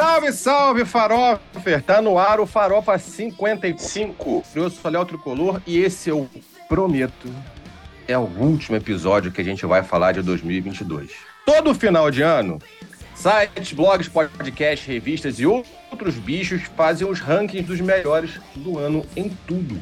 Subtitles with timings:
[0.00, 1.82] Salve, salve, Farofer!
[1.82, 4.42] Tá no ar o Farofa 55.
[4.54, 6.26] Eu sou Léo Tricolor e esse eu
[6.70, 7.28] prometo
[8.08, 11.10] é o último episódio que a gente vai falar de 2022.
[11.44, 12.58] Todo final de ano,
[13.14, 19.28] sites, blogs, podcasts, revistas e outros bichos fazem os rankings dos melhores do ano em
[19.46, 19.78] tudo.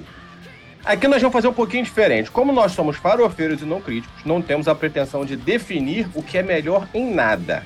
[0.85, 2.29] Aqui nós vamos fazer um pouquinho diferente.
[2.29, 6.39] Como nós somos farofeiros e não críticos, não temos a pretensão de definir o que
[6.39, 7.65] é melhor em nada.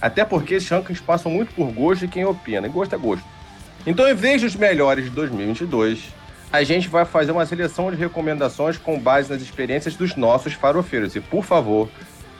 [0.00, 2.66] Até porque esses rankings passam muito por gosto de quem opina.
[2.66, 3.24] E gosto é gosto.
[3.86, 6.12] Então, em vez dos melhores de 2022,
[6.52, 11.14] a gente vai fazer uma seleção de recomendações com base nas experiências dos nossos farofeiros.
[11.16, 11.88] E, por favor,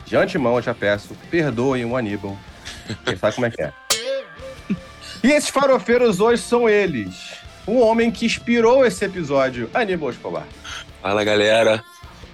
[0.06, 2.36] de antemão eu já peço, perdoem o Aníbal.
[3.04, 3.72] Quem sabe como é que é.
[5.22, 7.34] E esses farofeiros hoje são eles.
[7.66, 10.46] O homem que inspirou esse episódio, Aníbal Escobar.
[11.02, 11.82] Fala, galera.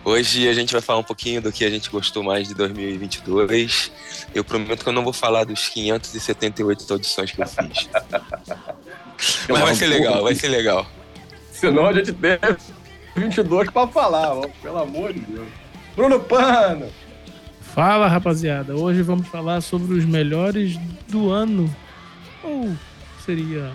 [0.05, 3.91] Hoje a gente vai falar um pouquinho do que a gente gostou mais de 2022.
[4.35, 7.89] Eu prometo que eu não vou falar dos 578 audições que eu fiz.
[9.49, 10.87] Mas vai ser legal, vai ser legal.
[11.51, 12.39] Senão a gente tem
[13.17, 15.49] 22 para falar, pelo amor de Deus.
[15.97, 16.91] Bruno Pano.
[17.75, 18.77] Fala, rapaziada.
[18.77, 20.77] Hoje vamos falar sobre os melhores
[21.09, 21.75] do ano.
[22.43, 22.77] Ou
[23.25, 23.73] seria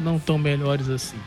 [0.00, 1.18] não tão melhores assim?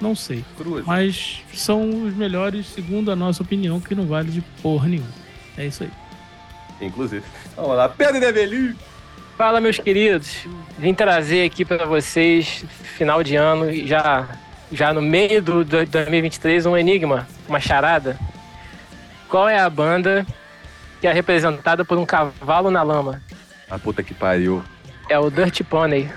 [0.00, 0.44] Não sei.
[0.56, 0.84] Cruz.
[0.86, 5.10] Mas são os melhores, segundo a nossa opinião, que não vale de porra nenhuma.
[5.58, 5.90] É isso aí.
[6.80, 7.24] Inclusive.
[7.54, 7.88] Vamos lá.
[7.88, 8.74] Pedro Develi.
[9.36, 10.46] Fala, meus queridos.
[10.78, 12.64] Vim trazer aqui para vocês,
[12.96, 14.28] final de ano, já,
[14.72, 18.18] já no meio do, do 2023, um enigma, uma charada.
[19.28, 20.26] Qual é a banda
[21.00, 23.22] que é representada por um cavalo na lama?
[23.70, 24.62] A puta que pariu.
[25.08, 26.10] É o Dirty Pony.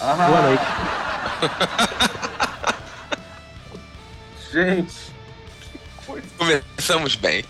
[0.00, 0.14] Ah.
[0.14, 0.64] Boa noite.
[4.52, 5.12] Gente,
[6.36, 7.44] Começamos bem.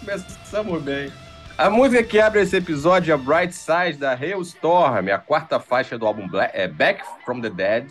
[0.00, 1.10] começamos bem.
[1.56, 6.06] A música que abre esse episódio é Bright Side da Hailstorm, a quarta faixa do
[6.06, 7.88] álbum Black, é Back from the Dead,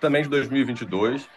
[0.00, 1.28] também de 2022.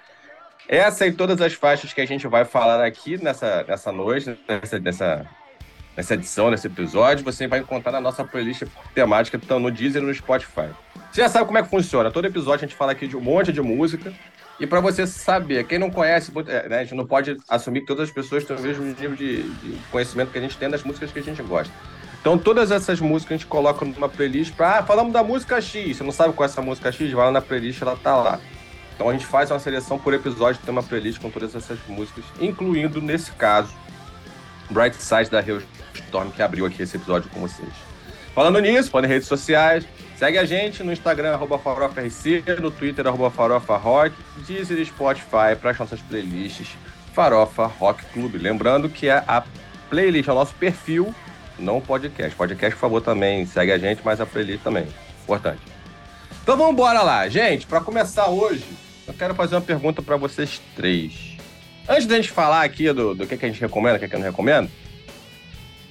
[0.68, 4.80] Essa e todas as faixas que a gente vai falar aqui nessa, nessa noite, nessa,
[4.80, 5.28] nessa,
[5.98, 8.64] nessa edição, nesse episódio, você vai encontrar na nossa playlist
[8.94, 10.70] temática, estão no Deezer e no Spotify.
[11.12, 12.12] Você já sabe como é que funciona.
[12.12, 14.14] Todo episódio a gente fala aqui de um monte de música.
[14.60, 17.88] E para você saber, quem não conhece, é, né, a gente não pode assumir que
[17.88, 20.84] todas as pessoas têm o mesmo nível de, de conhecimento que a gente tem das
[20.84, 21.74] músicas que a gente gosta.
[22.20, 24.80] Então, todas essas músicas a gente coloca numa playlist para.
[24.80, 25.98] Ah, falamos da música X.
[25.98, 27.10] Você não sabe qual é essa música X?
[27.14, 28.40] Vai lá na playlist, ela tá lá.
[28.94, 32.26] Então, a gente faz uma seleção por episódio, tem uma playlist com todas essas músicas,
[32.42, 33.74] incluindo, nesse caso,
[34.70, 37.70] Bright Side da Hailstorm, que abriu aqui esse episódio com vocês.
[38.36, 39.88] Falando nisso, podem redes sociais.
[40.20, 41.58] Segue a gente no Instagram, arroba
[42.62, 44.14] no Twitter, arroba Farofa Rock,
[44.46, 46.76] Deezer Spotify para as nossas playlists
[47.14, 48.38] Farofa Rock Clube.
[48.38, 49.42] Lembrando que é a
[49.90, 51.16] playlist é o nosso perfil,
[51.58, 52.36] não o podcast.
[52.36, 54.88] Podcast, por favor, também segue a gente, mas a playlist também.
[55.24, 55.62] Importante.
[56.44, 57.30] Então vamos embora lá.
[57.30, 58.66] Gente, para começar hoje,
[59.08, 61.38] eu quero fazer uma pergunta para vocês três.
[61.88, 64.18] Antes da gente falar aqui do, do que, que a gente recomenda, o que, que
[64.18, 64.70] não recomenda,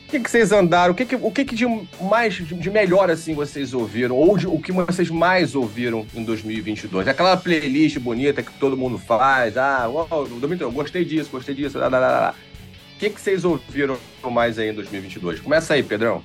[0.08, 0.92] o que, que vocês andaram?
[0.92, 1.66] O que, que, o que, que de
[2.00, 4.16] mais de melhor assim vocês ouviram?
[4.16, 7.06] Ou de- o que vocês mais ouviram em 2022?
[7.06, 9.58] Aquela playlist bonita que todo mundo faz.
[9.58, 9.86] Ah,
[10.40, 11.78] Domingo, eu gostei disso, gostei disso.
[11.78, 12.34] Lá, lá, lá.
[12.96, 13.98] O que, que vocês ouviram
[14.30, 15.40] mais aí em 2022?
[15.40, 16.22] Começa aí, Pedrão.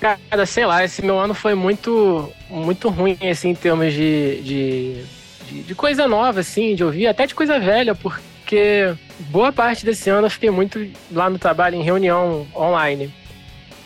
[0.00, 5.04] Cara, sei lá, esse meu ano foi muito, muito ruim, assim, em termos de, de,
[5.48, 10.10] de, de coisa nova, assim, de ouvir, até de coisa velha, porque boa parte desse
[10.10, 13.12] ano eu fiquei muito lá no trabalho, em reunião online.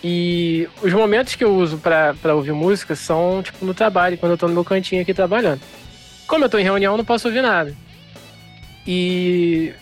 [0.02, 4.38] E os momentos que eu uso pra ouvir música são, tipo, no trabalho, quando eu
[4.38, 5.60] tô no meu cantinho aqui trabalhando.
[6.26, 7.74] Como eu tô em reunião, eu não posso ouvir nada.
[8.86, 9.72] E.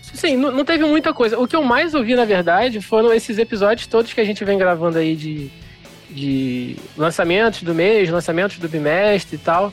[0.00, 1.38] Sim, não não teve muita coisa.
[1.38, 4.56] O que eu mais ouvi, na verdade, foram esses episódios todos que a gente vem
[4.56, 5.50] gravando aí de,
[6.08, 9.72] de lançamentos do mês, lançamentos do bimestre e tal.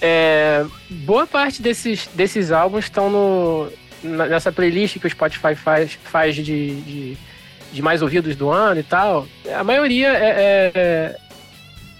[0.00, 3.68] É, boa parte desses, desses álbuns estão no,
[4.02, 7.16] nessa playlist que o Spotify faz, faz de, de,
[7.72, 9.26] de mais ouvidos do ano e tal.
[9.54, 11.16] A maioria é, é,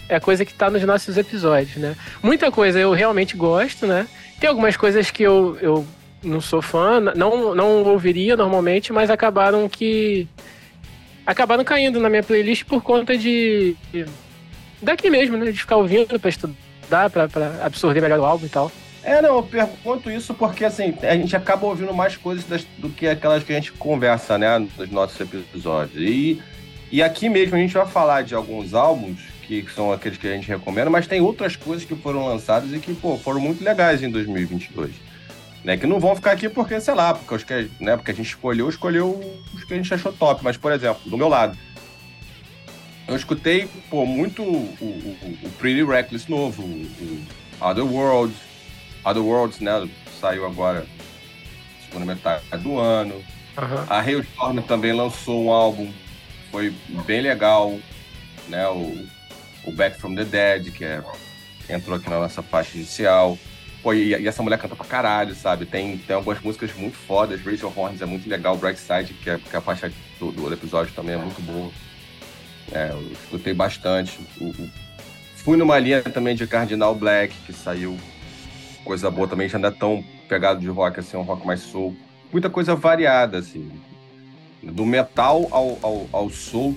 [0.09, 1.97] é coisa que tá nos nossos episódios, né?
[2.23, 4.07] Muita coisa eu realmente gosto, né?
[4.41, 5.87] Tem algumas coisas que eu, eu
[6.23, 10.29] não sou fã, não, não ouviria normalmente, mas acabaram que.
[11.27, 13.77] acabaram caindo na minha playlist por conta de.
[14.81, 15.51] daqui mesmo, né?
[15.51, 17.29] De ficar ouvindo pra estudar, pra
[17.63, 18.71] absorver melhor o álbum e tal.
[19.05, 22.89] É, não, eu pergunto isso porque, assim, a gente acaba ouvindo mais coisas das- do
[22.89, 25.97] que aquelas que a gente conversa, né, nos nossos episódios.
[26.01, 26.41] E,
[26.91, 30.33] e aqui mesmo a gente vai falar de alguns álbuns que são aqueles que a
[30.33, 34.03] gente recomenda, mas tem outras coisas que foram lançadas e que, pô, foram muito legais
[34.03, 34.93] em 2022.
[35.65, 38.15] Né, que não vão ficar aqui porque, sei lá, porque, os que, né, porque a
[38.15, 39.21] gente escolheu, escolheu
[39.55, 40.43] os que a gente achou top.
[40.45, 41.57] Mas, por exemplo, do meu lado,
[43.09, 47.21] Eu escutei, pô, muito o, o, o Pretty Reckless novo, o
[47.61, 48.37] Other Worlds.
[49.05, 49.89] Other Worlds, né?
[50.21, 50.87] Saiu agora,
[51.87, 53.23] segunda metade do ano.
[53.57, 53.87] Aham.
[53.89, 55.93] A Hailstorm também lançou um álbum,
[56.51, 56.73] foi
[57.07, 57.79] bem legal,
[58.49, 58.67] né?
[58.69, 59.07] O,
[59.65, 61.03] o Back from the Dead, que, é,
[61.69, 63.39] entrou aqui na nossa faixa inicial.
[63.83, 65.67] Pô, e, e essa mulher canta pra caralho, sabe?
[65.67, 67.41] Tem, tem algumas músicas muito fodas.
[67.45, 68.57] Rachel Horns é muito legal.
[68.57, 71.71] Bright Side, que é, que é a faixa do, do episódio também é muito boa.
[72.71, 74.21] É, eu escutei bastante.
[74.41, 74.71] O- o-
[75.37, 77.99] fui numa linha também de Cardinal Black, que saiu
[78.85, 81.61] coisa boa também, já não é tão pegado de rock, assim, é um rock mais
[81.61, 81.95] soul.
[82.33, 83.71] Muita coisa variada, assim.
[84.63, 86.77] Do metal ao, ao, ao soul,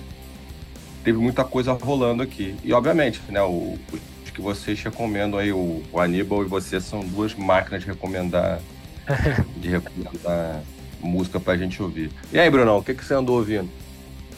[1.04, 2.54] teve muita coisa rolando aqui.
[2.64, 3.78] E, obviamente, né, o,
[4.24, 8.60] os que vocês recomendam aí, o, o Aníbal e você, são duas máquinas de recomendar,
[9.56, 10.62] de recomendar
[11.00, 12.10] música pra gente ouvir.
[12.32, 13.68] E aí, Brunão, o que, que você andou ouvindo?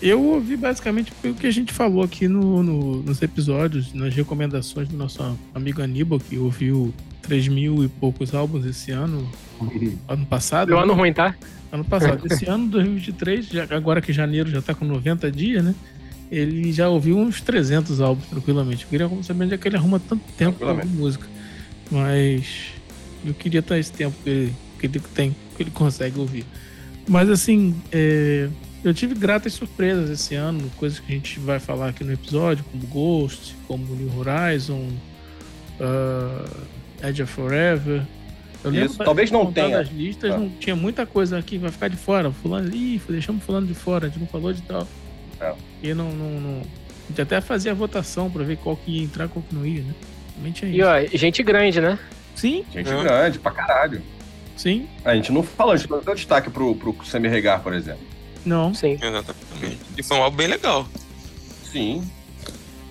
[0.01, 4.87] Eu ouvi basicamente o que a gente falou aqui no, no- nos episódios, nas recomendações
[4.89, 6.95] do nosso amigo Aníbal, que ouviu
[7.29, 9.31] 3 mil e poucos álbuns esse ano,
[10.09, 10.69] ano passado.
[10.69, 10.83] Deu né?
[10.83, 11.35] ano ruim, tá?
[11.71, 12.25] Ano passado.
[12.33, 15.75] Esse ano, 2023, já, agora que janeiro já tá com 90 dias, né?
[16.31, 18.85] Ele já ouviu uns 300 álbuns tranquilamente.
[18.85, 21.27] Eu queria saber onde é que ele arruma tanto tempo pra ouvir música.
[21.91, 22.73] Mas
[23.23, 26.47] eu queria estar esse tempo que ele, que ele tem, que ele consegue ouvir.
[27.07, 28.49] Mas assim, é,
[28.83, 32.65] eu tive gratas surpresas esse ano, coisas que a gente vai falar aqui no episódio,
[32.73, 34.89] como Ghost, como New Horizon,
[35.81, 36.45] ah,
[37.03, 38.03] Edge of Forever.
[38.65, 39.79] Eu lembro Isso, talvez não tenha.
[39.81, 40.39] as listas, Ah.
[40.39, 42.31] não tinha muita coisa aqui que vai ficar de fora.
[42.33, 44.87] Fulano, ih, deixamos fulano de fora, a gente não falou de tal.
[45.41, 45.55] É.
[45.83, 49.03] E não, não, não- A gente até fazia a votação pra ver qual que ia
[49.03, 49.95] entrar, qual que não ia, né?
[50.53, 51.15] Tinha E isso.
[51.15, 51.99] ó, gente grande, né?
[52.35, 53.03] Sim, Gente Hum.
[53.03, 54.03] grande, pra caralho.
[54.57, 57.73] sim, A gente não falou, a gente não deu destaque pro, pro Semi Regar, por
[57.73, 58.03] exemplo.
[58.45, 58.75] não.
[58.75, 58.99] Sim.
[59.01, 59.79] Exatamente.
[59.97, 60.87] E foi um álbum bem legal.
[61.63, 62.03] Sim.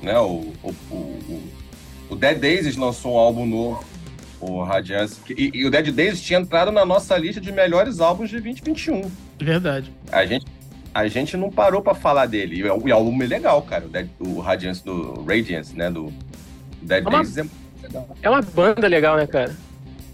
[0.01, 1.43] Né, o, o, o, o-
[2.11, 3.83] o Dead Daisies lançou um álbum novo,
[4.39, 5.19] o Radiance.
[5.29, 9.09] E, e o Dead Daisies tinha entrado na nossa lista de melhores álbuns de 2021.
[9.39, 9.91] Verdade.
[10.11, 10.45] A gente,
[10.93, 12.57] a gente não parou pra falar dele.
[12.57, 13.85] E o, o álbum é legal, cara.
[13.85, 15.89] O, Dead, o Radiance do Radiance, né?
[15.89, 16.13] Do
[16.81, 18.09] Dead É uma- Daisies é muito legal.
[18.21, 19.55] É uma banda legal, né, cara?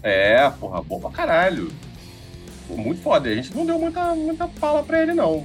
[0.02, 1.70] É, porra, bom pra caralho.
[2.68, 3.28] Pô, muito foda.
[3.28, 5.44] A gente não deu muita, muita fala pra ele, não.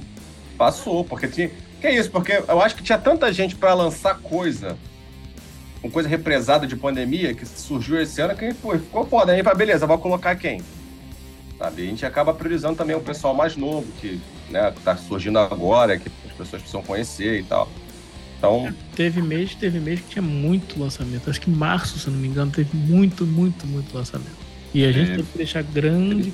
[0.58, 1.50] Passou, porque tinha.
[1.80, 2.10] Que é isso?
[2.10, 4.76] Porque eu acho que tinha tanta gente pra lançar coisa,
[5.82, 9.32] com coisa represada de pandemia, que surgiu esse ano, que pô, ficou foda.
[9.32, 10.60] Aí, beleza, vai colocar quem?
[11.58, 11.82] Sabe?
[11.82, 16.08] A gente acaba priorizando também o pessoal mais novo, que né, tá surgindo agora, que
[16.26, 17.68] as pessoas precisam conhecer e tal.
[18.38, 21.28] Então, Teve mês, teve mês que tinha muito lançamento.
[21.28, 24.40] Acho que em março, se não me engano, teve muito, muito, muito lançamento.
[24.72, 25.16] E a gente É.
[25.16, 26.32] teve que deixar grande,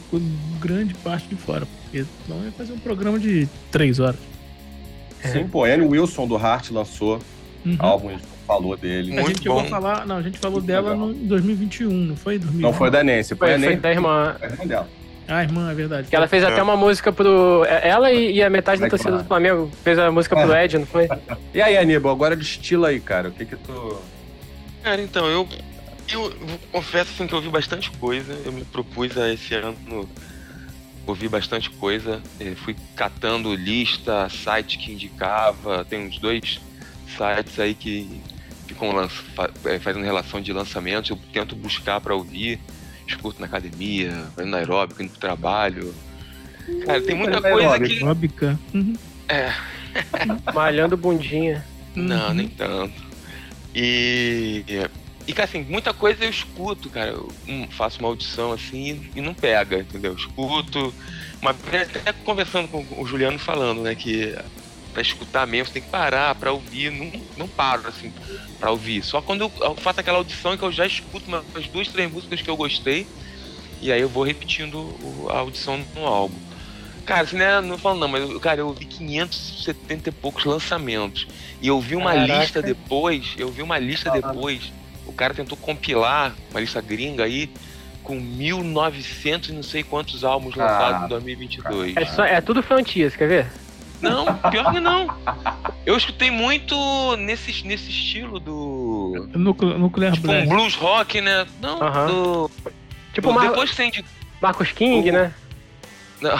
[0.60, 4.20] grande parte de fora, porque senão ia fazer um programa de três horas.
[5.32, 7.18] sim, pô, Annie Wilson do Heart lançou
[7.64, 7.76] Uhum.
[7.80, 9.12] gente falou dele.
[9.12, 9.64] A Muito gente a bom.
[9.64, 11.06] falar, não, a gente falou Muito dela legal.
[11.08, 12.38] no, em 2021, não foi?
[12.38, 12.62] 2020?
[12.62, 13.80] Não foi da Nancy, foi, Foi, a foi Nancy.
[13.80, 14.36] da irmã.
[14.38, 14.88] foi a irmã dela.
[15.28, 16.08] Ah, irmã, é verdade.
[16.08, 16.46] Que ela fez É.
[16.46, 17.64] até uma música pro.
[17.64, 20.64] Ela e, e a metade da torcida do Flamengo fez a música pro É.
[20.64, 21.08] Ed, não foi?
[21.52, 23.28] E aí, Aníbal, agora destila aí, cara.
[23.28, 24.00] O que que tu.
[24.84, 25.48] Cara, então, eu,
[26.12, 26.32] eu
[26.70, 28.38] confesso assim, que eu ouvi bastante coisa.
[28.44, 30.08] Eu me propus a esse ano
[31.04, 32.20] ouvir bastante coisa.
[32.38, 35.84] Eh, fui catando lista, site que indicava.
[35.84, 36.60] Tem uns dois
[37.16, 38.20] sites aí que
[38.66, 39.22] ficam lança,
[39.64, 41.10] eh, fazendo relação de lançamentos.
[41.10, 42.58] Eu tento buscar pra ouvir.
[43.06, 45.94] Escuto na academia, fazendo aeróbico, indo pro trabalho.
[46.84, 47.94] Cara, tem muita coisa aeróbico.
[47.98, 48.04] que.
[48.04, 48.60] Óbica.
[48.74, 48.94] Uhum.
[50.54, 51.64] Malhando bundinha.
[51.94, 52.34] Não, Uhum.
[52.34, 53.00] nem tanto.
[53.74, 54.64] E.
[55.28, 57.10] E, cara, assim, muita coisa eu escuto, cara.
[57.10, 60.12] Eu hum, faço uma audição assim e não pega, entendeu?
[60.12, 60.94] Eu escuto.
[61.42, 64.34] Uma vez até conversando com o Juliano falando, né, que
[64.96, 66.90] pra escutar mesmo, você tem que parar pra ouvir.
[66.90, 68.10] Não, não paro, assim,
[68.58, 69.02] pra ouvir.
[69.02, 72.40] Só quando eu, eu faço aquela audição que eu já escuto umas duas, três músicas
[72.40, 73.06] que eu gostei.
[73.82, 76.38] E aí eu vou repetindo o- a audição no álbum.
[77.04, 81.26] Cara, assim, né, não falo não, mas, eu- cara, eu ouvi 570 e poucos lançamentos.
[81.60, 82.38] E eu vi uma Caraca.
[82.40, 84.72] lista depois, eu vi uma lista depois,
[85.06, 87.50] o cara tentou compilar uma lista gringa aí
[88.02, 91.96] com 1900 e não sei quantos álbuns lançados em 2022.
[91.98, 93.52] É, só, é tudo Fantias, quer ver?
[94.00, 95.06] Não, pior que não.
[95.84, 96.76] Eu escutei muito
[97.16, 99.28] nesse, nesse estilo do.
[99.34, 100.48] Nucle- Nuclear Tipo um Blast.
[100.48, 101.46] blues rock, né?
[101.60, 102.06] Não, Aham.
[102.06, 102.50] do.
[103.14, 104.04] Tipo Mar Depois tem de.
[104.40, 105.34] Marcos King, o- né?
[106.20, 106.38] Não.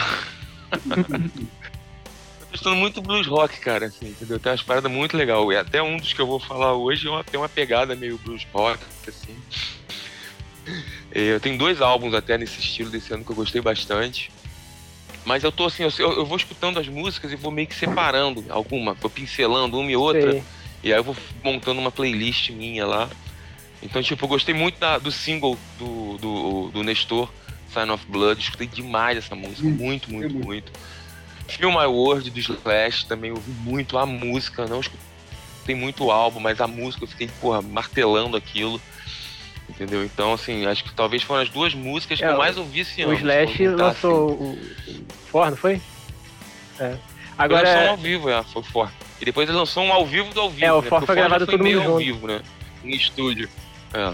[2.39, 4.39] Eu tô escutando muito blues rock, cara, assim, entendeu?
[4.39, 5.49] Tem umas paradas muito legais.
[5.51, 8.17] E até um dos que eu vou falar hoje é uma- tem uma pegada meio
[8.19, 9.35] blues rock, assim.
[11.11, 14.29] Eu tenho dois álbuns até nesse estilo desse ano que eu gostei bastante.
[15.27, 18.45] Mas eu tô assim, eu, eu vou escutando as músicas e vou meio que separando
[18.47, 20.31] alguma, vou pincelando uma e outra.
[20.31, 20.43] Sei.
[20.81, 23.09] E aí eu vou montando uma playlist minha lá.
[23.83, 27.29] Então, tipo, eu gostei muito da, do single do, do, do Nestor,
[27.73, 28.41] Sign of Blood.
[28.41, 29.67] Escutei demais essa música.
[29.67, 30.45] Muito, muito, muito.
[30.45, 30.71] muito.
[31.49, 34.65] Feel My World do Slash também ouvi muito a música.
[34.65, 38.81] Não escutei muito o álbum, mas a música eu fiquei, porra, martelando aquilo.
[39.77, 40.03] Entendeu?
[40.03, 42.99] Então, assim, acho que talvez foram as duas músicas que é, eu mais ouvi esse
[43.03, 43.11] ano.
[43.11, 44.99] O Slash lançou assim.
[44.99, 45.79] o, For, não foi?
[46.79, 46.95] É.
[47.37, 47.69] Agora.
[47.69, 48.95] Ele lançou um ao vivo, é, foi forte.
[49.21, 50.65] E depois ele lançou um ao vivo do ao vivo.
[50.65, 50.89] É, o né?
[50.89, 52.41] For foi gravado todo mundo ao vivo, né?
[52.83, 53.47] Em estúdio.
[53.93, 54.13] É.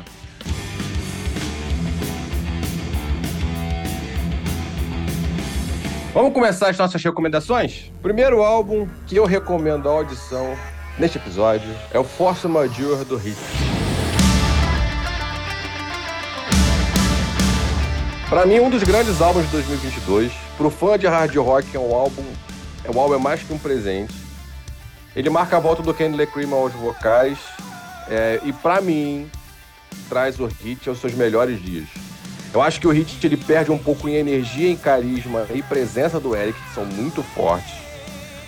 [6.13, 7.91] Vamos começar as nossas recomendações?
[8.01, 10.55] Primeiro álbum que eu recomendo a audição
[10.99, 13.37] neste episódio é o Force Majeure do Hit.
[18.33, 20.31] Para mim, um dos grandes álbuns de 2022.
[20.57, 22.23] Pro fã de hard rock, é um álbum,
[22.83, 24.11] é um álbum é mais que um presente.
[25.15, 27.37] Ele marca a volta do Kenny Cream aos vocais
[28.09, 29.29] é, e para mim
[30.09, 31.87] traz o Hit aos seus melhores dias.
[32.51, 36.19] Eu acho que o Hit ele perde um pouco em energia, em carisma e presença
[36.19, 37.75] do Eric, que são muito fortes.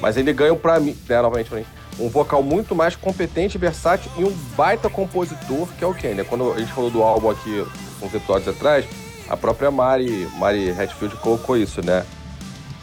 [0.01, 1.65] Mas ele ganha para mim, né, novamente pra mim,
[1.99, 6.23] um vocal muito mais competente, versátil e um baita compositor que é o Kenny.
[6.23, 7.63] Quando a gente falou do álbum aqui
[8.01, 8.83] uns episódios atrás,
[9.27, 12.05] a própria Mari, Mari Hatfield colocou isso, né?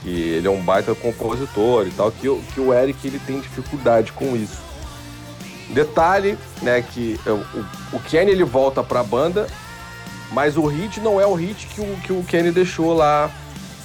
[0.02, 4.12] Que ele é um baita compositor e tal, que, que o Eric ele tem dificuldade
[4.12, 4.58] com isso.
[5.70, 9.46] Detalhe, né, que o, o Kenny ele volta pra banda,
[10.32, 13.30] mas o hit não é o hit que o, que o Kenny deixou lá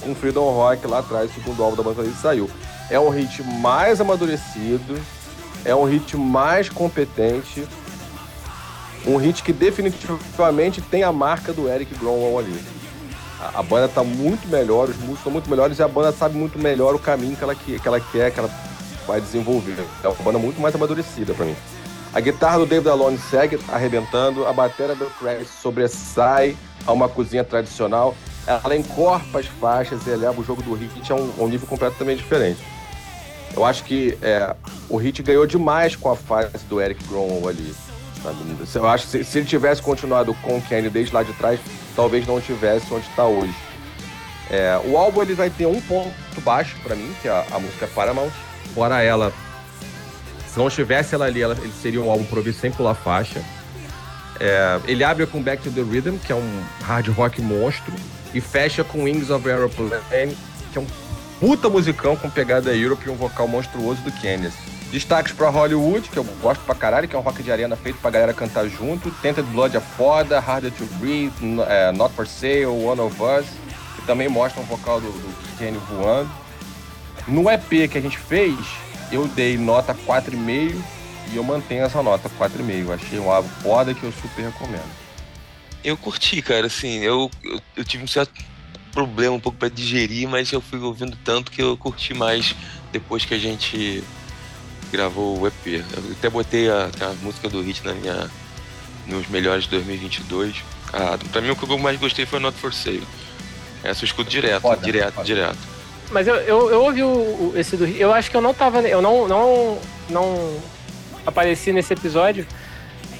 [0.00, 2.50] com Freedom Rock lá atrás, segundo álbum da banda ele saiu.
[2.90, 5.00] É um hit mais amadurecido,
[5.64, 7.66] é um hit mais competente,
[9.06, 12.60] um hit que definitivamente tem a marca do Eric Gromwell ali.
[13.40, 16.36] A, a banda tá muito melhor, os músicos estão muito melhores e a banda sabe
[16.36, 18.50] muito melhor o caminho que ela, que, que ela quer, que ela
[19.06, 19.76] vai desenvolver.
[20.02, 21.56] É uma banda muito mais amadurecida para mim.
[22.12, 27.44] A guitarra do David Alone segue arrebentando, a bateria do Craig sobressai a uma cozinha
[27.44, 28.14] tradicional.
[28.46, 32.18] Ela encorpa as faixas e eleva o jogo do hit a um, um nível completamente
[32.18, 32.60] diferente.
[33.54, 34.54] Eu acho que é,
[34.88, 37.74] o hit ganhou demais com a fase do Eric Gromwell ali.
[38.74, 41.60] Eu acho que se, se, ele tivesse continuado com o Kenny desde lá de trás,
[41.94, 43.54] talvez não tivesse onde está hoje.
[44.50, 47.58] É, o álbum ele vai ter um ponto baixo para mim, que é a, a
[47.58, 48.30] música Paramount.
[48.74, 49.32] Fora ela,
[50.46, 53.42] se não tivesse ela ali, ela, ele seria um álbum provido sem pular faixa.
[54.40, 57.92] É, ele abre com Back to the Rhythm, que é um hard rock monstro,
[58.32, 60.36] e fecha com Wings of Aeroplane,
[60.72, 60.86] que é um
[61.40, 64.77] puta musicão com pegada Europe e um vocal monstruoso do Kenneth.
[64.90, 67.98] Destaques pra Hollywood, que eu gosto pra caralho, que é um rock de arena feito
[67.98, 69.10] pra galera cantar junto.
[69.22, 71.32] Tented Blood é foda, Harder to Breathe,
[71.68, 73.46] é, Not For Sale, One of Us,
[73.96, 76.30] que também mostra um vocal do, do Kenny voando.
[77.26, 78.56] No EP que a gente fez,
[79.12, 80.74] eu dei nota 4,5
[81.32, 82.94] e eu mantenho essa nota 4,5.
[82.94, 84.90] Achei um álbum foda que eu super recomendo.
[85.84, 88.32] Eu curti, cara, assim, eu, eu, eu tive um certo
[88.90, 92.56] problema um pouco para digerir, mas eu fui ouvindo tanto que eu curti mais
[92.90, 94.02] depois que a gente
[94.90, 95.66] gravou o EP.
[95.66, 98.30] Eu até botei a, a música do Hit na minha,
[99.06, 100.56] nos melhores de 2022.
[100.92, 103.06] Ah, pra mim, o que eu mais gostei foi Not For Sale.
[103.82, 105.26] Essa eu escuto direto, foda, direto, foda.
[105.26, 105.58] direto.
[106.10, 108.80] Mas eu, eu, eu ouvi o, o, esse do Eu acho que eu não tava.
[108.80, 109.78] Eu não, não,
[110.08, 110.58] não
[111.26, 112.46] apareci nesse episódio,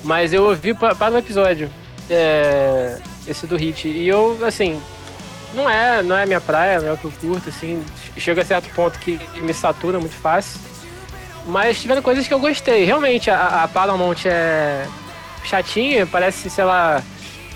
[0.02, 1.70] mas eu ouvi para o episódio.
[2.10, 3.86] É, esse do Hit.
[3.86, 4.80] E eu, assim,
[5.54, 7.84] não é, não é minha praia, não é o que eu curto, assim.
[8.16, 10.60] Chega a certo ponto que me satura muito fácil.
[11.46, 12.84] Mas tiveram coisas que eu gostei.
[12.84, 14.86] Realmente, a, a Paramount é
[15.44, 17.02] chatinha, parece, sei lá,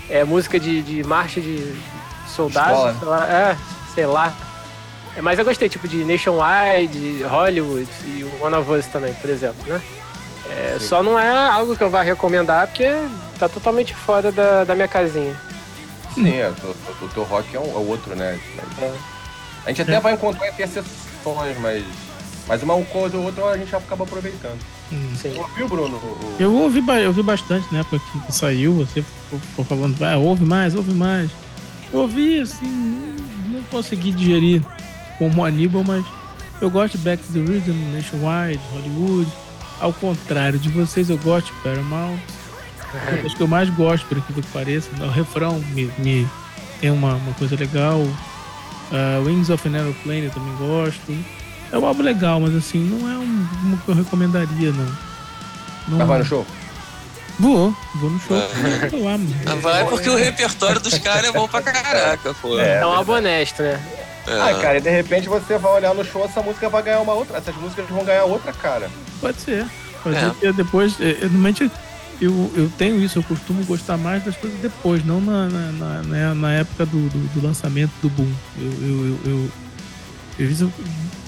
[0.09, 1.75] é música de, de marcha de
[2.27, 2.97] soldados.
[2.99, 3.57] Sei lá, é,
[3.93, 4.33] sei lá.
[5.15, 9.61] É, mas eu gostei, tipo, de Nationwide, Hollywood e One of Us também, por exemplo,
[9.67, 9.81] né?
[10.49, 12.89] É, só não é algo que eu vá recomendar, porque
[13.39, 15.35] tá totalmente fora da, da minha casinha.
[16.13, 18.39] Sim, é, o, o teu rock é, um, é outro, né?
[18.81, 18.91] É.
[19.65, 21.83] A gente até vai encontrar interseções, mas
[22.47, 24.59] mas uma coisa ou outra a gente acaba aproveitando.
[24.91, 25.09] Hum.
[25.15, 25.97] Você ouviu, Bruno?
[25.97, 26.35] O...
[26.39, 29.03] Eu ouvi, eu ouvi bastante na época que saiu, você
[29.49, 31.31] ficou falando, ah, ouve mais, ouve mais.
[31.91, 33.15] Eu ouvi, assim,
[33.47, 34.61] não consegui digerir
[35.17, 36.05] como Aníbal, mas
[36.61, 39.31] eu gosto de Back to the Rhythm, Nationwide, Hollywood.
[39.79, 42.17] Ao contrário de vocês, eu gosto de Paramount.
[43.07, 43.25] É.
[43.25, 44.89] Acho que eu mais gosto, por aquilo que pareça.
[45.03, 46.27] O refrão me, me
[46.79, 47.99] tem uma, uma coisa legal.
[47.99, 51.17] Uh, Wings of an Aeroplane eu também gosto.
[51.73, 54.85] É um álbum legal, mas assim, não é um, uma que eu recomendaria, não.
[55.87, 56.45] não mas vai no show?
[57.39, 58.37] Vou, vou no show.
[58.37, 62.59] Ah, vai porque o repertório dos caras é bom pra caraca, pô.
[62.59, 63.81] É, é um álbum honesto, né?
[64.27, 64.39] É.
[64.39, 67.13] Ah, cara, e de repente você vai olhar no show, essa música vai ganhar uma
[67.13, 67.39] outra.
[67.39, 68.87] Essas músicas vão ganhar outra cara.
[69.19, 69.65] Pode ser.
[70.03, 70.31] fazer, é.
[70.39, 71.71] que depois, é, realmente,
[72.21, 76.01] eu, eu tenho isso, eu costumo gostar mais das coisas depois, não na, na, na,
[76.03, 78.31] né, na época do, do, do, lançamento do boom.
[78.59, 79.51] Eu, eu, eu,
[80.39, 80.71] eu, eu,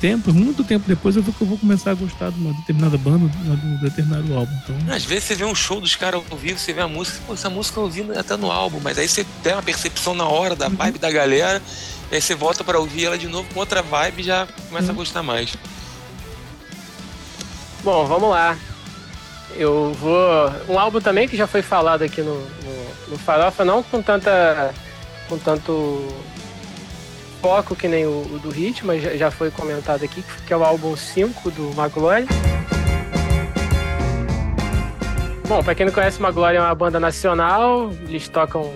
[0.02, 3.28] tempo, muito tempo depois, eu vou, eu vou começar a gostar de uma determinada banda,
[3.28, 4.54] de um determinado álbum.
[4.64, 4.94] Então...
[4.94, 7.34] Às vezes você vê um show dos caras ao vivo, você vê a música, pô,
[7.34, 10.56] essa música eu ouvi até no álbum, mas aí você tem uma percepção na hora
[10.56, 10.76] da uhum.
[10.76, 11.62] vibe da galera,
[12.12, 14.88] e aí você volta para ouvir ela de novo com outra vibe e já começa
[14.88, 14.94] uhum.
[14.94, 15.56] a gostar mais.
[17.84, 18.58] Bom, vamos lá.
[19.56, 20.52] Eu vou.
[20.68, 24.74] Um álbum também que já foi falado aqui no, no, no Farofa, não com tanta.
[25.30, 26.08] com tanto
[27.46, 30.58] foco que nem o, o do Hit, mas já, já, foi comentado aqui, que é
[30.58, 32.26] o álbum 5 do Maglory.
[35.48, 38.74] Bom, pra quem não conhece, Maglory é uma banda nacional, eles tocam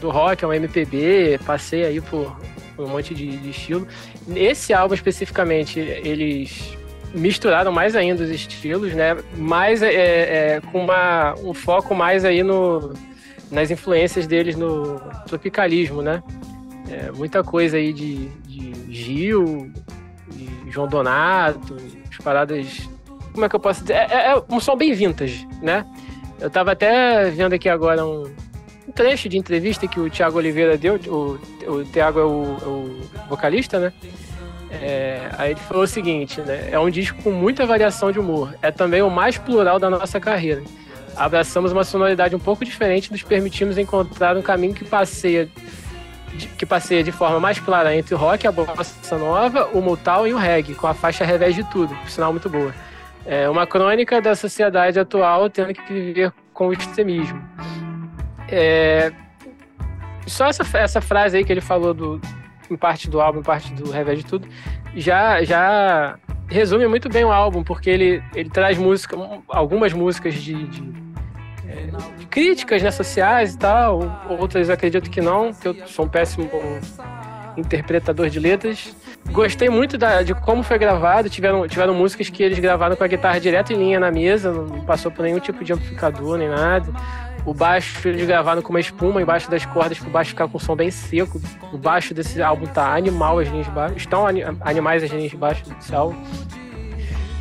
[0.00, 2.36] do rock, é um MPB, passei aí por,
[2.74, 3.86] por um monte de, de estilo.
[4.34, 6.76] Esse álbum especificamente, eles
[7.14, 9.16] misturaram mais ainda os estilos, né?
[9.36, 9.94] Mais é,
[10.56, 12.92] é, com uma, um foco mais aí no,
[13.52, 14.98] nas influências deles no
[15.28, 16.24] tropicalismo, né?
[16.90, 19.70] É, muita coisa aí de, de Gil,
[20.30, 21.76] de João Donato,
[22.10, 22.88] as paradas.
[23.32, 23.94] Como é que eu posso dizer?
[23.94, 25.86] É, é, é um som bem vintage, né?
[26.40, 28.24] Eu tava até vendo aqui agora um,
[28.86, 31.00] um trecho de entrevista que o Thiago Oliveira deu.
[31.06, 31.38] O,
[31.70, 33.92] o Thiago é o, é o vocalista, né?
[34.70, 36.68] É, aí ele falou o seguinte, né?
[36.70, 38.54] É um disco com muita variação de humor.
[38.60, 40.62] É também o mais plural da nossa carreira.
[41.16, 45.48] Abraçamos uma sonoridade um pouco diferente nos permitimos encontrar um caminho que passeia
[46.58, 50.34] que passeia de forma mais clara entre o rock, a bossa nova, o metal e
[50.34, 52.74] o reggae, com a faixa revés de tudo, por sinal muito boa.
[53.26, 57.42] É uma crônica da sociedade atual tendo que viver com o extremismo.
[58.48, 59.12] É...
[60.26, 62.20] Só essa, essa frase aí que ele falou do,
[62.70, 64.48] em parte do álbum, em parte do revés de tudo,
[64.94, 66.18] já, já
[66.48, 69.16] resume muito bem o álbum, porque ele, ele traz música,
[69.48, 71.13] algumas músicas de, de, de
[72.30, 76.48] críticas né, sociais e tal, outras acredito que não, que eu sou um péssimo
[77.56, 78.94] interpretador de letras.
[79.30, 81.30] Gostei muito da, de como foi gravado.
[81.30, 84.80] Tiveram, tiveram músicas que eles gravaram com a guitarra direto em linha na mesa, não
[84.84, 86.92] passou por nenhum tipo de amplificador nem nada.
[87.46, 90.56] O baixo eles gravaram com uma espuma embaixo das cordas para o baixo ficar com
[90.56, 91.40] o som bem seco.
[91.72, 93.96] O baixo desse álbum tá animal as linhas de baixo.
[93.96, 96.16] Estão animais as linhas de baixo desse álbum.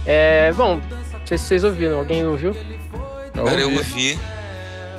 [0.06, 2.00] É, bom, não sei se vocês ouviram.
[2.00, 2.54] Alguém ouviu?
[3.34, 4.20] Cara, eu ouvi.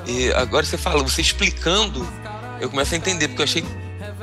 [0.07, 2.07] E agora você fala, você explicando,
[2.59, 3.65] eu começo a entender, porque eu achei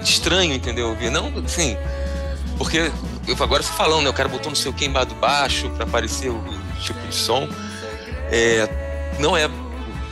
[0.00, 0.88] estranho, entendeu?
[0.88, 1.10] Ouvir.
[1.10, 1.76] Não, assim,
[2.56, 2.90] porque
[3.26, 4.10] eu, agora você falando, né?
[4.10, 7.48] O cara botou no seu que embaixo baixo para aparecer o, o tipo de som.
[8.30, 8.68] É,
[9.18, 9.48] não é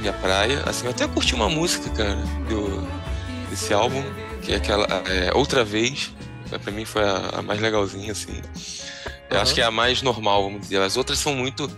[0.00, 0.62] minha praia.
[0.66, 2.16] Assim, eu até curti uma música, cara,
[2.48, 2.86] do,
[3.48, 4.02] desse álbum,
[4.42, 6.12] que é aquela é, Outra Vez.
[6.62, 8.40] Pra mim foi a, a mais legalzinha, assim.
[9.30, 9.42] Eu uhum.
[9.42, 10.80] acho que é a mais normal, vamos dizer.
[10.82, 11.70] As outras são muito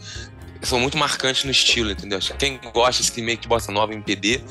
[0.63, 2.19] são muito marcantes no estilo, entendeu?
[2.19, 4.43] Acho que quem gosta desse meio que bossa nova MPB,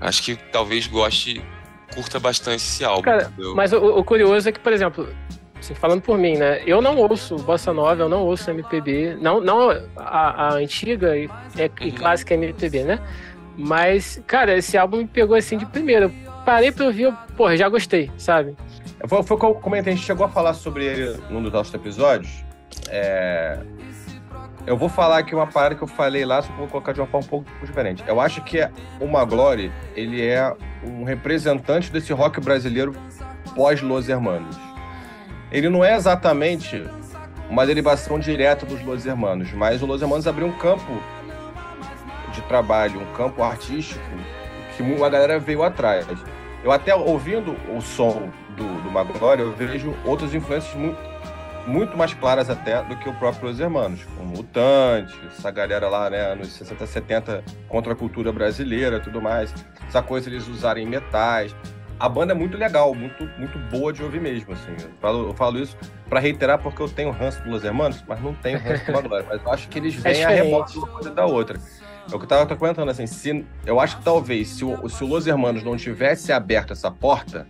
[0.00, 1.42] acho que talvez goste,
[1.94, 3.02] curta bastante esse álbum.
[3.02, 3.54] Cara, entendeu?
[3.54, 5.08] mas o, o, curioso é que, por exemplo,
[5.58, 6.62] assim, falando por mim, né?
[6.64, 11.28] Eu não ouço bossa nova, eu não ouço MPB, não, não a, a antiga e,
[11.56, 11.94] é, e uhum.
[11.96, 13.00] clássica MPB, né?
[13.56, 16.06] Mas, cara, esse álbum me pegou assim de primeira.
[16.06, 16.12] Eu
[16.44, 18.56] parei pra ouvir, eu, porra, já gostei, sabe?
[19.08, 22.30] Foi, foi como a gente chegou a falar sobre ele num dos nossos episódios.
[22.88, 23.58] É...
[24.68, 27.00] Eu vou falar aqui uma parada que eu falei lá, só que vou colocar de
[27.00, 28.04] uma forma um pouco diferente.
[28.06, 28.58] Eu acho que
[29.00, 30.54] o Maglore, ele é
[30.84, 32.94] um representante desse rock brasileiro
[33.54, 34.68] pós-Los Hermanos
[35.50, 36.84] ele não é exatamente
[37.48, 41.00] uma derivação direta dos Los Hermanos, mas o Los Hermanos abriu um campo
[42.32, 44.00] de trabalho, um campo artístico
[44.76, 46.06] que a galera veio atrás.
[46.62, 50.98] Eu até ouvindo o som do, do Magnolia, eu vejo outras influências muito,
[51.68, 56.08] muito mais claras até do que o próprio Los Hermanos, como Mutante, essa galera lá,
[56.08, 59.54] né, anos 60, 70, contra a cultura brasileira tudo mais.
[59.86, 61.54] Essa coisa eles usarem metais
[62.00, 64.70] a banda é muito legal, muito, muito boa de ouvir mesmo, assim.
[64.80, 65.76] Eu falo, eu falo isso
[66.08, 69.26] para reiterar porque eu tenho ranço dos Hermanos, mas não tenho ranço do Maglória.
[69.28, 71.58] Mas eu acho que eles é vêm é a rebote uma coisa da outra.
[72.10, 75.02] É o que eu tava comentando, assim, se, eu acho que talvez se o, se
[75.02, 77.48] o Los Hermanos não tivesse aberto essa porta,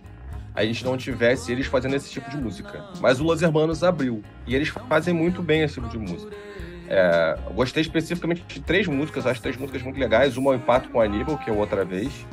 [0.53, 2.83] a gente não tivesse eles fazendo esse tipo de música.
[2.99, 4.23] Mas o Los Hermanos abriu.
[4.45, 6.35] E eles fazem muito bem esse tipo de música.
[6.87, 10.37] É, eu gostei especificamente de três músicas, acho três músicas muito legais.
[10.37, 12.25] Uma é o Impacto com Aníbal, que é outra vez.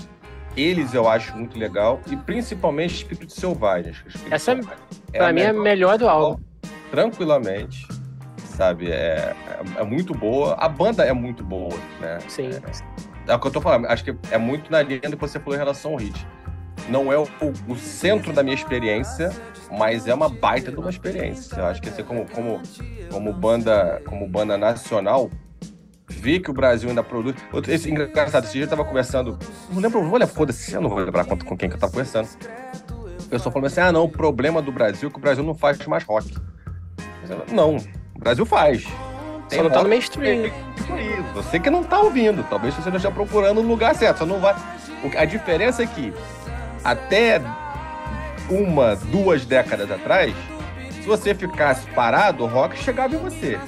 [0.57, 2.01] Eles eu acho muito legal.
[2.11, 3.93] E principalmente Espírito Selvagem.
[3.93, 4.81] Espírito Essa, Selvagem
[5.13, 6.43] é pra mim, é a melhor do álbum.
[6.91, 7.87] Tranquilamente.
[8.39, 8.91] Sabe?
[8.91, 10.55] É, é, é, muito boa.
[10.55, 12.19] A banda é muito boa, né?
[12.27, 12.49] Sim.
[12.49, 13.85] É, é o que eu tô falando.
[13.87, 16.27] Acho que é muito na linha do que você falou em relação ao hit.
[16.89, 17.27] Não é o,
[17.69, 19.31] o centro da minha experiência,
[19.71, 21.57] mas é uma baita de uma experiência.
[21.57, 22.61] Eu acho que assim, como, como,
[23.11, 25.31] como, banda, como banda nacional,
[26.09, 27.37] vê que o Brasil ainda produz.
[27.69, 29.39] Esse, engraçado, esse dia eu tava conversando.
[29.71, 31.93] Não lembro, vou olhar, foda-se, eu não vou lembrar com, com quem que eu tava
[31.93, 32.29] conversando.
[33.25, 35.55] O pessoal falou assim: ah, não, o problema do Brasil é que o Brasil não
[35.55, 36.33] faz mais rock.
[37.53, 37.77] Não,
[38.15, 38.87] o Brasil faz.
[39.49, 40.51] Tem Só não tá no mainstream.
[41.35, 42.45] Você que não tá ouvindo.
[42.49, 44.19] Talvez você não esteja procurando o lugar certo.
[44.19, 44.55] Só não vai.
[45.17, 46.13] A diferença é que
[46.87, 47.43] até
[48.49, 50.33] uma, duas décadas atrás,
[50.93, 53.59] se você ficasse parado, o rock chegava em você.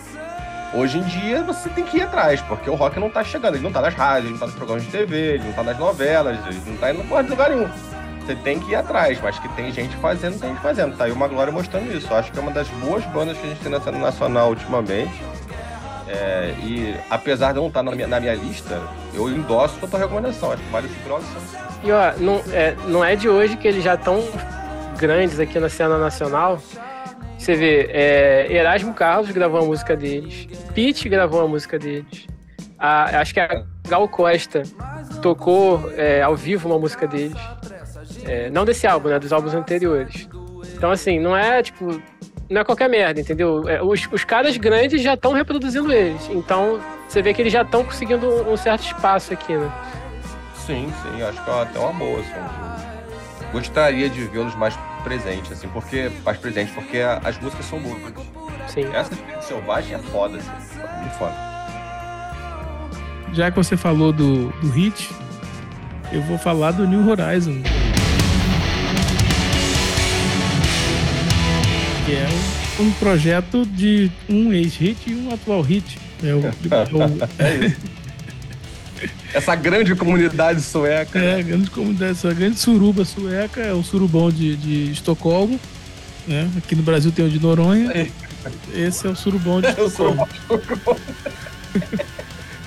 [0.72, 3.64] Hoje em dia você tem que ir atrás, porque o rock não tá chegando, ele
[3.64, 5.78] não tá nas rádios, ele não tá nos programas de TV, ele não tá nas
[5.78, 7.68] novelas, ele não tá em lugar nenhum.
[8.20, 10.96] Você tem que ir atrás, mas que tem gente fazendo, tem gente fazendo.
[10.96, 12.12] Tá aí uma Glória mostrando isso.
[12.12, 15.22] Acho que é uma das boas bandas que a gente tem na cena nacional ultimamente.
[16.08, 18.80] É, e apesar de não estar tá na minha, na minha lista,
[19.14, 20.52] eu endosso a tua recomendação.
[20.52, 21.42] Acho que vale opção.
[21.84, 24.22] E ó, não é, não é de hoje que eles já estão
[24.96, 26.60] grandes aqui na cena nacional.
[27.38, 32.26] Você vê, é, Erasmo Carlos gravou a música deles, Pete gravou a música deles,
[32.78, 34.62] a, acho que a Gal Costa
[35.22, 37.36] tocou é, ao vivo uma música deles.
[38.24, 39.18] É, não desse álbum, né?
[39.18, 40.28] Dos álbuns anteriores.
[40.74, 42.00] Então, assim, não é tipo.
[42.48, 43.68] Não é qualquer merda, entendeu?
[43.68, 46.28] É, os, os caras grandes já estão reproduzindo eles.
[46.30, 49.70] Então, você vê que eles já estão conseguindo um, um, certo espaço aqui, né?
[50.54, 52.20] Sim, sim, acho que é até uma boa.
[52.20, 53.48] Assim.
[53.52, 56.10] Gostaria de vê-los mais presente, assim, porque.
[56.24, 58.00] Mais presente, porque as músicas são boas.
[58.66, 58.84] Sim.
[58.94, 60.50] Essa de selvagem é foda, assim.
[61.00, 61.34] Muito foda.
[63.32, 65.10] Já que você falou do, do hit,
[66.12, 67.62] eu vou falar do New Horizon.
[72.08, 72.26] Que é
[72.80, 75.98] um, um projeto de um ex-hit e um atual hit.
[76.24, 76.54] É o, é
[77.44, 77.76] é
[79.34, 81.18] essa grande comunidade sueca.
[81.18, 85.60] É, grande comunidade sueca, grande suruba sueca, é o surubão de, de Estocolmo.
[86.26, 86.50] Né?
[86.56, 87.92] Aqui no Brasil tem o de Noronha.
[87.92, 88.08] É.
[88.74, 90.26] Esse é o surubão de é Estocolmo.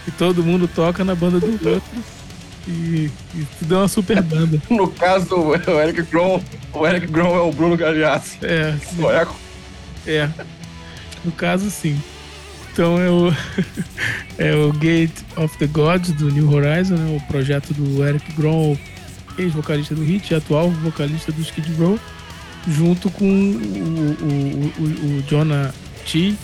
[0.08, 1.82] e todo mundo toca na banda do outro.
[2.68, 4.62] E, e deu uma super banda.
[4.70, 6.42] no caso, o Eric Grom,
[6.74, 8.38] o Eric Grom é o Bruno Gagliasso.
[8.42, 8.76] É.
[8.96, 9.36] Sueco.
[10.06, 10.30] É.
[11.24, 12.00] No caso, sim.
[12.72, 13.34] Então é o,
[14.38, 17.18] é o Gate of the Gods do New Horizon, né?
[17.18, 18.78] o projeto do Eric Grom,
[19.38, 22.00] ex-vocalista do Hit, atual vocalista do Skid Row,
[22.68, 25.74] junto com o, o, o, o Jonah
[26.10, 26.36] T,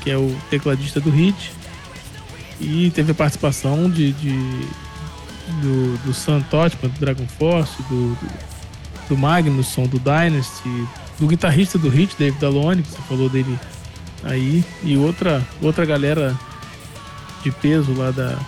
[0.00, 1.52] que é o tecladista do Hit,
[2.60, 4.68] e teve a participação de, de
[5.62, 8.30] do, do Sam Totman, do Dragon Force, do, do,
[9.10, 13.58] do Magnusson, do Dynasty, do guitarrista do Hit, David Alone, que você falou dele
[14.22, 16.36] aí e outra outra galera
[17.42, 18.38] de peso lá da,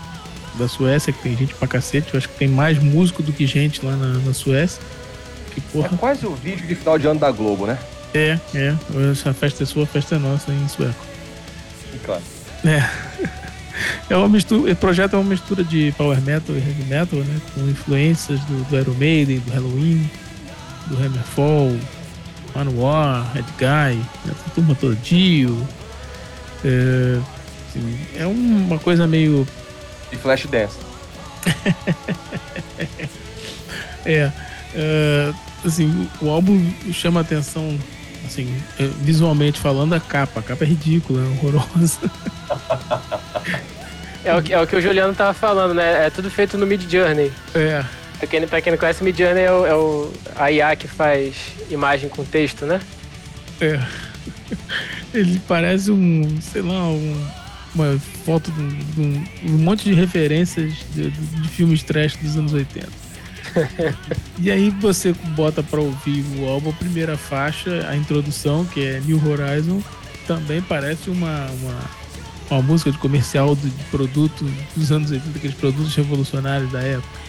[0.54, 2.12] da Suécia, que tem gente pra cacete.
[2.12, 4.82] Eu acho que tem mais músico do que gente lá na, na Suécia.
[5.54, 5.90] Que, porra...
[5.92, 7.78] É quase o vídeo de final de ano da Globo, né?
[8.14, 8.74] É, é.
[9.10, 10.94] Essa festa é sua, a festa é nossa em sueco.
[12.04, 12.22] Claro.
[12.64, 13.41] É.
[14.08, 17.40] É uma mistura, o projeto é uma mistura de power metal e heavy metal, né?
[17.54, 20.10] Com influências do, do Iron Maiden, do Halloween,
[20.86, 21.76] do Hammerfall,
[22.54, 23.98] Manowar, Red Guy,
[24.30, 25.66] essa turma toda, Dio.
[26.64, 27.18] É,
[27.68, 29.46] assim, é uma coisa meio.
[30.10, 30.78] E Flash Dance.
[34.04, 34.30] é,
[34.74, 35.32] é,
[35.64, 37.78] assim, o álbum chama atenção,
[38.26, 40.40] assim, é, visualmente falando, a capa.
[40.40, 41.98] A capa é ridícula, é horrorosa.
[44.24, 46.06] É o, que, é o que o Juliano tava falando, né?
[46.06, 47.32] É tudo feito no Mid Journey.
[47.54, 47.84] É.
[48.22, 51.34] Pra quem, pra quem não conhece, Midjourney é o, é o a IA que faz
[51.68, 52.80] imagem com texto, né?
[53.60, 53.80] É.
[55.12, 57.26] Ele parece um, sei lá, um,
[57.74, 62.88] uma foto de um, um, monte de referências de, de, filmes trash dos anos 80.
[64.38, 69.00] e aí você bota pra ouvir o álbum, a primeira faixa, a introdução, que é
[69.00, 69.82] New Horizon,
[70.28, 71.80] também parece uma, uma,
[72.54, 74.44] uma música de comercial de, produto
[74.76, 77.20] dos anos 80, aqueles produtos revolucionários da época.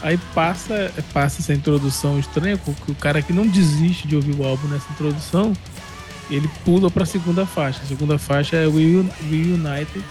[0.00, 4.44] Aí passa, passa essa introdução estranha, porque o cara que não desiste de ouvir o
[4.44, 5.52] álbum nessa introdução,
[6.30, 7.80] ele pula para a segunda faixa.
[7.82, 10.04] A segunda faixa é We, We United.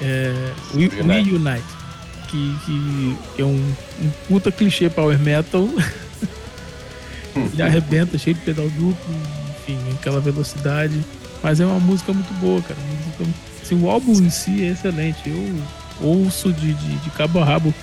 [0.00, 1.82] É, We, We Unite.
[2.28, 5.68] Que, que é um, um puta clichê power metal.
[7.52, 9.14] ele arrebenta, cheio de pedal duplo,
[9.50, 10.98] enfim, aquela velocidade.
[11.42, 12.80] Mas é uma música muito boa, cara.
[12.80, 15.20] Música, assim, o álbum em si é excelente.
[15.26, 15.60] Eu
[16.00, 17.74] ouço de, de, de cabo a rabo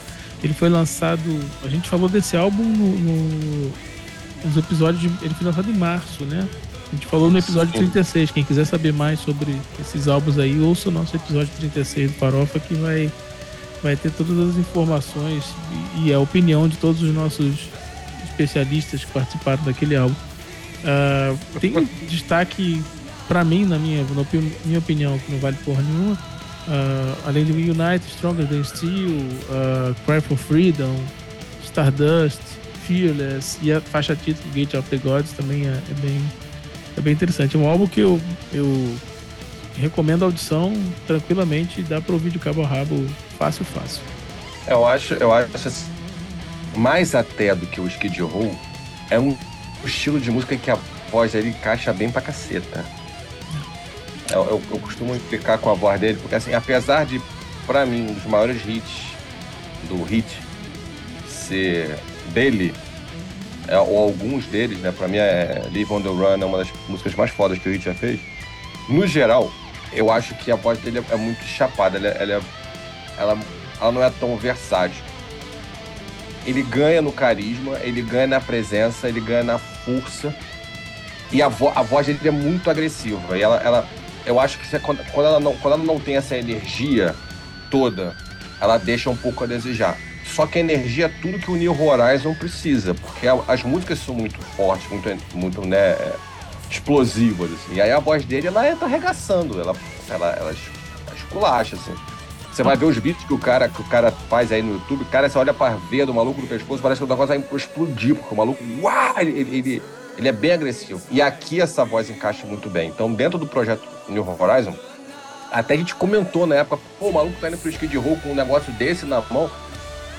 [0.43, 1.39] ele foi lançado.
[1.63, 3.71] A gente falou desse álbum no, no,
[4.45, 5.01] nos episódios.
[5.01, 6.47] De, ele foi lançado em março, né?
[6.91, 8.31] A gente falou no episódio 36.
[8.31, 12.59] Quem quiser saber mais sobre esses álbuns aí, ouça o nosso episódio 36 do Farofa
[12.59, 13.11] que vai,
[13.83, 15.43] vai ter todas as informações
[15.97, 17.67] e, e a opinião de todos os nossos
[18.23, 20.15] especialistas que participaram daquele álbum.
[20.79, 22.81] Uh, tem destaque
[23.29, 24.25] para mim, na minha, na
[24.65, 26.17] minha opinião, que não vale porra nenhuma,
[26.69, 29.09] Uh, além de United, Stronger Than Steel,
[29.49, 30.95] uh, Cry for Freedom,
[31.63, 32.39] Stardust,
[32.85, 36.21] Fearless e a faixa título Gate of the Gods também é, é, bem,
[36.95, 37.55] é bem interessante.
[37.55, 38.21] É um álbum que eu,
[38.53, 38.95] eu
[39.77, 40.71] recomendo a audição
[41.07, 43.03] tranquilamente, dá para ouvir de cabo a rabo
[43.39, 44.03] fácil, fácil.
[44.67, 45.85] Eu acho, eu acho assim,
[46.75, 48.55] mais até do que o Skid Row,
[49.09, 49.35] é um
[49.83, 50.77] estilo de música que a
[51.09, 52.85] voz dele encaixa bem pra caceta.
[54.31, 57.19] Eu, eu, eu, costumo implicar com a voz dele, porque assim, apesar de,
[57.65, 59.07] para mim, um dos maiores hits
[59.87, 60.25] do hit
[61.27, 62.73] ser dele,
[63.67, 64.93] é, ou alguns deles, né?
[64.95, 67.71] Pra mim é Live on the Run, é uma das músicas mais fodas que o
[67.71, 68.19] hit já fez.
[68.87, 69.51] No geral,
[69.91, 72.41] eu acho que a voz dele é muito chapada, ela, ela, é,
[73.17, 73.39] ela,
[73.81, 75.01] ela não é tão versátil.
[76.45, 80.33] Ele ganha no carisma, ele ganha na presença, ele ganha na força.
[81.31, 83.37] E a, vo a voz dele é muito agressiva.
[83.37, 83.87] E ela, ela
[84.25, 87.15] eu acho que é quando, quando, ela não, quando ela não tem essa energia
[87.69, 88.15] toda,
[88.59, 89.97] ela deixa um pouco a desejar.
[90.25, 94.13] Só que a energia é tudo que o New Horizon precisa, porque as músicas são
[94.13, 95.97] muito fortes, muito, muito né,
[96.69, 97.51] explosivas.
[97.51, 97.75] Assim.
[97.75, 99.75] E aí a voz dele, ela tá arregaçando, ela,
[100.09, 100.55] ela, ela,
[101.15, 101.93] esculacha, assim.
[102.51, 105.05] Você vai ver os vídeos que o cara, que o cara faz aí no YouTube,
[105.05, 108.15] cara, você olha pra veia do maluco no pescoço, parece que o negócio vai explodir,
[108.15, 109.81] porque o maluco, uau, ele, ele, ele
[110.27, 111.01] é bem agressivo.
[111.09, 112.89] E aqui essa voz encaixa muito bem.
[112.89, 114.75] Então, dentro do projeto New Horizon,
[115.51, 118.29] até a gente comentou na época, pô, o maluco tá indo pro Skid Row com
[118.31, 119.49] um negócio desse na mão.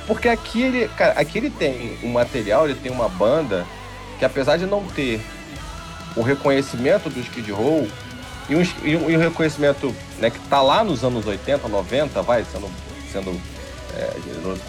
[0.06, 3.66] Porque aqui ele, cara, aqui ele tem um material, ele tem uma banda
[4.18, 5.20] que apesar de não ter
[6.16, 7.86] o reconhecimento do Skid Row,
[8.48, 12.44] e um, e um, um reconhecimento né, que tá lá nos anos 80, 90, vai,
[12.44, 12.68] sendo,
[13.12, 13.40] sendo
[13.96, 14.12] é,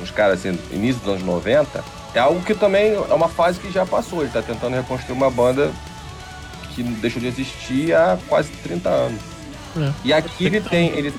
[0.01, 3.71] os caras assim, início dos anos 90, é algo que também é uma fase que
[3.71, 4.21] já passou.
[4.21, 5.71] Ele tá tentando reconstruir uma banda
[6.73, 9.21] que deixou de existir há quase 30 anos.
[9.77, 9.93] É.
[10.03, 10.89] E aqui ele tem.
[10.89, 11.13] Ele,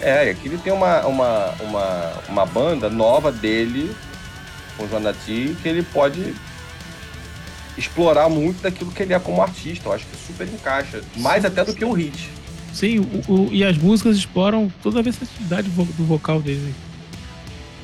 [0.00, 3.94] é, aqui ele tem uma, uma, uma, uma banda nova dele,
[4.76, 6.34] com o Jonati, que ele pode
[7.76, 9.88] explorar muito daquilo que ele é como artista.
[9.88, 11.02] Eu acho que super encaixa.
[11.16, 12.30] Mais até do que o hit.
[12.72, 16.72] Sim, o, o, e as músicas exploram toda a versatilidade do vocal dele.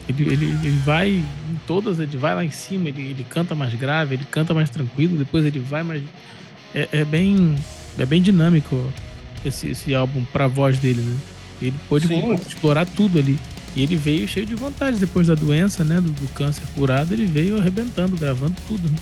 [0.09, 3.75] Ele, ele, ele vai em todas, ele vai lá em cima, ele, ele canta mais
[3.75, 6.03] grave, ele canta mais tranquilo, depois ele vai mais.
[6.75, 7.57] É, é bem.
[7.99, 8.93] É bem dinâmico
[9.45, 11.17] esse, esse álbum pra voz dele, né?
[11.63, 12.35] Ele pôde Sim.
[12.35, 13.39] explorar tudo ali.
[13.77, 16.01] E ele veio cheio de vontade depois da doença, né?
[16.01, 18.89] Do, do câncer curado, ele veio arrebentando, gravando tudo.
[18.89, 18.97] Né?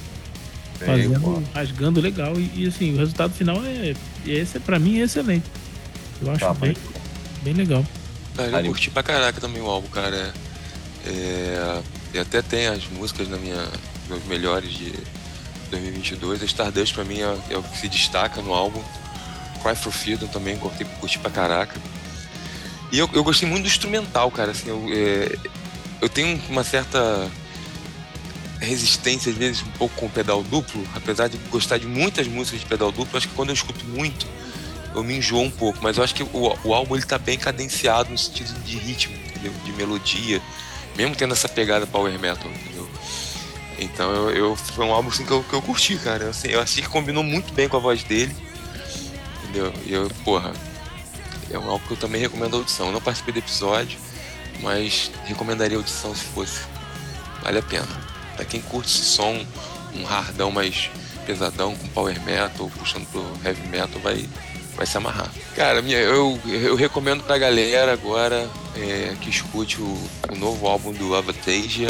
[0.84, 2.34] fazendo, rasgando legal.
[2.38, 3.94] E, e, assim, o resultado final é.
[4.26, 5.44] Esse, pra mim, é excelente.
[6.20, 6.76] Eu acho tá, bem,
[7.42, 7.84] bem legal.
[8.36, 10.32] Cara, eu curti pra caraca também o álbum, cara.
[11.06, 11.82] É,
[12.14, 13.66] e até tem as músicas na minha,
[14.08, 14.92] meus melhores de
[15.70, 16.42] 2022.
[16.42, 18.82] A Stardust pra mim é, é, o que se destaca no álbum.
[19.62, 21.80] Cry for Freedom também curti, curti pra caraca.
[22.90, 24.50] E eu, eu gostei muito do instrumental, cara.
[24.50, 25.36] Assim, eu, é,
[26.00, 27.30] eu tenho uma certa
[28.60, 32.60] resistência, às vezes, um pouco com o pedal duplo, apesar de gostar de muitas músicas
[32.60, 34.26] de pedal duplo, acho que quando eu escuto muito,
[34.94, 37.38] eu me enjoo um pouco, mas eu acho que o, o álbum ele tá bem
[37.38, 39.52] cadenciado no sentido de ritmo, entendeu?
[39.64, 40.40] de melodia,
[40.96, 42.88] mesmo tendo essa pegada power metal, entendeu?
[43.78, 46.31] Então eu, eu foi um álbum assim, que, eu, que eu curti, cara.
[46.31, 48.35] Assim, eu achei que combinou muito bem com a voz dele,
[49.42, 49.72] entendeu?
[49.85, 50.52] E eu, porra,
[51.50, 52.87] é um álbum que eu também recomendo a audição.
[52.87, 53.98] Eu não participei do episódio,
[54.61, 56.61] mas recomendaria a audição se fosse.
[57.42, 57.88] Vale a pena.
[58.37, 59.44] Pra quem curte esse som,
[59.94, 60.90] um hardão mais
[61.26, 64.28] pesadão, com power metal, puxando pro heavy metal, vai,
[64.76, 65.30] vai se amarrar.
[65.54, 70.92] Cara, minha, eu, eu recomendo pra galera agora é, que escute o, o novo álbum
[70.92, 71.88] do Avatasia.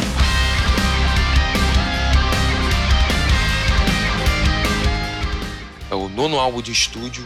[5.90, 7.24] É o nono álbum de estúdio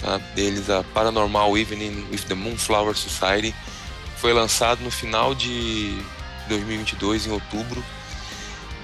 [0.00, 3.54] tá, deles, a Paranormal Evening with the Moonflower Society.
[4.18, 5.98] Foi lançado no final de
[6.48, 7.84] 2022, em outubro.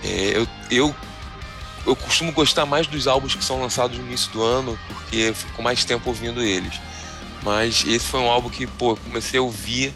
[0.03, 0.95] É, eu, eu,
[1.87, 5.35] eu costumo gostar mais dos álbuns que são lançados no início do ano, porque eu
[5.35, 6.81] fico mais tempo ouvindo eles.
[7.43, 9.95] Mas esse foi um álbum que, pô, comecei a ouvir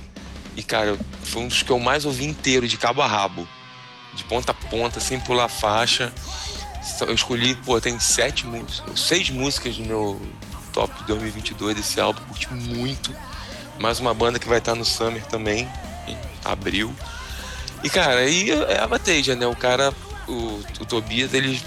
[0.54, 3.48] e, cara, foi um dos que eu mais ouvi inteiro, de cabo a rabo.
[4.12, 6.12] De ponta a ponta, sem pular faixa.
[7.00, 10.22] Eu escolhi, pô, tem sete músicas, seis músicas no meu
[10.72, 13.14] top 2022 desse álbum, curti muito.
[13.78, 15.68] Mais uma banda que vai estar no Summer também,
[16.06, 16.94] em abril.
[17.82, 19.46] E, cara, aí é a bateja, né?
[19.46, 19.94] O cara,
[20.26, 21.60] o, o Tobias, ele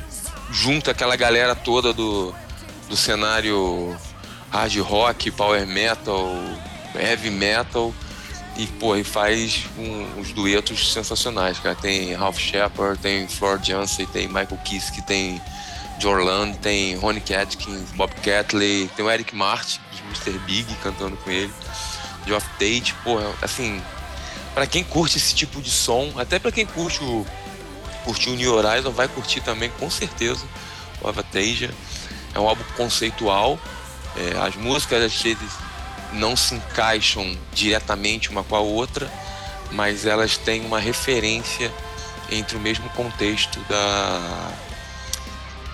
[0.52, 2.34] junta aquela galera toda do,
[2.90, 3.98] do cenário
[4.52, 6.36] hard rock, power metal,
[6.94, 7.94] heavy metal
[8.58, 11.76] e, pô, e faz um, uns duetos sensacionais, cara.
[11.76, 15.42] Tem Ralph Shepard, tem Floor Jansen, tem Michael Kiske, tem
[16.00, 20.38] Jorland, tem Ronnie Atkins, Bob Catley, tem o Eric Martin, de Mr.
[20.46, 21.52] Big, cantando com ele.
[22.26, 23.82] de Off Date, porra, assim,
[24.54, 27.26] para quem curte esse tipo de som, até para quem curte o
[28.04, 30.46] curte o New Horizon, vai curtir também com certeza
[31.02, 31.70] o Avatage.
[32.34, 33.60] É um álbum conceitual.
[34.16, 35.52] É, as músicas às vezes
[36.14, 39.12] não se encaixam diretamente uma com a outra,
[39.72, 41.72] mas elas têm uma referência
[42.30, 44.52] entre o mesmo contexto da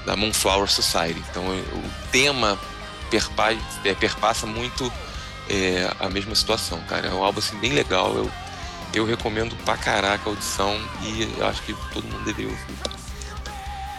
[0.06, 1.22] da Moonflower Society.
[1.30, 2.58] Então o tema
[3.84, 4.92] é, perpassa muito
[5.50, 7.08] é, a mesma situação, cara.
[7.08, 8.16] É um álbum assim, bem legal.
[8.16, 8.32] Eu,
[8.94, 12.98] eu recomendo pra caraca a audição e acho que todo mundo deveria ouvir.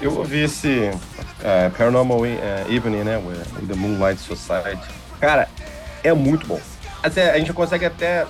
[0.01, 2.25] Eu ouvi esse uh, Paranormal
[2.69, 3.17] Evening, né?
[3.19, 4.87] With the Moonlight Society.
[5.21, 5.49] Cara,
[6.05, 6.61] é muito bom.
[7.03, 8.27] Assim, a gente consegue até,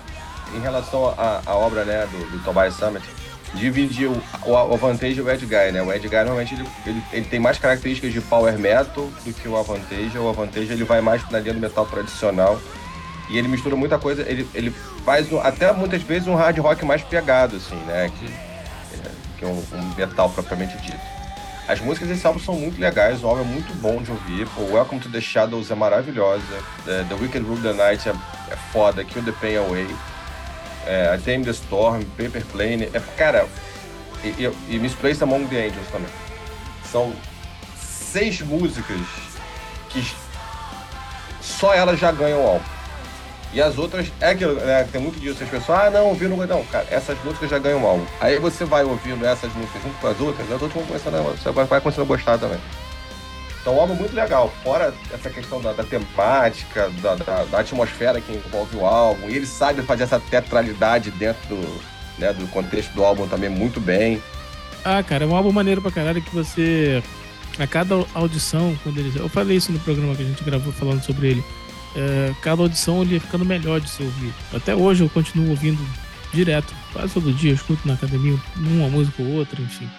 [0.55, 3.05] em relação à, obra né, do, do Tobias Summit,
[3.55, 5.83] dividir o, o, o Avantage e o Ed Guy, né?
[5.83, 9.49] O Ed Guy normalmente ele, ele, ele, tem mais características de power metal do que
[9.49, 10.19] o Avantage.
[10.19, 12.61] O Avantage ele vai mais na linha do metal tradicional.
[13.29, 14.71] E ele mistura muita coisa, ele, ele
[15.05, 18.11] faz um, até muitas vezes um hard rock mais pegado, assim, né?
[18.19, 18.33] Que,
[19.39, 21.19] que é um, um metal propriamente dito.
[21.69, 24.49] As músicas desse álbum são muito legais, o álbum é muito bom de ouvir.
[24.57, 26.43] O Welcome to the Shadows é maravilhosa.
[26.87, 28.13] The, the Wicked Rule the Night é,
[28.51, 29.05] é foda.
[29.05, 29.87] Kill the Pain Away
[30.87, 32.85] é, A Tame the Storm, Paper Plane.
[32.95, 33.47] É, cara,
[34.25, 36.11] e, e, e Misplaced Among the Angels também.
[36.91, 37.13] São
[37.79, 38.99] seis músicas
[39.91, 40.03] que
[41.43, 42.78] só elas já ganham o álbum.
[43.53, 46.63] E as outras, é aquilo, né, tem muito disso, as pessoas, ah, não, ouviram, não,
[46.65, 48.05] cara, essas músicas já ganham álbum.
[48.21, 51.23] Aí você vai ouvindo essas músicas junto com as outras, as outras vão começando a,
[51.23, 52.59] você vai, vai a gostar também.
[53.61, 58.21] Então, um álbum muito legal, fora essa questão da, da temática, da, da, da, atmosfera
[58.21, 61.81] que envolve o álbum, e ele sabe fazer essa teatralidade dentro do,
[62.19, 64.23] né, do contexto do álbum também muito bem.
[64.85, 67.03] Ah, cara, é um álbum maneiro pra caralho que você.
[67.59, 69.19] A cada audição, quando ele.
[69.19, 71.45] Eu falei isso no programa que a gente gravou falando sobre ele.
[71.99, 74.35] É, cada audição ele ia ficando melhor de ser ouvido.
[74.55, 75.85] Até hoje eu continuo ouvindo
[76.33, 79.91] direto, quase todo dia, eu escuto na academia uma música ou outra, enfim.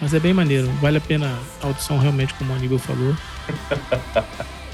[0.00, 3.14] Mas é bem maneiro, vale a pena a audição realmente, como o Aníbal falou.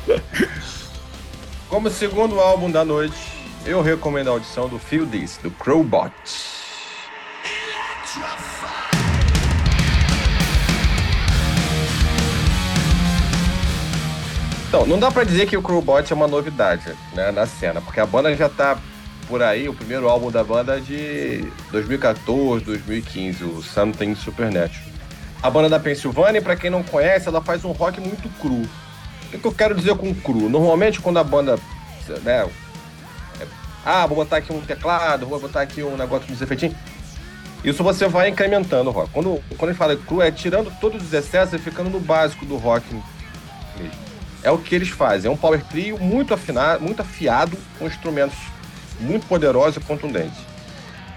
[1.69, 3.19] como segundo álbum da noite,
[3.67, 6.13] eu recomendo a audição do Feel This, do Crowbot.
[14.73, 18.01] Então, não dá para dizer que o Crowbot é uma novidade né, na cena, porque
[18.01, 18.79] a banda já tá
[19.29, 24.83] por aí, o primeiro álbum da banda é de 2014, 2015, o Something Supernatural.
[25.43, 28.63] A banda da Pensilvânia, para quem não conhece, ela faz um rock muito cru.
[29.35, 30.49] O que eu quero dizer com cru?
[30.49, 31.59] Normalmente, quando a banda.
[32.23, 32.49] Né,
[33.43, 33.47] é,
[33.85, 36.75] ah, vou botar aqui um teclado, vou botar aqui um negócio de efeitinho.
[37.63, 39.11] Isso você vai incrementando o rock.
[39.13, 42.57] Quando, quando gente fala cru, é tirando todos os excessos e ficando no básico do
[42.57, 42.87] rock
[43.77, 44.12] mesmo.
[44.43, 45.31] É o que eles fazem.
[45.31, 48.37] É um power trio muito afinado, muito afiado, com instrumentos
[49.01, 50.53] muito poderosos e contundentes.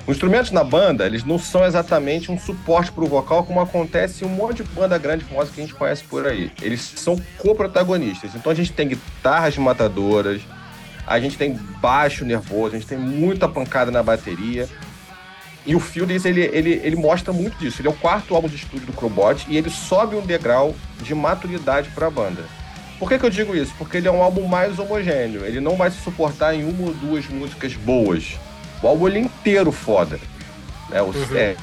[0.07, 4.23] Os instrumentos na banda, eles não são exatamente um suporte para o vocal, como acontece
[4.23, 6.51] em um monte de banda grande famosa que a gente conhece por aí.
[6.61, 8.35] Eles são co-protagonistas.
[8.35, 10.43] Então a gente tem guitarras matadoras,
[11.07, 14.69] a gente tem baixo nervoso, a gente tem muita pancada na bateria.
[15.65, 17.81] E o Fields, ele, ele, ele mostra muito disso.
[17.81, 21.15] Ele é o quarto álbum de estúdio do Crowbot e ele sobe um degrau de
[21.15, 22.43] maturidade para a banda.
[22.99, 23.73] Por que, que eu digo isso?
[23.77, 25.45] Porque ele é um álbum mais homogêneo.
[25.45, 28.37] Ele não vai se suportar em uma ou duas músicas boas
[28.85, 30.19] o álbum ele inteiro foda.
[30.91, 31.35] É, o, uhum.
[31.35, 31.55] é,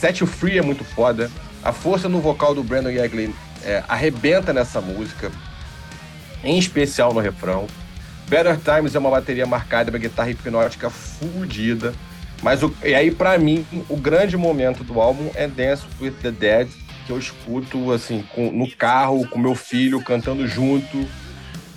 [0.00, 1.30] Set Free é muito foda.
[1.62, 5.30] A força no vocal do Brandon Yegley é, arrebenta nessa música,
[6.42, 7.66] em especial no refrão.
[8.26, 11.92] Better Times é uma bateria marcada, uma guitarra hipnótica fudida.
[12.42, 16.30] Mas o, e aí, para mim, o grande momento do álbum é Dance with the
[16.30, 16.68] Dead,
[17.06, 21.06] que eu escuto assim, com, no carro, com meu filho, cantando junto.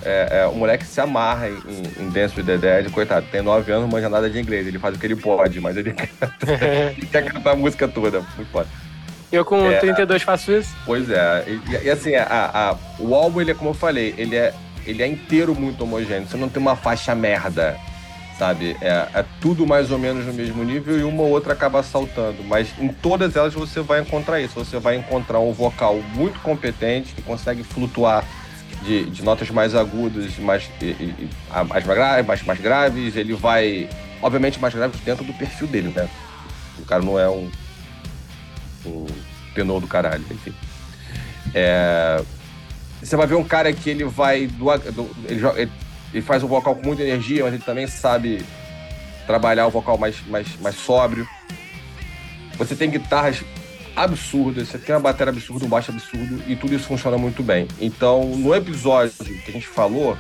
[0.04, 3.72] É, é, o moleque se amarra em, em Dance with the Dead, coitado, tem nove
[3.72, 6.38] anos, não manja nada de inglês, ele faz o que ele pode, mas ele, canta,
[6.96, 8.68] ele quer cantar a música toda, muito foda.
[9.32, 10.76] Eu com é, 32 faço isso?
[10.86, 14.36] Pois é, e, e assim, a, a, o álbum, ele é como eu falei, ele
[14.36, 14.54] é,
[14.86, 17.76] ele é inteiro muito homogêneo, você não tem uma faixa merda,
[18.38, 18.76] sabe?
[18.82, 22.44] É, é, tudo mais ou menos no mesmo nível e uma ou outra acaba saltando.
[22.44, 24.54] Mas em todas elas você vai encontrar isso.
[24.56, 28.26] Você vai encontrar um vocal muito competente que consegue flutuar
[28.84, 31.30] de, de notas mais agudas, mais, e, e,
[31.68, 31.86] mais,
[32.26, 33.90] mais, mais graves, ele vai,
[34.22, 36.08] obviamente, mais graves dentro do perfil dele, né?
[36.78, 37.50] O cara não é um,
[38.86, 39.06] um
[39.54, 40.54] tenor do caralho, enfim.
[41.54, 42.22] É,
[43.02, 45.72] você vai ver um cara que ele vai do, do ele, ele,
[46.22, 48.46] faz um vocal com muita energia, mas ele também sabe
[49.26, 51.28] trabalhar o vocal mais, mais, mais sóbrio.
[52.58, 53.44] Você tem guitarras
[53.96, 57.68] absurdas, você tem uma bateria absurda, um baixo absurdo, e tudo isso funciona muito bem.
[57.80, 60.18] Então, no episódio que a gente falou,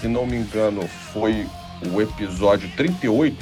[0.00, 1.46] se não me engano, foi
[1.90, 3.36] o episódio 38,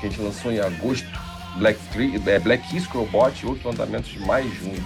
[0.00, 1.08] que a gente lançou em agosto,
[1.56, 1.78] Black,
[2.26, 4.84] é, Black Keys Robot e outros lançamentos de mais junho.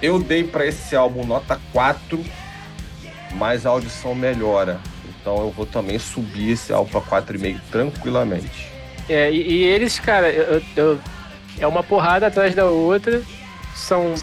[0.00, 2.24] Eu dei para esse álbum nota 4,
[3.32, 4.80] mas a audição melhora.
[5.20, 8.68] Então eu vou também subir esse álbum para 4,5 tranquilamente.
[9.08, 11.00] É, e, e eles, cara, eu, eu,
[11.58, 13.22] é uma porrada atrás da outra.
[13.74, 14.14] São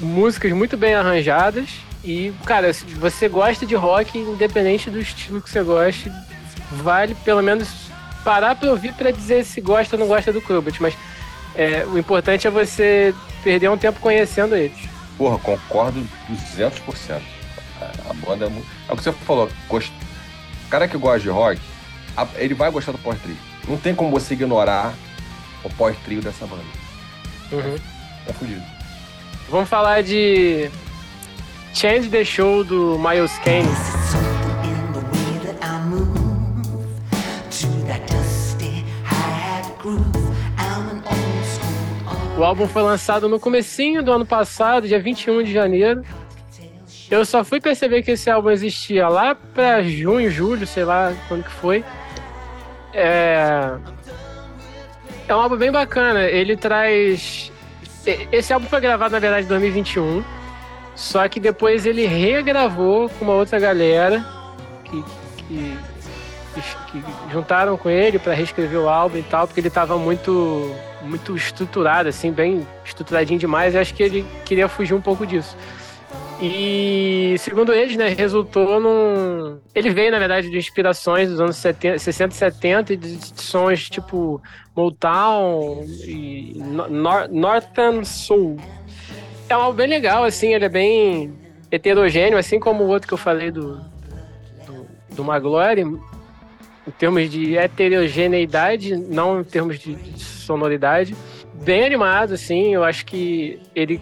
[0.00, 1.68] músicas muito bem arranjadas.
[2.02, 6.12] E, cara, se você gosta de rock, independente do estilo que você goste,
[6.70, 7.68] vale pelo menos
[8.22, 10.82] parar pra ouvir pra dizer se gosta ou não gosta do Krubit.
[10.82, 10.94] Mas
[11.54, 14.78] é, o importante é você perder um tempo conhecendo eles.
[15.16, 16.06] Porra, concordo
[16.56, 17.33] 200%.
[18.08, 18.66] A banda é muito...
[18.88, 19.48] É o que você falou.
[19.68, 19.92] Gost...
[20.66, 21.60] O cara que gosta de rock,
[22.36, 23.36] ele vai gostar do Power Trio.
[23.68, 24.92] Não tem como você ignorar
[25.62, 26.64] o Power Trio dessa banda.
[27.52, 27.76] Uhum.
[28.26, 28.62] Tá fudido.
[29.48, 30.70] Vamos falar de
[31.72, 33.68] Change the Show do Miles Kane.
[42.36, 46.02] O álbum foi lançado no comecinho do ano passado, dia 21 de janeiro.
[47.10, 51.44] Eu só fui perceber que esse álbum existia lá pra junho, julho, sei lá quando
[51.44, 51.84] que foi.
[52.92, 53.76] É...
[55.26, 56.22] É um álbum bem bacana.
[56.24, 57.50] Ele traz.
[58.30, 60.22] Esse álbum foi gravado, na verdade, em 2021.
[60.94, 64.24] Só que depois ele regravou com uma outra galera
[64.84, 65.04] que,
[65.36, 65.78] que,
[66.92, 67.02] que
[67.32, 72.08] juntaram com ele para reescrever o álbum e tal, porque ele tava muito, muito estruturado,
[72.08, 73.74] assim, bem estruturadinho demais.
[73.74, 75.56] E acho que ele queria fugir um pouco disso.
[76.40, 79.60] E, segundo eles, né, resultou num.
[79.74, 83.88] Ele veio, na verdade, de inspirações dos anos 70, 60 e 70 e de sons
[83.88, 84.42] tipo
[84.74, 88.58] Motown e Nor Northern Soul.
[89.48, 91.34] É um álbum bem legal, assim, ele é bem
[91.70, 93.76] heterogêneo, assim como o outro que eu falei do,
[94.66, 101.14] do, do Maglory, em termos de heterogeneidade, não em termos de sonoridade.
[101.62, 104.00] Bem animado, assim, eu acho que ele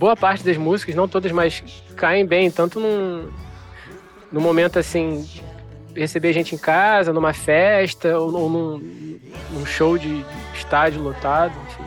[0.00, 1.62] boa parte das músicas, não todas, mas
[1.94, 3.28] caem bem, tanto num,
[4.32, 5.28] num momento assim,
[5.94, 9.18] receber gente em casa, numa festa, ou, num,
[9.50, 10.24] num show de,
[10.54, 11.84] estádio lotado, enfim.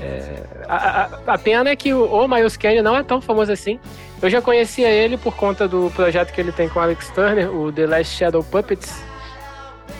[0.00, 3.50] É, a, a, a, pena é que o, o Miles Kennedy não é tão famoso
[3.50, 3.80] assim.
[4.22, 7.72] Eu já conhecia ele por conta do projeto que ele tem com Alex Turner, o
[7.72, 9.02] The Last Shadow Puppets,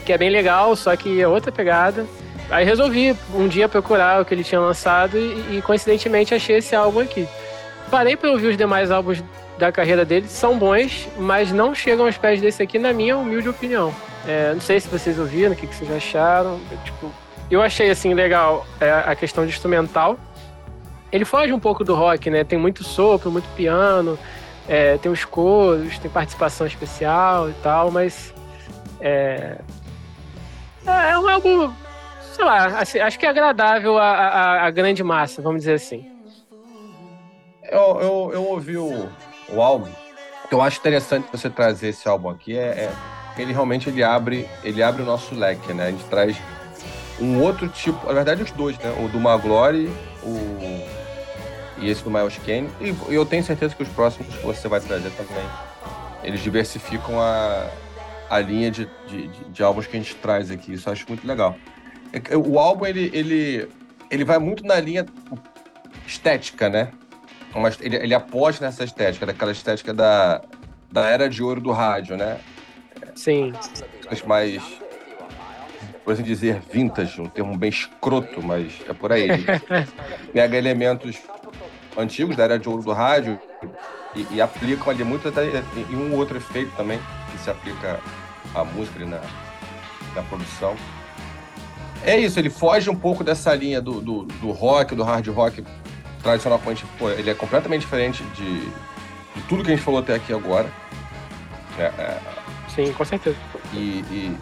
[0.06, 2.06] que é bem legal, só que é outra pegada.
[2.50, 6.74] Aí resolvi um dia procurar o que ele tinha lançado e, e coincidentemente achei esse
[6.74, 7.28] álbum aqui.
[7.90, 9.22] Parei para ouvir os demais álbuns
[9.56, 13.48] da carreira dele, são bons, mas não chegam aos pés desse aqui, na minha humilde
[13.48, 13.94] opinião.
[14.26, 16.58] É, não sei se vocês ouviram, o que, que vocês acharam.
[16.70, 17.12] Eu, tipo,
[17.50, 20.18] eu achei assim legal é, a questão de instrumental.
[21.12, 22.42] Ele foge um pouco do rock, né?
[22.42, 24.18] Tem muito sopro, muito piano,
[24.68, 28.32] é, tem os coros, tem participação especial e tal, mas
[29.00, 29.58] é,
[30.86, 31.72] é um álbum
[32.34, 36.06] sei lá, assim, acho que é agradável a, a, a, grande massa, vamos dizer assim.
[37.64, 39.08] Eu, eu, eu ouvi o,
[39.48, 39.90] o álbum,
[40.48, 42.92] que eu acho interessante você trazer esse álbum aqui é, é
[43.38, 45.86] ele realmente ele abre, ele abre o nosso leque, né?
[45.86, 46.36] A gente traz
[47.20, 48.92] um outro tipo, na verdade os dois, né?
[49.02, 49.90] O do Maglory,
[50.22, 51.00] o
[51.80, 52.68] e esse do Miles Kane.
[52.80, 55.44] E eu tenho certeza que os próximos que você vai trazer também,
[56.22, 57.68] eles diversificam a,
[58.28, 60.74] a linha de, de, de álbuns que a gente traz aqui.
[60.74, 61.56] Isso eu acho muito legal.
[62.12, 63.68] É o álbum, ele, ele,
[64.10, 65.06] ele vai muito na linha
[66.06, 66.90] estética, né?
[67.54, 70.42] Mas ele, ele aposta nessa estética, daquela estética da,
[70.90, 72.38] da era de ouro do rádio, né?
[73.14, 73.52] Sim.
[74.10, 74.62] As mais,
[76.04, 79.28] por assim dizer, vintage, um termo bem escroto, mas é por aí.
[80.32, 81.18] pega elementos
[81.96, 83.38] antigos da era de ouro do rádio
[84.14, 85.44] e, e aplicam ali muito até
[85.90, 87.00] em um outro efeito também,
[87.30, 88.00] que se aplica
[88.54, 89.20] à música e na,
[90.14, 90.76] na produção.
[92.04, 95.64] É isso, ele foge um pouco dessa linha do, do, do rock, do hard rock
[96.22, 96.84] tradicional punk.
[96.98, 100.70] Pô, ele é completamente diferente de, de, tudo que a gente falou até aqui agora.
[101.78, 102.18] É, é...
[102.74, 103.36] Sim, com certeza.
[103.72, 103.76] E,
[104.10, 104.36] e,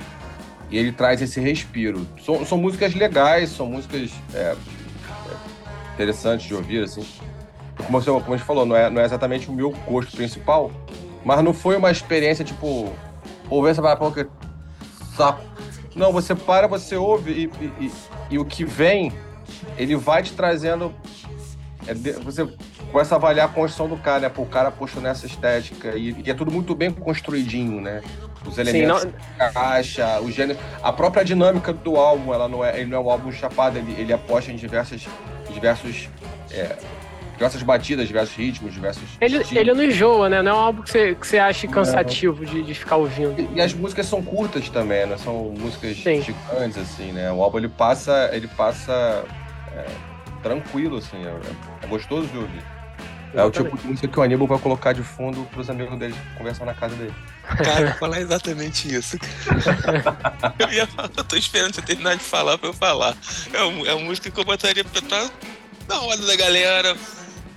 [0.70, 2.06] e, ele traz esse respiro.
[2.24, 4.54] São, são músicas legais, são músicas é,
[5.94, 7.04] interessantes de ouvir, assim.
[7.76, 10.70] Como, você, como a gente falou, não é, não é exatamente o meu gosto principal,
[11.24, 12.92] mas não foi uma experiência, tipo,
[13.48, 14.26] ouvir essa parada, que
[15.16, 15.40] saco
[15.98, 17.92] não, você para, você ouve e, e, e,
[18.30, 19.12] e o que vem,
[19.76, 20.94] ele vai te trazendo.
[21.86, 22.48] É, você
[22.92, 24.28] começa a avaliar a construção do cara, né?
[24.28, 28.02] Pô, o cara postou nessa estética e, e, é tudo muito bem construidinho, né?
[28.46, 29.52] Os elementos Sim, não...
[29.52, 33.10] caixa, o gênero, a própria dinâmica do álbum, ela não é, ele não é um
[33.10, 35.06] álbum chapado, ele, ele aposta em diversas,
[35.52, 36.08] diversos
[36.50, 36.76] é,
[37.38, 39.04] diversas batidas, diversos ritmos, diversos.
[39.20, 40.42] Ele, ele não enjoa, né?
[40.42, 43.40] Não é um álbum que você, que você acha cansativo de, de ficar ouvindo.
[43.40, 45.16] E, e, as músicas são curtas também, né?
[45.16, 46.20] São músicas Sim.
[46.20, 47.30] gigantes, assim, né?
[47.30, 48.28] O álbum ele passa.
[48.32, 49.24] Ele passa
[49.72, 49.86] é,
[50.42, 52.62] tranquilo, assim, é, é gostoso de ouvir.
[53.34, 56.14] É o tipo de música que o Aníbal vai colocar de fundo pros amigos dele
[56.36, 57.14] conversar na casa dele.
[57.62, 59.16] Cara, eu ia falar exatamente isso.
[60.58, 63.14] eu, ia falar, eu tô esperando você terminar de falar pra eu falar.
[63.52, 63.58] É,
[63.90, 65.30] é uma música que eu botaria pra estar
[65.86, 66.96] na roda da galera.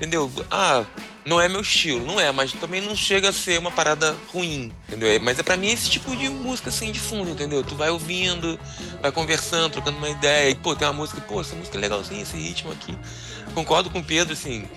[0.02, 0.32] Entendeu?
[0.50, 0.84] Ah,
[1.24, 4.74] não é meu estilo, não é, mas também não chega a ser uma parada ruim,
[4.88, 5.08] entendeu?
[5.08, 7.64] É, mas é para mim esse tipo de música assim de fundo, entendeu?
[7.64, 8.60] Tu vai ouvindo,
[9.00, 12.24] vai conversando, trocando uma ideia, e pô, tem uma música, pô, essa música é legalzinha,
[12.24, 12.98] esse ritmo aqui.
[13.54, 14.68] Concordo com o Pedro, assim,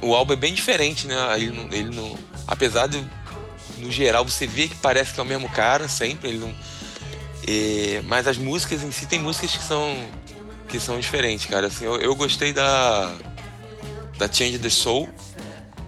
[0.00, 1.16] o álbum é bem diferente, né?
[1.34, 2.16] Ele não, ele não
[2.46, 3.04] apesar de
[3.78, 6.54] no geral você vê que parece que é o mesmo cara sempre, ele não
[7.48, 10.08] é, mas as músicas em si tem músicas que são
[10.68, 11.66] que são diferentes, cara.
[11.66, 13.12] Assim, eu, eu gostei da
[14.18, 15.08] da Change the Soul,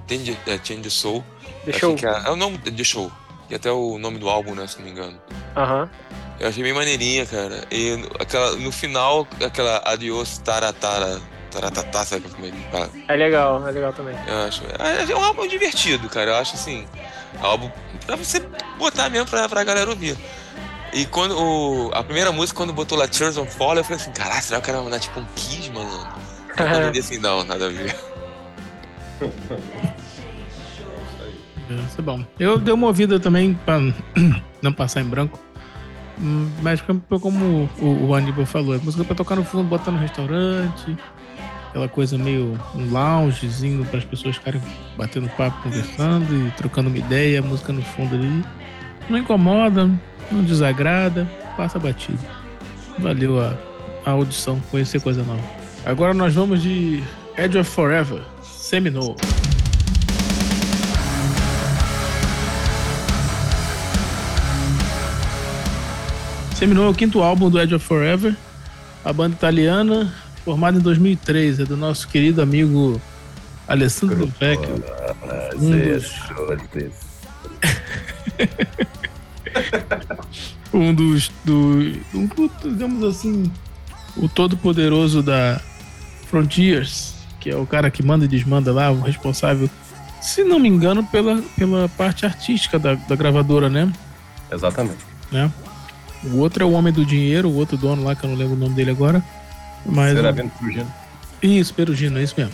[0.09, 1.25] Change, é, Change the Soul.
[1.65, 1.97] The Show.
[2.03, 3.13] É, é, o nome The Show,
[3.49, 5.21] que é até o nome do álbum, né, se não me engano.
[5.57, 5.83] Aham.
[5.83, 6.21] Uh -huh.
[6.41, 7.67] Eu achei bem maneirinha, cara.
[7.71, 11.21] E aquela, no final, aquela Adios Taratara
[11.51, 12.89] Taratatá, sabe como ele fala?
[13.09, 14.17] É legal, é legal também.
[14.27, 14.63] Eu acho.
[14.79, 16.31] É, é um álbum divertido, cara.
[16.31, 16.87] Eu acho assim.
[17.43, 17.71] Álbum
[18.07, 18.41] pra você
[18.79, 20.17] botar mesmo pra, pra galera ouvir.
[20.93, 24.13] E quando o, a primeira música, quando botou lá Tears on Fall, eu falei assim,
[24.13, 26.09] caralho, será que o cara vai mandar tipo um Kiss, mano?
[26.57, 27.95] Aí eu assim, não, nada a ver.
[31.89, 32.25] Isso é bom.
[32.39, 33.79] Eu dei uma ouvida também pra
[34.61, 35.39] não passar em branco.
[36.21, 40.97] Hum, mas como o, Aníbal falou, é música pra tocar no fundo, botar no restaurante,
[41.69, 44.61] aquela coisa meio um loungezinho para as pessoas ficarem
[44.99, 48.45] batendo papo, conversando e trocando uma ideia, música no fundo ali.
[49.09, 49.91] Não incomoda,
[50.31, 52.19] não desagrada, passa batido.
[52.99, 53.57] Valeu a,
[54.05, 55.43] a audição, conhecer coisa nova.
[55.87, 57.03] Agora nós vamos de
[57.39, 58.21] Edge of Forever,
[58.71, 59.17] Seminole.
[66.55, 68.37] Seminole é o quinto álbum do Edge of Forever,
[69.05, 70.15] a banda italiana
[70.45, 73.03] formado em 2003, é do nosso querido amigo
[73.67, 74.85] Alessandro Vecchio.
[75.57, 76.15] Um dos...
[80.73, 81.33] um dos.
[81.45, 82.29] Do, um,
[82.63, 83.51] digamos assim,
[84.17, 85.61] o todo-poderoso da
[86.29, 89.69] Frontiers, que é o cara que manda e desmanda lá, o responsável,
[90.21, 93.91] se não me engano, pela, pela parte artística da, da gravadora, né?
[94.53, 94.99] Exatamente.
[95.33, 95.51] Né?
[96.25, 98.55] O outro é o Homem do Dinheiro, o outro dono lá, que eu não lembro
[98.55, 99.25] o nome dele agora.
[99.87, 100.93] Mas, Seravento Perugino.
[101.43, 102.53] Isso, Perugino, é isso mesmo.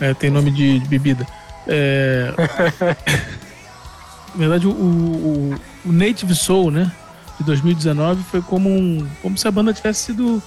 [0.00, 1.24] É, tem nome de, de bebida.
[1.66, 2.32] É...
[4.34, 6.90] Na verdade, o, o, o, Native Soul, né?
[7.38, 10.42] De 2019 foi como, um, como se a banda tivesse sido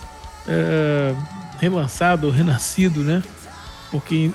[0.47, 1.13] é,
[1.59, 3.23] relançado, renascido, né?
[3.95, 4.29] Porque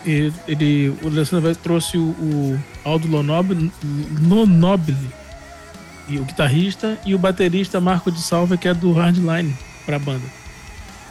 [0.49, 3.71] ele, o Alessandro trouxe o, o Aldo Lonobile,
[6.09, 9.55] e o guitarrista e o baterista Marco de Salva, que é do Hardline,
[9.85, 10.25] para a banda.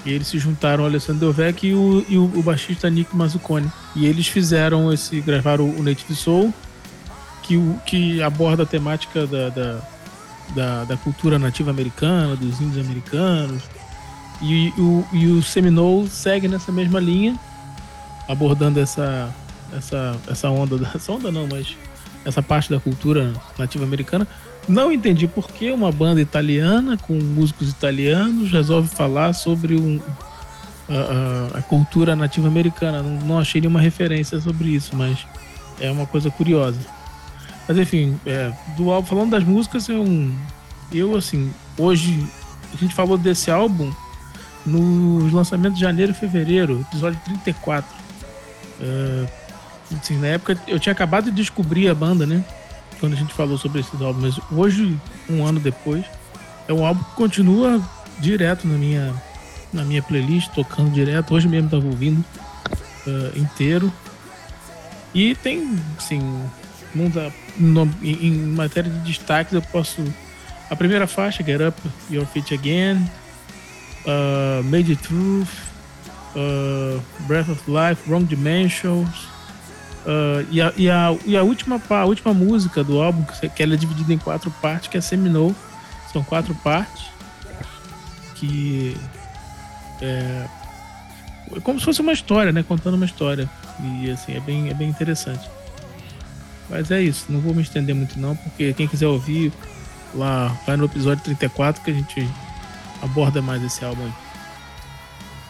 [0.04, 3.72] E eles se juntaram o Alessandro Delvec e o, e o, o baixista Nick Mazzucconi.
[3.95, 5.22] E eles fizeram esse.
[5.22, 6.52] gravaram o Native Soul,
[7.43, 9.80] que, que aborda a temática da, da,
[10.56, 13.62] da, da cultura nativa americana, dos índios americanos.
[14.41, 17.38] E, o, e o Seminole segue nessa mesma linha,
[18.30, 19.34] abordando essa,
[19.75, 20.89] essa, essa onda.
[20.95, 21.75] Essa onda não, mas
[22.23, 24.27] essa parte da cultura nativa americana
[24.67, 29.99] não entendi por que uma banda italiana com músicos italianos resolve falar sobre um,
[30.88, 33.01] a, a, a, cultura nativa americana.
[33.01, 35.25] Não, não, achei nenhuma referência sobre isso, mas
[35.80, 36.80] é uma coisa curiosa.
[37.67, 40.36] Mas enfim, é, do álbum, falando das músicas, é um.
[40.91, 42.27] Eu, assim, hoje
[42.71, 43.91] a gente falou desse álbum
[44.65, 47.99] nos lançamentos de janeiro e fevereiro, episódio 34.
[48.82, 49.27] É,
[49.97, 52.43] assim, na época eu tinha acabado de descobrir a banda, né?
[52.99, 54.97] quando a gente falou sobre esses álbuns, mas hoje,
[55.30, 56.05] um ano depois,
[56.67, 57.82] é um álbum que continua
[58.19, 59.13] direto na minha,
[59.71, 61.34] na minha playlist, tocando direto.
[61.34, 62.23] Hoje mesmo estava ouvindo
[63.07, 63.91] uh, inteiro.
[65.13, 66.21] E tem, assim,
[66.93, 70.03] muita, no, em, matéria de destaques, eu posso.
[70.69, 73.09] A primeira faixa, Get Up Your Feet Again,
[74.05, 75.49] uh, Made It Truth,
[76.36, 79.27] uh, Breath of Life, Wrong Dimensions.
[80.05, 83.73] Uh, e, a, e, a, e a, última, a última música do álbum, que ela
[83.73, 85.55] é dividida em quatro partes, que é Seminole.
[86.11, 87.05] São quatro partes.
[88.36, 88.95] Que
[90.01, 90.45] é,
[91.55, 92.63] é como se fosse uma história, né?
[92.63, 93.49] Contando uma história.
[94.01, 95.49] E assim, é bem, é bem interessante.
[96.69, 99.51] Mas é isso, não vou me estender muito não, porque quem quiser ouvir,
[100.13, 102.30] lá vai no episódio 34 que a gente
[103.01, 104.28] aborda mais esse álbum aí.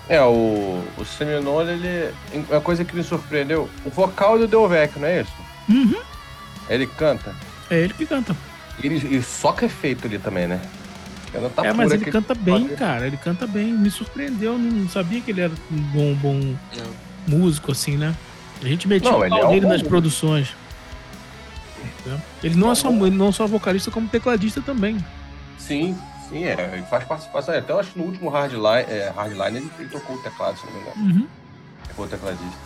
[0.10, 2.14] É, o, o Seminole, ele.
[2.50, 5.32] Uma coisa que me surpreendeu, o vocal do Delvecchio, não é isso?
[5.70, 6.02] Uhum.
[6.68, 7.36] Ele canta.
[7.70, 8.36] É ele que canta.
[8.84, 10.60] Ele, ele soca efeito ali também, né?
[11.56, 12.76] Tá é, mas ele canta bem, pode...
[12.76, 13.06] cara.
[13.06, 13.72] Ele canta bem.
[13.72, 14.58] Me surpreendeu.
[14.58, 16.56] Não sabia que ele era um bom, bom
[17.28, 18.16] músico, assim, né?
[18.64, 20.56] A gente metia não, o pau é dele nas produções.
[22.44, 24.98] Ele não, é só, ele não é só vocalista, como tecladista também.
[25.58, 25.96] Sim,
[26.30, 26.72] sim, é.
[26.74, 27.56] Ele faz participação.
[27.56, 30.66] Até eu acho que no último Hardline, é, Hardline ele, ele tocou o teclado, se
[30.66, 30.96] não me engano.
[30.98, 31.28] Uhum.
[31.88, 32.58] Tocou o tecladista.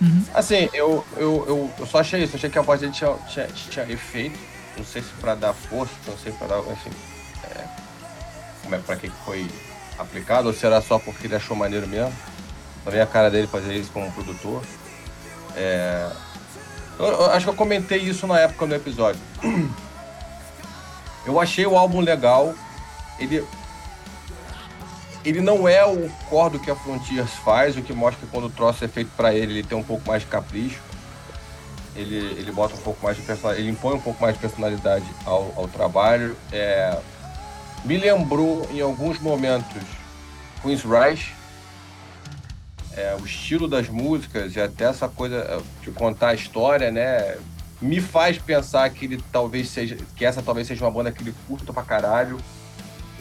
[0.00, 0.24] Uhum.
[0.34, 2.36] Assim, eu, eu, eu, eu, só achei isso.
[2.36, 4.38] Achei que a voz dele tinha, tinha, tinha efeito.
[4.76, 6.58] Não sei se pra dar força, não sei pra dar.
[6.58, 6.90] Enfim.
[7.44, 7.64] É,
[8.62, 9.48] como é pra que foi
[9.98, 12.12] aplicado, ou será só porque ele achou maneiro mesmo.
[12.84, 14.62] Também a cara dele fazer isso como produtor.
[15.54, 16.10] É,
[16.98, 19.20] eu, eu, acho que eu comentei isso na época no episódio.
[21.24, 22.52] Eu achei o álbum legal.
[23.22, 23.44] Ele.
[25.24, 28.50] Ele não é o cordo que a Frontiers faz, o que mostra que quando o
[28.50, 30.80] troço é feito para ele, ele tem um pouco mais de capricho.
[31.94, 33.22] Ele, ele bota um pouco mais de
[33.56, 36.36] ele impõe um pouco mais de personalidade ao, ao trabalho.
[36.50, 36.98] É,
[37.84, 39.82] me lembrou em alguns momentos
[40.62, 41.32] Queen's Rush,
[42.96, 47.36] é, o estilo das músicas e até essa coisa é, de contar a história, né?
[47.80, 49.96] Me faz pensar que ele talvez seja.
[50.14, 52.38] que essa talvez seja uma banda que ele curta pra caralho.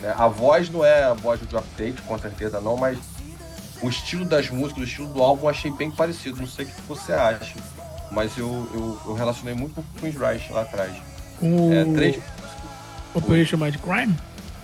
[0.02, 0.14] Né?
[0.18, 2.98] A voz não é a voz do Update, com certeza não, mas
[3.82, 6.40] o estilo das músicas, o estilo do álbum eu achei bem parecido.
[6.40, 7.56] Não sei o que você acha.
[8.12, 10.92] Mas eu, eu, eu relacionei muito com o Queen's Rush lá atrás.
[11.42, 11.72] O...
[11.72, 12.20] É, três...
[13.14, 14.16] Operation Mind Crime?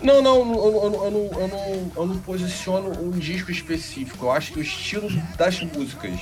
[0.01, 4.25] Não, não, eu, eu, eu, não, eu, não, eu não posiciono um disco específico.
[4.25, 6.19] Eu acho que o estilo das músicas,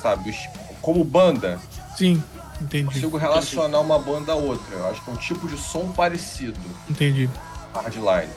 [0.00, 0.36] sabe?
[0.80, 1.58] Como banda.
[1.96, 2.22] Sim,
[2.60, 2.84] entendi.
[2.84, 4.76] Consigo relacionar uma banda a outra.
[4.76, 6.60] Eu acho que é um tipo de som parecido.
[6.88, 7.28] Entendi.
[7.74, 8.30] Hardline.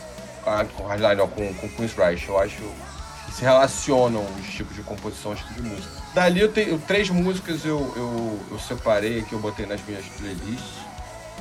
[0.43, 1.83] Com Hardline, com, com.
[2.27, 6.01] Eu acho que se relacionam os tipos de composição, os tipos de música.
[6.13, 10.81] Dali eu tenho três músicas eu, eu, eu separei que eu botei nas minhas playlists.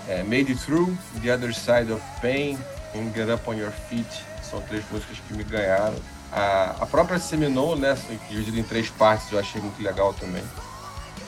[0.08, 2.58] É, Made It Through, The Other Side of Pain,
[2.94, 5.94] em Get Up On Your Feet, são três músicas que me ganharam.
[6.32, 10.42] A, a própria Seminole, né, assim, dividida em três partes, eu achei muito legal também.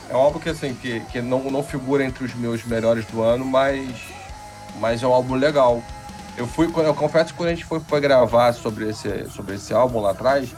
[0.09, 3.23] É um álbum que, assim, que, que não, não figura entre os meus melhores do
[3.23, 3.89] ano, mas,
[4.79, 5.83] mas é um álbum legal.
[6.37, 9.75] Eu fui, eu confesso que quando a gente foi, foi gravar sobre esse, sobre esse
[9.75, 10.55] álbum lá atrás,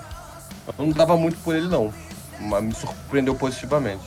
[0.66, 1.92] eu não dava muito por ele não,
[2.40, 4.04] mas me surpreendeu positivamente.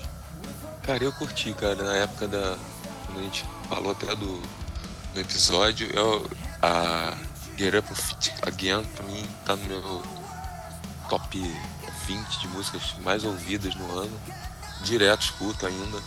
[0.84, 2.58] Cara, eu curti, cara, na época da.
[3.06, 4.42] Quando a gente falou até do,
[5.14, 6.26] do episódio, eu,
[6.62, 7.14] a
[7.58, 7.88] Get Up
[8.44, 10.04] Again, pra mim, tá no meu
[11.10, 11.56] top
[12.08, 14.22] 20 de músicas mais ouvidas no ano.
[14.84, 15.98] Direto escuto ainda.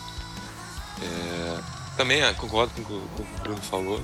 [1.02, 1.58] É...
[1.96, 4.00] Também é, concordo com o que o Bruno falou.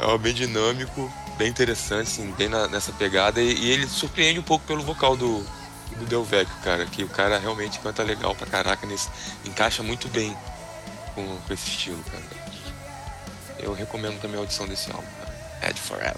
[0.00, 3.38] É um bem dinâmico, bem interessante, assim, bem na, nessa pegada.
[3.38, 5.44] E, e, ele surpreende um pouco pelo vocal do,
[5.98, 6.86] do Del Vecchio, cara.
[6.86, 8.86] Que o cara realmente canta legal pra caraca.
[8.86, 9.10] Nesse,
[9.44, 10.34] encaixa muito bem
[11.14, 12.24] com, com esse estilo, cara.
[13.58, 15.06] Eu recomendo também a audição desse álbum.
[15.62, 16.16] Ed Forever.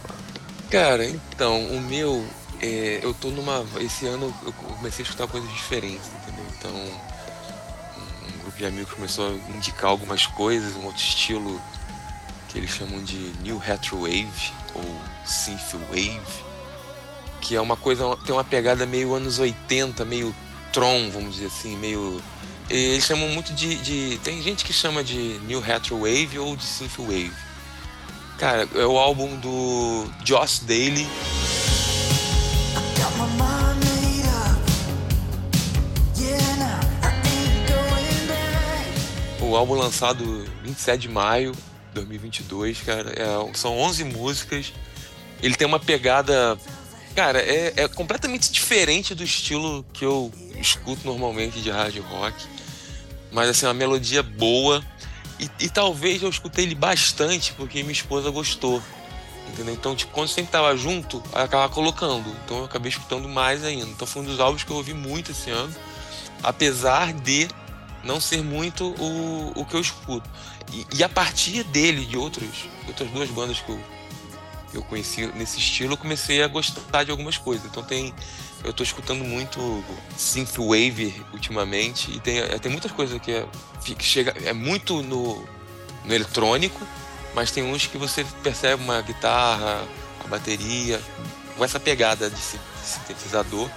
[0.71, 2.25] Cara, então, o meu.
[2.61, 3.67] É, eu tô numa.
[3.81, 6.47] Esse ano eu comecei a escutar coisas diferentes, entendeu?
[6.57, 11.61] Então, um grupo de amigos começou a indicar algumas coisas, um outro estilo
[12.53, 16.21] que eles chamam de New Retro Wave ou Synth Wave,
[17.41, 20.35] que é uma coisa, tem uma pegada meio anos 80, meio
[20.71, 22.23] Tron, vamos dizer assim, meio.
[22.69, 24.21] Eles chamam muito de, de.
[24.23, 27.33] Tem gente que chama de New Retro Wave ou de Synth Wave.
[28.39, 31.09] Cara, é o álbum do Joss Daly.
[39.41, 41.53] O álbum lançado 27 de maio
[41.95, 43.11] 2022, cara.
[43.11, 44.73] É, são 11 músicas.
[45.43, 46.59] Ele tem uma pegada.
[47.15, 52.37] Cara, é, é completamente diferente do estilo que eu escuto normalmente de hard rock.
[53.31, 54.83] Mas, assim, uma melodia boa
[55.43, 58.81] e, e, talvez eu escutei ele bastante porque minha esposa gostou.
[59.49, 59.75] Entendeu?
[59.75, 62.31] Então, tipo, quando sempre tava junto, ela acabava colocando.
[62.45, 63.91] Então eu acabei escutando mais ainda.
[63.91, 65.75] Então foi um dos álbuns que eu ouvi muito esse ano.
[66.45, 67.49] Apesar de
[68.05, 70.29] não ser muito o, o que eu escuto.
[70.73, 73.81] E, e a partir dele, de outros, outras duas bandas que eu,
[74.75, 77.67] eu conheci nesse estilo, eu comecei a gostar de algumas coisas.
[77.67, 78.15] Então tem
[78.65, 79.85] eu tô escutando muito
[80.17, 83.47] synthwave ultimamente e tem, é, tem muitas coisas que, é,
[83.85, 85.45] que chega é muito no,
[86.05, 86.81] no eletrônico,
[87.35, 89.83] mas tem uns que você percebe uma guitarra,
[90.25, 91.01] a bateria,
[91.57, 92.39] com essa pegada de
[92.85, 93.69] sintetizador,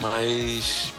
[0.00, 0.92] mas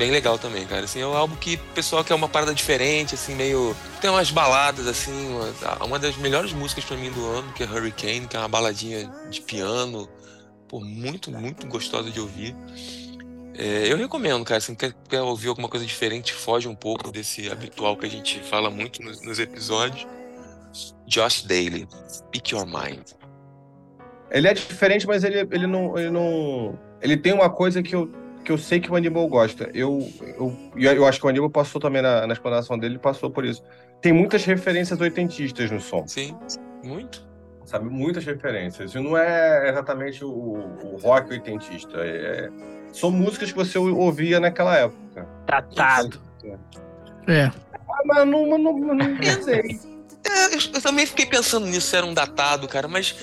[0.00, 0.84] bem legal também, cara.
[0.84, 3.76] Assim, é um álbum que o pessoal quer uma parada diferente, assim, meio.
[4.00, 7.66] Tem umas baladas, assim, uma, uma das melhores músicas para mim do ano, que é
[7.66, 10.08] Hurricane, que é uma baladinha de piano
[10.66, 12.56] pô, muito, muito gostosa de ouvir.
[13.54, 14.58] É, eu recomendo, cara.
[14.58, 18.40] Se quer, quer, ouvir alguma coisa diferente, foge um pouco desse habitual que a gente
[18.40, 20.06] fala muito nos, nos episódios.
[21.06, 23.02] Josh Daly, Speak Your Mind.
[24.30, 26.78] Ele é diferente, mas ele, ele, não, ele não.
[27.02, 28.10] Ele tem uma coisa que eu,
[28.50, 29.70] que eu sei que o Aníbal gosta.
[29.72, 33.44] Eu, eu, eu acho que o Aníbal passou também na, na explanação dele, passou por
[33.44, 33.62] isso.
[34.02, 36.04] Tem muitas referências oitentistas no som.
[36.08, 36.36] Sim,
[36.82, 37.24] muito.
[37.64, 38.92] Sabe, muitas referências.
[38.92, 41.98] E não é exatamente o, o rock oitentista.
[41.98, 42.50] É,
[42.92, 45.28] são músicas que você ouvia naquela época.
[45.46, 46.20] Datado.
[47.28, 47.52] É.
[47.72, 49.78] Ah, mas não, não, não, não sei.
[50.24, 53.14] É, eu, também fiquei pensando nisso, era um datado, cara, mas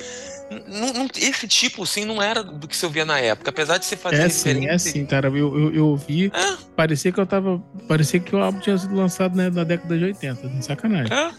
[1.19, 4.21] esse tipo, assim, não era do que você ouvia na época, apesar de você fazer
[4.21, 5.27] É sim, é sim, cara.
[5.27, 6.57] Eu, eu, eu ouvi, é.
[6.75, 7.59] parecia que eu tava.
[7.87, 11.13] Parecia que o álbum tinha sido lançado né, na década de 80, de sacanagem.
[11.13, 11.31] É.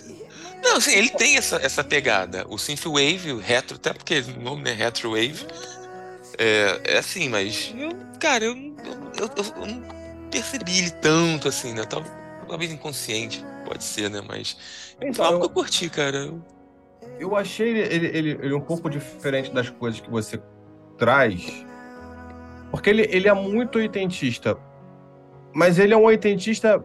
[0.63, 2.45] Não, assim, ele tem essa, essa pegada.
[2.49, 5.47] O Synthwave, o retro, até porque o nome é Retro Wave.
[6.37, 7.75] É, é assim, mas.
[7.77, 9.83] Eu, cara, eu, eu, eu, eu não
[10.31, 11.85] percebi ele tanto assim, né?
[11.85, 14.21] Talvez inconsciente, pode ser, né?
[14.27, 14.57] Mas
[15.01, 16.19] então, algo que eu curti, cara.
[16.19, 16.58] Eu
[17.37, 20.41] achei ele, ele, ele, um pouco diferente das coisas que você
[20.97, 21.65] traz.
[22.71, 24.57] Porque ele, ele é muito oitentista.
[25.53, 26.85] Mas ele é um oitentista.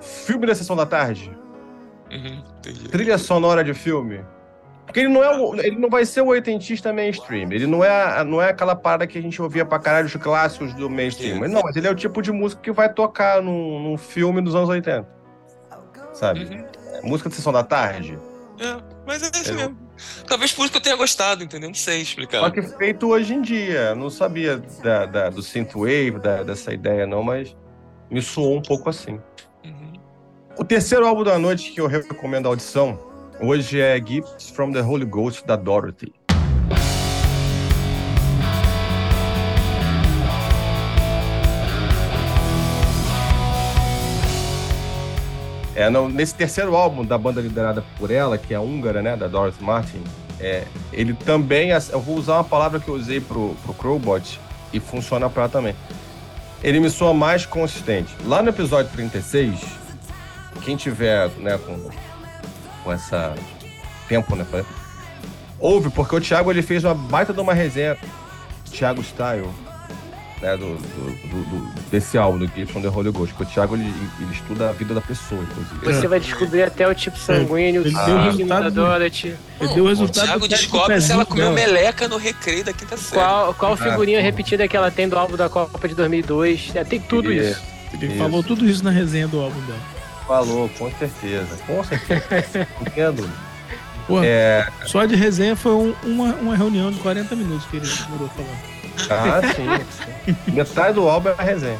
[0.00, 1.30] Filme da sessão da tarde.
[2.10, 2.42] Uhum,
[2.90, 4.24] Trilha sonora de filme.
[4.84, 7.52] Porque ele não, é o, ele não vai ser o oitentista mainstream.
[7.52, 10.74] Ele não é, não é aquela parada que a gente ouvia pra caralho os clássicos
[10.74, 11.48] do mainstream.
[11.48, 14.54] Não, mas ele é o tipo de música que vai tocar num, num filme dos
[14.54, 15.20] anos 80
[16.20, 16.44] sabe?
[16.44, 17.08] Uhum.
[17.08, 18.18] Música de sessão da tarde.
[18.60, 19.76] É, mas é isso mesmo.
[20.26, 21.70] Talvez por isso que eu tenha gostado, entendeu?
[21.70, 22.40] Não sei explicar.
[22.40, 23.94] Só que feito hoje em dia.
[23.94, 27.56] Não sabia da, da, do synthwave, da, dessa ideia não, mas
[28.10, 29.18] me soou um pouco assim.
[29.64, 29.92] Uhum.
[30.58, 32.98] O terceiro álbum da noite que eu recomendo a audição
[33.40, 36.12] hoje é Gifts from the Holy Ghost, da Dorothy.
[45.80, 49.16] É, no, nesse terceiro álbum da banda liderada por ela, que é a húngara, né,
[49.16, 50.04] da Dorothy Martin,
[50.38, 54.38] é, ele também, eu vou usar uma palavra que eu usei pro, pro Crowbot
[54.74, 55.74] e funciona para também.
[56.62, 58.14] Ele me soa mais consistente.
[58.26, 59.58] Lá no episódio 36,
[60.62, 61.88] quem tiver, né, com,
[62.84, 63.34] com essa
[64.06, 64.44] tempo, né,
[65.58, 67.96] ouve, porque o Thiago ele fez uma baita de uma resenha,
[68.70, 69.48] Thiago Style,
[70.40, 73.92] né, do, do, do, desse álbum, do Gibson The Holy Ghost, porque o Thiago ele,
[74.20, 75.84] ele, estuda a vida da pessoa, inclusive.
[75.84, 79.36] Você vai descobrir até o tipo sanguíneo, ele o resultado da Dorothy.
[79.60, 82.96] Ele deu o resultado o Thiago descobre se ela comeu meleca no recreio da quinta
[82.96, 83.20] série.
[83.20, 86.72] Qual, qual figurinha ah, repetida que ela tem do álbum da Copa de 2002?
[86.74, 87.60] É, tem tudo isso.
[87.92, 88.18] Ele isso.
[88.18, 89.80] falou tudo isso na resenha do álbum dela.
[90.26, 91.58] Falou, com certeza.
[91.66, 92.66] Com certeza.
[92.80, 93.28] Entendo.
[94.06, 94.66] Pô, é...
[94.86, 98.79] Só de resenha foi um, uma, uma reunião de 40 minutos que ele demorou falando.
[99.08, 100.52] Ah, sim.
[100.52, 101.78] Metade do álbum é a resenha.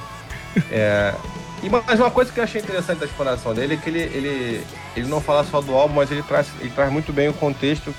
[0.71, 1.15] É,
[1.63, 4.67] e mais uma coisa que eu achei interessante da exploração dele é que ele, ele,
[4.97, 7.95] ele não fala só do álbum, mas ele traz, ele traz muito bem o contexto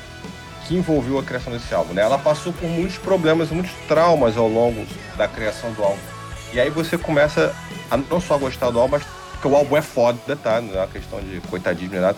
[0.68, 1.94] que envolveu a criação desse álbum.
[1.94, 2.02] Né?
[2.02, 6.00] Ela passou por muitos problemas, muitos traumas ao longo da criação do álbum.
[6.54, 7.54] E aí você começa
[7.90, 10.60] a não só gostar do álbum, mas porque o álbum é foda, tá?
[10.60, 12.18] Não é uma questão de coitadismo nem nada.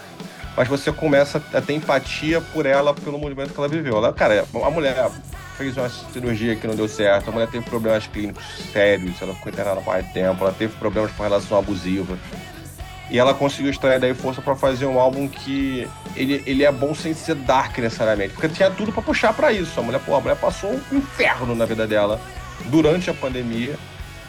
[0.55, 3.97] Mas você começa a ter empatia por ela, pelo movimento que ela viveu.
[3.97, 5.09] Ela, cara, a mulher
[5.57, 9.51] fez uma cirurgia que não deu certo, a mulher teve problemas clínicos sérios, ela ficou
[9.51, 12.17] internada há mais tempo, ela teve problemas com relação abusiva.
[13.09, 16.95] E ela conseguiu extrair daí força para fazer um álbum que ele, ele é bom
[16.95, 19.79] sem ser dark necessariamente, porque tinha tudo para puxar para isso.
[19.79, 22.19] A mulher, pô, a mulher passou um inferno na vida dela
[22.65, 23.77] durante a pandemia.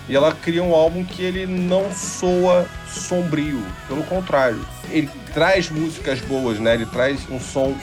[0.09, 4.61] E ela cria um álbum que ele não soa sombrio, pelo contrário.
[4.90, 6.74] Ele traz músicas boas, né?
[6.74, 7.74] Ele traz um som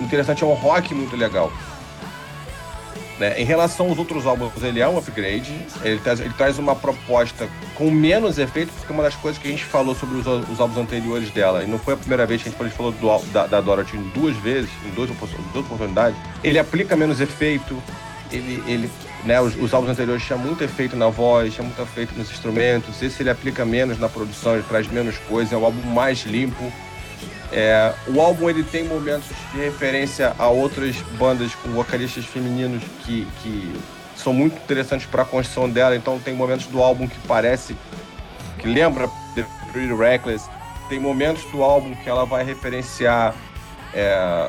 [0.00, 1.52] interessante, é um rock muito legal.
[3.18, 3.40] Né?
[3.40, 5.54] Em relação aos outros álbuns, ele é um upgrade.
[5.84, 9.50] Ele traz, ele traz uma proposta com menos efeito, porque uma das coisas que a
[9.50, 12.48] gente falou sobre os, os álbuns anteriores dela, e não foi a primeira vez que
[12.48, 16.58] a gente falou do, da, da Dorothy em duas vezes, em duas, duas oportunidades, ele
[16.58, 17.80] aplica menos efeito,
[18.32, 18.90] ele, ele
[19.24, 23.00] né, os, os, álbuns anteriores tinham muito efeito na voz, tinha muito efeito nos instrumentos.
[23.02, 26.72] Esse ele aplica menos na produção, ele traz menos coisa, é um álbum mais limpo.
[27.52, 33.28] É, o álbum ele tem momentos de referência a outras bandas com vocalistas femininos que,
[33.42, 33.72] que
[34.16, 35.94] são muito interessantes para a construção dela.
[35.94, 37.76] Então tem momentos do álbum que parece
[38.58, 40.48] que lembra The Pretty Reckless.
[40.88, 43.34] Tem momentos do álbum que ela vai referenciar
[43.94, 44.48] é,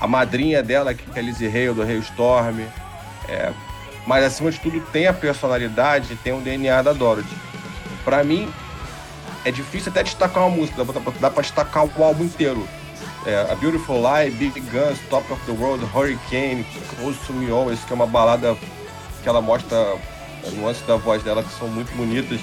[0.00, 2.60] a madrinha dela, que é Lizzie Hale do Hailstorm.
[3.28, 3.52] É,
[4.06, 7.36] mas acima de tudo tem a personalidade, tem o DNA da Dorothy.
[8.04, 8.52] Para mim,
[9.44, 10.84] é difícil até destacar uma música,
[11.20, 12.66] dá pra destacar o álbum inteiro.
[13.24, 17.80] É, a Beautiful Lie, Big Guns, Top of the World, Hurricane, Close to Me Always,
[17.84, 18.56] que é uma balada
[19.22, 19.96] que ela mostra
[20.54, 22.40] nuances da voz dela que são muito bonitas.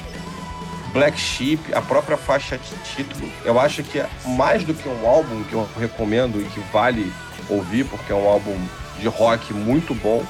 [0.93, 5.07] Black Sheep, a própria faixa de título, eu acho que é mais do que um
[5.07, 7.13] álbum que eu recomendo e que vale
[7.47, 8.57] ouvir, porque é um álbum
[8.99, 10.23] de rock muito bom.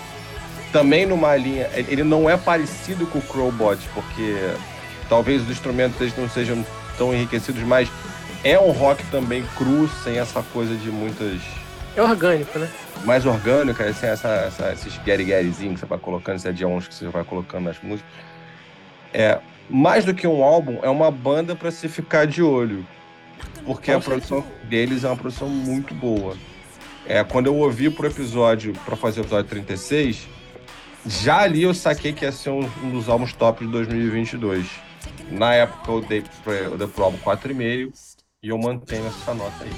[0.72, 4.36] Também numa linha, ele não é parecido com o Crowbot, porque
[5.08, 6.64] talvez os instrumentos eles não sejam
[6.98, 7.90] tão enriquecidos, mas
[8.44, 11.42] é um rock também cru, sem essa coisa de muitas.
[11.96, 12.70] É orgânico, né?
[13.04, 16.94] Mais orgânico, sem essa, essa, esses Gary Garyzinhos que você vai colocando, esses add-ons que
[16.94, 18.12] você vai colocando nas músicas.
[19.14, 19.40] É,
[19.70, 22.86] mais do que um álbum, é uma banda para se ficar de olho.
[23.66, 26.36] Porque a produção deles é uma produção muito boa.
[27.06, 30.28] É, quando eu ouvi pro episódio, para fazer o episódio 36,
[31.06, 34.68] já ali eu saquei que ia ser um, um dos álbuns top de 2022.
[35.32, 37.92] Na época eu dei, eu dei pro álbum 4,5
[38.44, 39.72] e eu mantenho essa nota aí.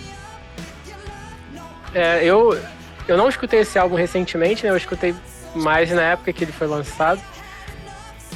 [1.94, 2.58] É, eu,
[3.08, 4.72] eu não escutei esse álbum recentemente, né?
[4.72, 5.14] Eu escutei
[5.56, 7.22] mais na época que ele foi lançado.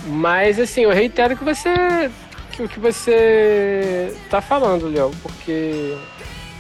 [0.05, 2.11] Mas assim, eu reitero que você.
[2.51, 5.97] que o que você tá falando, Léo, porque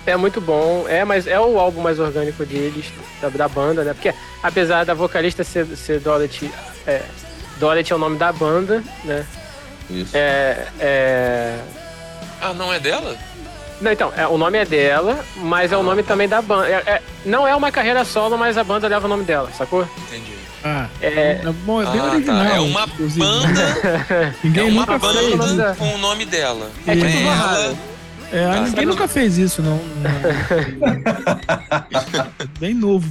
[0.05, 0.85] é muito bom.
[0.87, 2.85] É, mas é o álbum mais orgânico deles,
[3.21, 3.93] da, da banda, né?
[3.93, 6.51] Porque apesar da vocalista ser, ser Dorothy,
[6.87, 7.01] é,
[7.57, 9.25] Dorothy é o nome da banda, né?
[9.89, 10.11] Isso.
[10.15, 11.57] É, é...
[12.41, 13.15] Ah, não é dela?
[13.81, 16.67] Não, então, é, o nome é dela, mas é o nome também da banda.
[16.69, 19.87] É, é, não é uma carreira solo, mas a banda leva o nome dela, sacou?
[20.07, 20.33] Entendi.
[20.63, 22.45] Ah, É, é bom, é bem Ah, original.
[22.45, 22.55] tá.
[22.55, 23.19] É uma inclusive.
[23.19, 24.35] banda.
[24.43, 26.71] Ninguém é uma nunca banda fez com o nome dela.
[26.87, 27.75] É tipo ela.
[28.31, 28.61] É, Tá.
[28.61, 29.77] ninguém nunca fez isso, não.
[29.77, 29.81] não.
[32.59, 33.07] bem novo.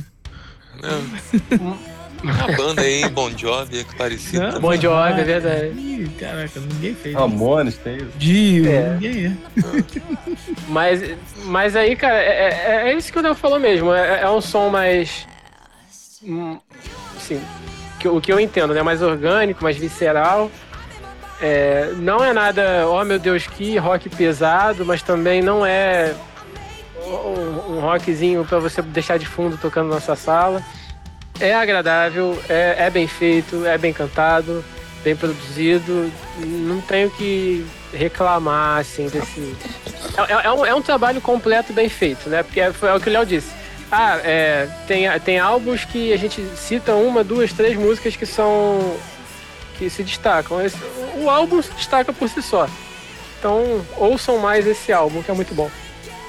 [2.23, 4.43] Uma banda aí, Bon Jovi, é que parecido.
[4.53, 5.67] Não, Bon Jovi, ah, é verdade.
[5.79, 7.15] ih, Caraca, ninguém fez.
[7.15, 8.07] Ramones tem isso.
[8.17, 8.91] Dio, É.
[8.95, 9.33] ninguém é.
[10.69, 11.03] Mas,
[11.45, 12.49] mas aí, cara, é,
[12.87, 13.93] é- é isso que o Léo falou mesmo.
[13.93, 15.27] É, é um som mais.
[16.23, 16.59] hum,
[17.17, 17.41] Assim,
[18.01, 18.83] que, o que eu entendo, né?
[18.83, 20.51] Mais orgânico, mais visceral.
[21.41, 26.15] É, não é nada, oh meu Deus, que rock pesado, mas também não é
[27.07, 30.63] um, um rockzinho pra você deixar de fundo tocando na sua sala.
[31.41, 34.65] É agradável, é, é bem feito, é bem cantado,
[35.03, 36.11] bem produzido.
[36.39, 39.55] Não tenho que reclamar, assim, desse.
[40.17, 42.43] É, é- é um, é um trabalho completo bem feito, né?
[42.45, 43.51] Porque é, é o que o Léo disse.
[43.91, 48.97] Ah, é, tem, tem álbuns que a gente cita uma, duas, três músicas que são.
[49.77, 50.65] que se destacam.
[50.65, 50.79] Esse-
[51.25, 52.69] o álbum se destaca por si só.
[53.39, 55.71] Então, ouçam mais esse álbum, que é muito bom.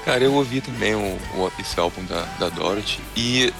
[0.04, 3.52] Cara, eu ouvi também o, o- esse álbum da, da Dorothy e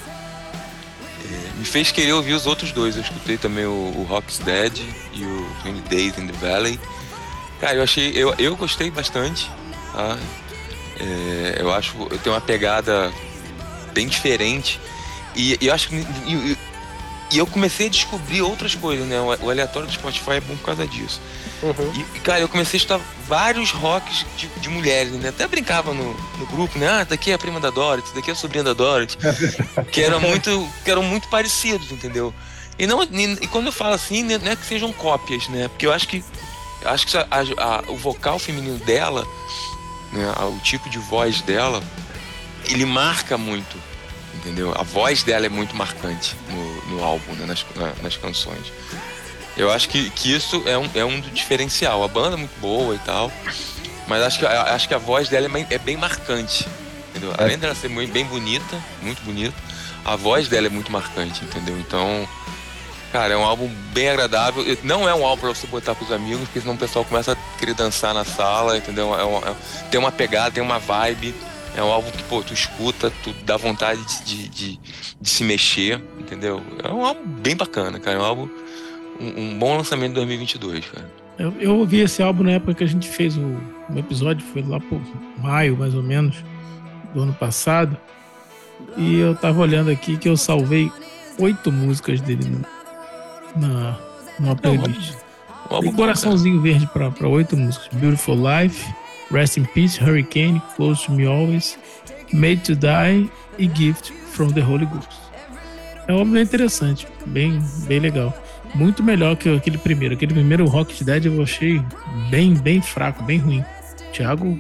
[1.25, 2.97] é, me fez querer ouvir os outros dois.
[2.97, 4.79] Eu escutei também o, o Rock's Dead
[5.13, 6.79] e o 20 Days in the Valley.
[7.61, 8.13] Cara, eu achei.
[8.15, 9.51] Eu, eu gostei bastante,
[9.93, 10.19] tá?
[11.01, 11.97] É, eu acho.
[12.11, 13.11] Eu tenho uma pegada
[13.93, 14.79] bem diferente.
[15.35, 15.97] E, e eu acho que.
[16.27, 16.57] E,
[17.31, 19.21] e- eu comecei a descobrir outras coisas, né?
[19.21, 21.21] O, aleatório do Spotify é bom por causa disso.
[21.63, 21.93] Uhum.
[22.15, 25.31] E, cara, eu comecei a estudar vários rocks de, de mulheres, né?
[25.31, 26.89] Até brincava no, no grupo, né?
[26.89, 29.17] Ah, daqui é a prima da Dorothy, daqui é a sobrinha da Dorothy.
[29.91, 32.33] que, era muito, que eram muito parecidos, entendeu?
[32.79, 35.69] E, não, e, e quando eu falo assim, né, não é que sejam cópias, né?
[35.69, 36.23] Porque eu acho que
[36.83, 39.27] eu acho que a- a- o vocal feminino dela,
[40.13, 41.83] né, o tipo de voz dela,
[42.69, 43.77] ele marca muito,
[44.37, 44.73] entendeu?
[44.77, 48.73] A voz dela é muito marcante no, no álbum, né, nas, na- nas canções.
[49.57, 52.05] Eu acho que, que isso é um, é um diferencial.
[52.05, 53.33] A banda é muito boa e tal,
[54.07, 56.67] mas acho que, a- acho que a voz dela é bem, é bem marcante,
[57.11, 57.33] entendeu?
[57.39, 57.43] É.
[57.43, 59.55] Além dela ser muito, bem bonita, muito bonita,
[60.05, 61.79] a voz dela é muito marcante, entendeu?
[61.79, 62.29] Então,
[63.13, 64.63] cara, é um álbum bem agradável.
[64.85, 67.59] Não é um álbum pra você botar pros amigos, porque senão o pessoal começa a
[67.59, 69.19] querer dançar na sala, entendeu?
[69.19, 69.55] É um- é-
[69.91, 71.35] tem uma pegada, tem uma vibe.
[71.77, 74.81] É um álbum que, pô, tu escuta, tu dá vontade de, de, de-
[75.23, 76.63] se mexer, entendeu?
[76.83, 78.17] É um álbum bem bacana, cara.
[78.17, 78.49] É um álbum,
[79.21, 81.11] um, um bom lançamento de 2022, cara.
[81.39, 84.63] Eu, eu ouvi esse álbum na época que a gente fez o, um episódio, foi
[84.63, 85.01] lá por
[85.39, 86.37] maio, mais ou menos,
[87.15, 87.95] do ano passado.
[88.97, 90.91] E eu tava olhando aqui que eu salvei
[91.39, 92.65] oito músicas dele no,
[93.69, 93.99] na,
[94.41, 95.13] numa playlist.
[95.71, 97.89] Um álbum Tem coraçãozinho verde pra oito músicas.
[97.93, 98.83] Beautiful Life,
[99.31, 101.79] Rest in Peace, Hurricane, Close to Me Always,
[102.33, 105.09] Made to Die e Gift from the Holy Ghost.
[106.09, 108.33] É um álbum bem interessante, bem, bem legal.
[108.75, 110.15] Muito melhor que aquele primeiro.
[110.15, 111.81] Aquele primeiro, o Rocket Dead, eu achei
[112.31, 113.61] bem, bem fraco, bem ruim.
[114.09, 114.59] O Thiago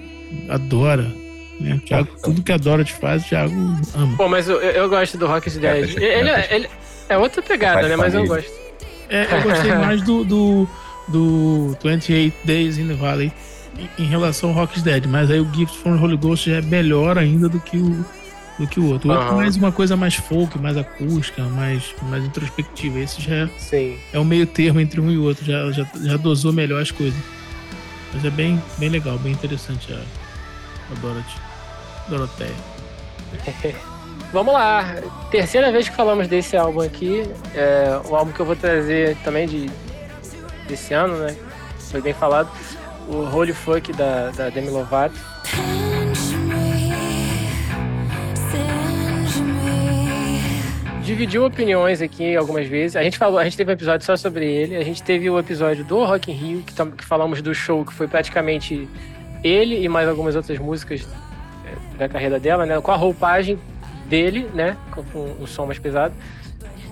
[0.48, 1.02] adora.
[1.60, 1.74] Né?
[1.74, 3.54] O Thiago, tudo que adora te faz, o Thiago
[3.94, 4.16] ama.
[4.16, 5.96] Pô, mas eu, eu gosto do Rock's Dead.
[5.98, 6.70] É, Ele, ele- ele-
[7.08, 7.96] é outra pegada, Faz né?
[7.96, 8.50] Mas eu gosto.
[9.08, 10.68] É, eu gostei mais do, do,
[11.08, 13.30] do 28 Days in the Valley
[13.98, 16.62] em, relação ao Rock's Dead, mas aí o Gift from the Holy Ghost já é
[16.62, 18.04] melhor ainda do que o,
[18.58, 19.10] do que o outro.
[19.10, 23.00] O outro é mais uma coisa mais folk, mais acústica, mais, mais introspectiva.
[23.00, 23.98] Esse já é, Sim.
[24.12, 26.90] é o meio termo entre um e o outro, já, já, já dosou melhor as
[26.90, 27.18] coisas.
[28.12, 31.36] Mas é bem, bem legal, bem interessante a, a Dorothy.
[32.08, 32.54] Doroteia.
[34.32, 34.96] Vamos lá,
[35.30, 37.22] terceira vez que falamos desse álbum aqui.
[37.54, 39.70] É o álbum que eu vou trazer também de
[40.66, 41.36] desse ano, né?
[41.78, 42.50] Foi bem falado.
[43.08, 45.14] O Holy Fuck da, da Demi Lovato.
[51.02, 52.96] Dividiu opiniões aqui algumas vezes.
[52.96, 54.76] A gente falou, a gente teve um episódio só sobre ele.
[54.76, 57.92] A gente teve o episódio do Rock in Rio, que, que falamos do show, que
[57.92, 58.88] foi praticamente
[59.44, 61.06] ele e mais algumas outras músicas
[61.64, 62.80] é, da carreira dela, né?
[62.80, 63.56] Com a roupagem
[64.06, 64.76] dele, né?
[64.90, 66.12] Com, com um som mais pesado.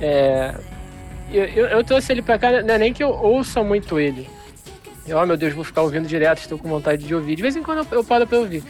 [0.00, 0.54] É,
[1.32, 4.28] eu, eu, eu, trouxe ele pra cá, não é nem que eu ouça muito ele.
[5.06, 7.36] Eu, oh meu Deus, vou ficar ouvindo direto, estou com vontade de ouvir.
[7.36, 8.62] De vez em quando eu, eu paro pra ouvir.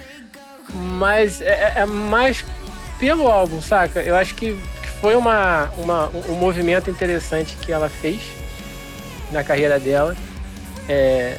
[0.98, 2.44] Mas é, é, mais
[2.98, 4.02] pelo álbum, saca?
[4.02, 4.58] Eu acho que
[5.00, 8.20] foi uma, uma, um movimento interessante que ela fez
[9.30, 10.16] na carreira dela.
[10.88, 11.38] É,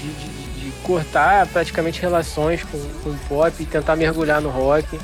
[0.00, 4.98] de, de, de, cortar praticamente relações com, com o pop e tentar mergulhar no rock.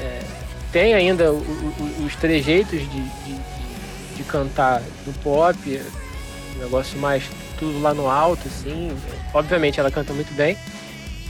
[0.00, 0.20] É,
[0.72, 3.02] tem ainda o, o, os trejeitos de,
[4.16, 5.56] de, cantar do pop,
[6.58, 7.24] um negócio mais
[7.58, 8.90] tudo lá no alto, assim.
[9.32, 10.56] Obviamente ela canta muito bem.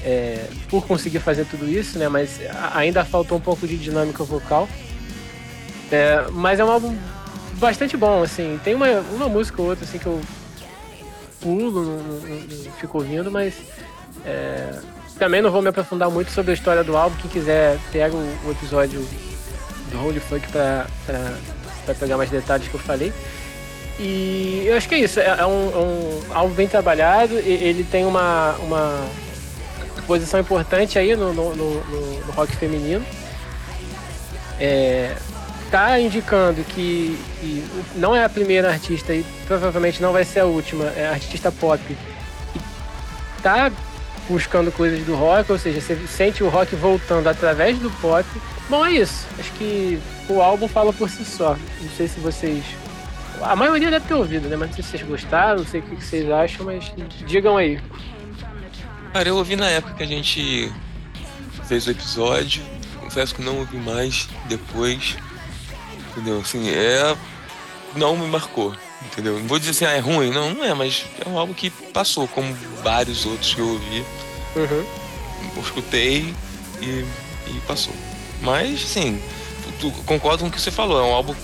[0.03, 2.09] É, por conseguir fazer tudo isso, né?
[2.09, 2.41] Mas
[2.75, 4.69] ainda faltou um pouco de dinâmica vocal.
[5.91, 6.97] É, mas é um álbum
[7.55, 8.59] bastante bom, assim.
[8.63, 10.21] Tem uma, uma música ou outra assim que eu
[11.41, 13.55] pulo, não, não, não fico ouvindo, mas
[14.25, 14.81] é,
[15.19, 17.17] também não vou me aprofundar muito sobre a história do álbum.
[17.17, 19.07] Quem quiser, pega o, o episódio
[19.91, 20.87] do Holy Funk pra,
[21.99, 23.13] pegar mais detalhes que eu falei.
[23.99, 25.19] E eu acho que é isso.
[25.19, 27.37] É, é um, é um álbum bem trabalhado.
[27.39, 29.07] Ele tem uma, uma
[30.07, 31.81] posição importante aí no, no, no,
[32.25, 33.05] no rock feminino.
[34.61, 35.15] É,
[35.71, 40.45] tá indicando que, que, não é a primeira artista e provavelmente não vai ser a
[40.47, 41.81] última, é a artista pop
[42.53, 42.61] que
[43.43, 43.71] tá
[44.29, 48.27] buscando coisas do rock, ou seja, você sente o rock voltando através do pop.
[48.69, 49.27] Bom, é isso.
[49.39, 51.57] Acho que o álbum fala por si só.
[51.81, 52.65] Não sei se vocês.
[53.43, 54.57] A maioria deve ter ouvido, né?
[54.57, 56.93] Mas não sei se vocês gostaram, não sei o que vocês acham, mas
[57.27, 57.81] digam aí.
[59.13, 60.73] Cara, eu ouvi na época que a gente
[61.67, 62.63] fez o episódio.
[63.01, 65.17] Confesso que não ouvi mais depois.
[66.11, 66.41] Entendeu?
[66.41, 67.17] Assim, é.
[67.97, 68.75] Não me marcou.
[69.07, 69.39] Entendeu?
[69.39, 70.31] Não vou dizer assim, ah, é ruim.
[70.31, 74.05] Não, não é, mas é um álbum que passou, como vários outros que eu ouvi.
[74.57, 74.87] Uhum.
[75.57, 76.35] Eu escutei
[76.83, 77.05] e,
[77.47, 77.95] e passou.
[78.43, 79.21] Mas, sim,
[80.07, 81.01] concordo com o que você falou.
[81.01, 81.35] É um álbum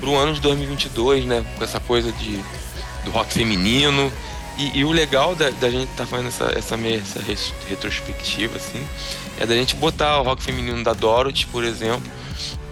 [0.00, 1.44] pro ano de 2022, né?
[1.56, 2.42] Com essa coisa de,
[3.04, 4.10] do rock feminino.
[4.58, 7.20] E, e o legal da, da gente estar tá fazendo essa, essa, essa
[7.68, 8.84] retrospectiva, assim,
[9.38, 12.10] é da gente botar o rock feminino da Dorothy, por exemplo,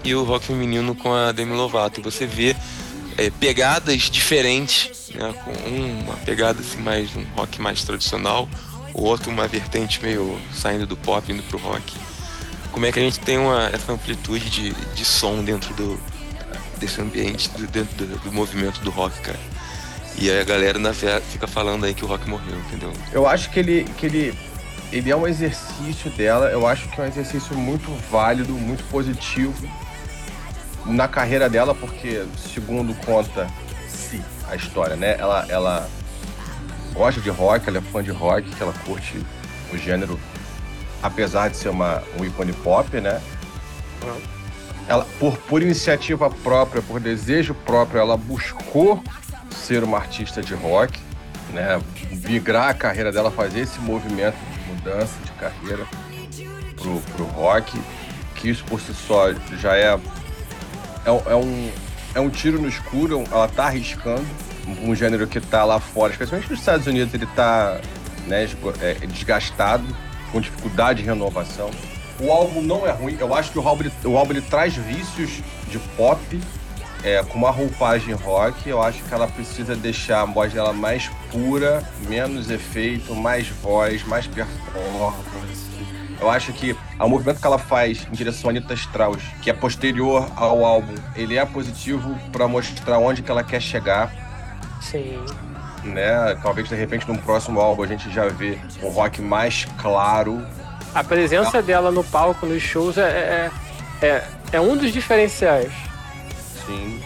[0.05, 2.01] e o rock feminino com a Demi Lovato.
[2.01, 2.57] E você vê
[3.17, 5.35] é, pegadas diferentes, né?
[5.45, 5.53] Com
[6.05, 8.49] uma pegada assim mais um rock mais tradicional,
[8.95, 11.95] o outro uma vertente meio saindo do pop indo pro rock.
[12.71, 15.99] Como é que a gente tem uma, essa amplitude de, de som dentro do
[16.79, 19.39] desse ambiente, dentro do, do movimento do rock, cara.
[20.21, 22.93] E aí a galera na fica falando aí que o rock morreu, entendeu?
[23.13, 24.39] Eu acho que ele, que ele,
[24.91, 29.69] ele é um exercício dela, eu acho que é um exercício muito válido, muito positivo
[30.85, 35.17] na carreira dela, porque, segundo conta-se a história, né?
[35.19, 35.91] Ela, ela
[36.93, 39.25] gosta de rock, ela é fã de rock, que ela curte
[39.73, 40.19] o gênero,
[41.01, 43.21] apesar de ser uma, um ícone pop, né?
[44.89, 49.03] Ela, por, por iniciativa própria, por desejo próprio, ela buscou
[49.51, 50.99] ser uma artista de rock,
[51.53, 51.81] né?
[52.25, 55.87] Migrar a carreira dela, fazer esse movimento de mudança de carreira
[56.77, 57.79] pro, pro rock,
[58.35, 59.99] que isso por si só já é
[61.09, 61.71] é, é, um,
[62.15, 64.27] é um tiro no escuro, ela tá arriscando
[64.83, 67.81] um gênero que tá lá fora, especialmente nos Estados Unidos, ele tá
[68.27, 68.47] né,
[68.81, 69.85] é, desgastado,
[70.31, 71.71] com dificuldade de renovação.
[72.21, 75.43] O álbum não é ruim, eu acho que o álbum, o álbum ele traz vícios
[75.69, 76.41] de pop,
[77.05, 81.09] é, com uma roupagem rock, eu acho que ela precisa deixar a voz dela mais
[81.31, 85.69] pura, menos efeito, mais voz, mais performance
[86.21, 89.53] eu acho que o movimento que ela faz em direção a Anitta Strauss, que é
[89.53, 94.13] posterior ao álbum, ele é positivo para mostrar onde que ela quer chegar.
[94.81, 95.25] Sim.
[95.85, 96.35] Né?
[96.43, 100.45] Talvez de repente no próximo álbum a gente já vê um rock mais claro.
[100.99, 103.51] A presença dela no palco, nos shows, é,
[104.03, 105.73] é, é, é um dos diferenciais.
[106.67, 107.01] Sim.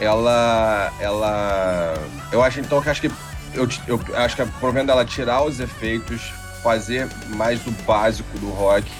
[0.00, 0.90] Ela.
[0.98, 1.94] Ela.
[2.32, 3.10] Eu acho então que acho que.
[3.54, 6.32] Eu, eu acho que a problema dela tirar os efeitos
[6.62, 8.90] fazer mais o básico do rock.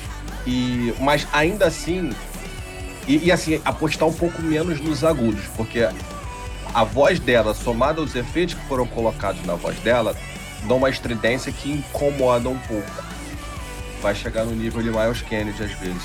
[0.47, 2.11] E, mas ainda assim,
[3.09, 5.89] E, e, assim, apostar um pouco menos nos agudos, porque
[6.75, 10.15] a voz dela, somada aos efeitos que foram colocados na voz dela,
[10.65, 13.16] dão uma estridência que incomoda um pouco.
[14.03, 16.03] Vai chegar no nível de Miles Kennedy às vezes.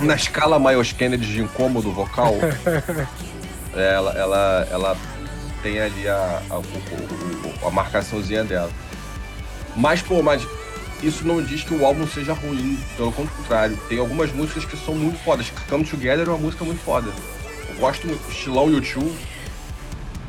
[0.00, 2.34] Na escala Miles Kennedy de incômodo vocal,
[3.74, 4.96] ela, ela, ela
[5.62, 8.70] tem ali a, a, a, a marcaçãozinha dela.
[9.74, 10.46] Mas, pô, mas
[11.02, 13.76] isso não diz que o álbum seja ruim, pelo contrário.
[13.88, 15.50] Tem algumas músicas que são muito fodas.
[15.68, 17.10] Come Together é uma música muito foda.
[17.68, 19.14] Eu gosto muito, estilão YouTube,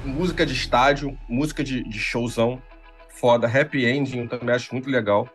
[0.04, 2.62] música de estádio, música de, de showzão,
[3.10, 3.48] foda.
[3.48, 5.30] Happy Ending eu também acho muito legal.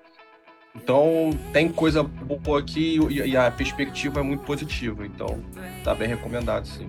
[0.75, 5.07] Então tem coisa boa aqui e, e a perspectiva é muito positiva.
[5.07, 5.39] Então
[5.85, 6.89] tá bem recomendado, sim.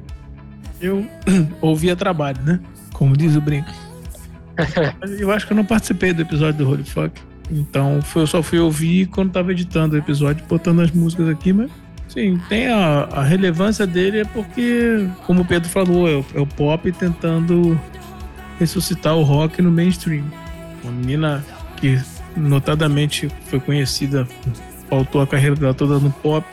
[0.82, 1.06] Eu
[1.62, 2.60] ouvi a trabalho, né?
[2.94, 3.72] Como diz o Brinco.
[5.20, 7.22] eu acho que eu não participei do episódio do Holy Fuck.
[7.52, 11.52] Então foi, eu só fui ouvir quando tava editando o episódio, botando as músicas aqui,
[11.52, 11.70] mas
[12.08, 16.40] sim, tem a, a relevância dele é porque, como o Pedro falou, é o, é
[16.40, 17.80] o, pop tentando
[18.60, 20.24] ressuscitar o rock no mainstream.
[20.84, 21.44] Uma menina
[21.78, 22.00] que
[22.36, 24.28] notadamente foi conhecida,
[24.90, 26.46] faltou a carreira dela toda no pop,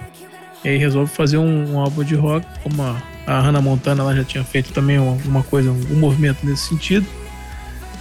[0.65, 4.15] e aí resolve fazer um, um álbum de rock, como a, a Hannah Montana ela
[4.15, 7.07] já tinha feito também uma, uma coisa, um, um movimento nesse sentido.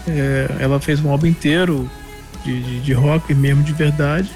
[0.07, 1.89] É, ela fez um álbum inteiro
[2.43, 4.29] de, de, de rock mesmo de verdade.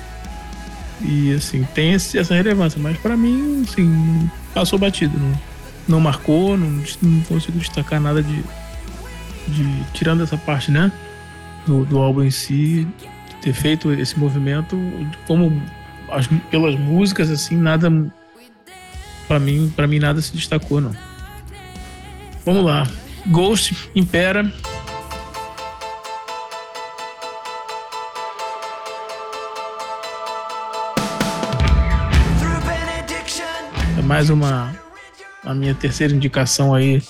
[1.01, 5.17] E assim, tem esse, essa relevância, mas para mim, assim, passou batido.
[5.17, 5.41] Não,
[5.87, 8.43] não marcou, não, não consigo destacar nada de,
[9.47, 9.83] de.
[9.93, 10.91] Tirando essa parte, né?
[11.65, 12.87] Do, do álbum em si,
[13.43, 14.79] ter feito esse movimento,
[15.27, 15.61] como
[16.09, 17.91] as, pelas músicas, assim, nada.
[19.27, 20.95] para mim, para mim, nada se destacou, não.
[22.45, 22.87] Vamos lá.
[23.27, 24.51] Ghost Impera
[34.03, 34.75] mais uma
[35.43, 37.01] a minha terceira indicação aí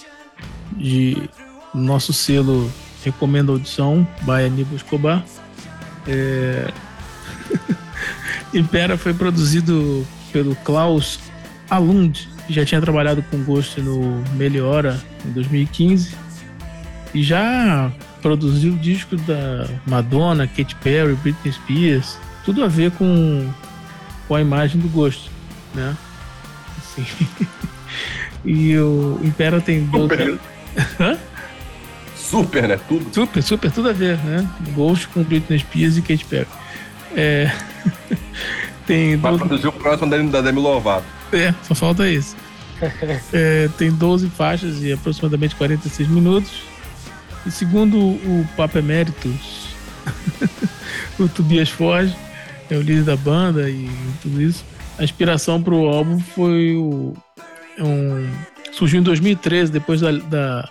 [0.77, 1.29] de
[1.73, 2.71] nosso selo
[3.03, 5.25] Recomenda Audição, by Aníbal Escobar.
[6.07, 6.71] É...
[8.53, 11.19] Impera foi produzido pelo Klaus
[11.69, 16.15] Alund, que já tinha trabalhado com Ghost no Melhora em 2015
[17.13, 17.91] e já
[18.21, 23.49] produziu discos da Madonna, Katy Perry, Britney Spears, tudo a ver com,
[24.27, 25.29] com a imagem do Ghost,
[25.73, 25.95] né?
[26.95, 27.05] Sim.
[28.45, 30.39] e o Impera tem Super.
[30.99, 31.17] Hã?
[32.23, 32.79] Super, né?
[32.87, 33.13] Tudo.
[33.13, 34.47] Super, super, tudo a ver, né?
[34.73, 36.47] Ghost com Britney Spears e Kate Perry.
[37.15, 37.51] É...
[38.87, 39.45] tem Vai 12...
[39.45, 41.05] produzir o próximo da Demi Lovato.
[41.31, 42.35] É, só falta isso.
[43.33, 46.51] é, tem 12 faixas e aproximadamente 46 minutos.
[47.45, 49.67] E segundo o Papa Emeritus,
[51.19, 52.15] o Tobias Forge,
[52.69, 53.89] é o líder da banda e
[54.21, 54.63] tudo isso,
[54.97, 57.13] a inspiração para o álbum foi o,
[57.79, 58.29] um,
[58.71, 60.69] surgiu em 2013 depois da, da,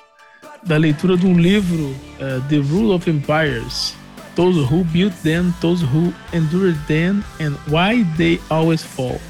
[0.65, 3.95] da leitura de um livro uh, The Rule of Empires
[4.35, 9.21] Those Who Built Them, Those Who Endured Them and Why They Always Fall.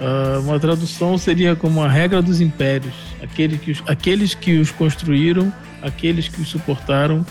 [0.00, 4.70] Uh, uma tradução seria como a regra dos impérios aqueles que, os, aqueles que os
[4.70, 5.52] construíram
[5.82, 7.24] aqueles que os suportaram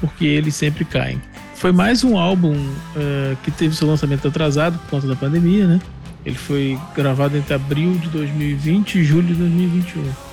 [0.00, 1.20] porque eles sempre caem.
[1.54, 5.80] Foi mais um álbum uh, que teve seu lançamento atrasado por conta da pandemia, né?
[6.24, 10.31] Ele foi gravado entre abril de 2020 e julho de 2021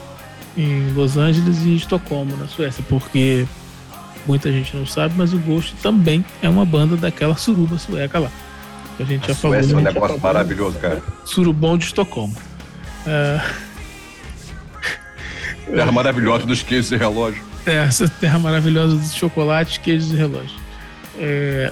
[0.60, 3.46] em Los Angeles e Estocolmo, na Suécia, porque
[4.28, 8.32] muita gente não sabe, mas o Ghost também é uma banda daquela suruba sueca lá.
[9.00, 9.56] A gente a já falou.
[9.58, 11.02] Suécia é um negócio maravilhoso, cara.
[11.24, 12.36] Surubom de Estocolmo.
[13.08, 13.40] É...
[15.72, 17.42] Terra maravilhosa dos queijos e relógio.
[17.66, 20.58] É, essa terra maravilhosa dos chocolates, queijos e relógio.
[21.18, 21.72] É...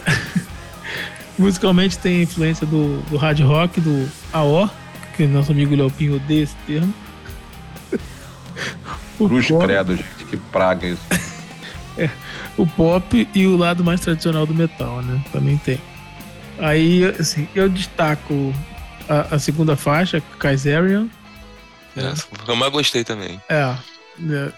[1.37, 4.69] Musicalmente tem influência do, do hard rock, do AO,
[5.15, 6.93] que nosso amigo Leopinho odeia esse termo.
[9.17, 11.01] Cruz credo, gente, que praga isso.
[11.97, 12.09] é,
[12.57, 15.23] o pop e o lado mais tradicional do metal, né?
[15.31, 15.81] Também tem.
[16.59, 18.53] Aí, assim, eu destaco
[19.07, 21.07] a, a segunda faixa, Kaiserian.
[21.95, 22.13] É,
[22.47, 23.41] eu mais gostei também.
[23.49, 23.75] É,
[24.29, 24.51] é.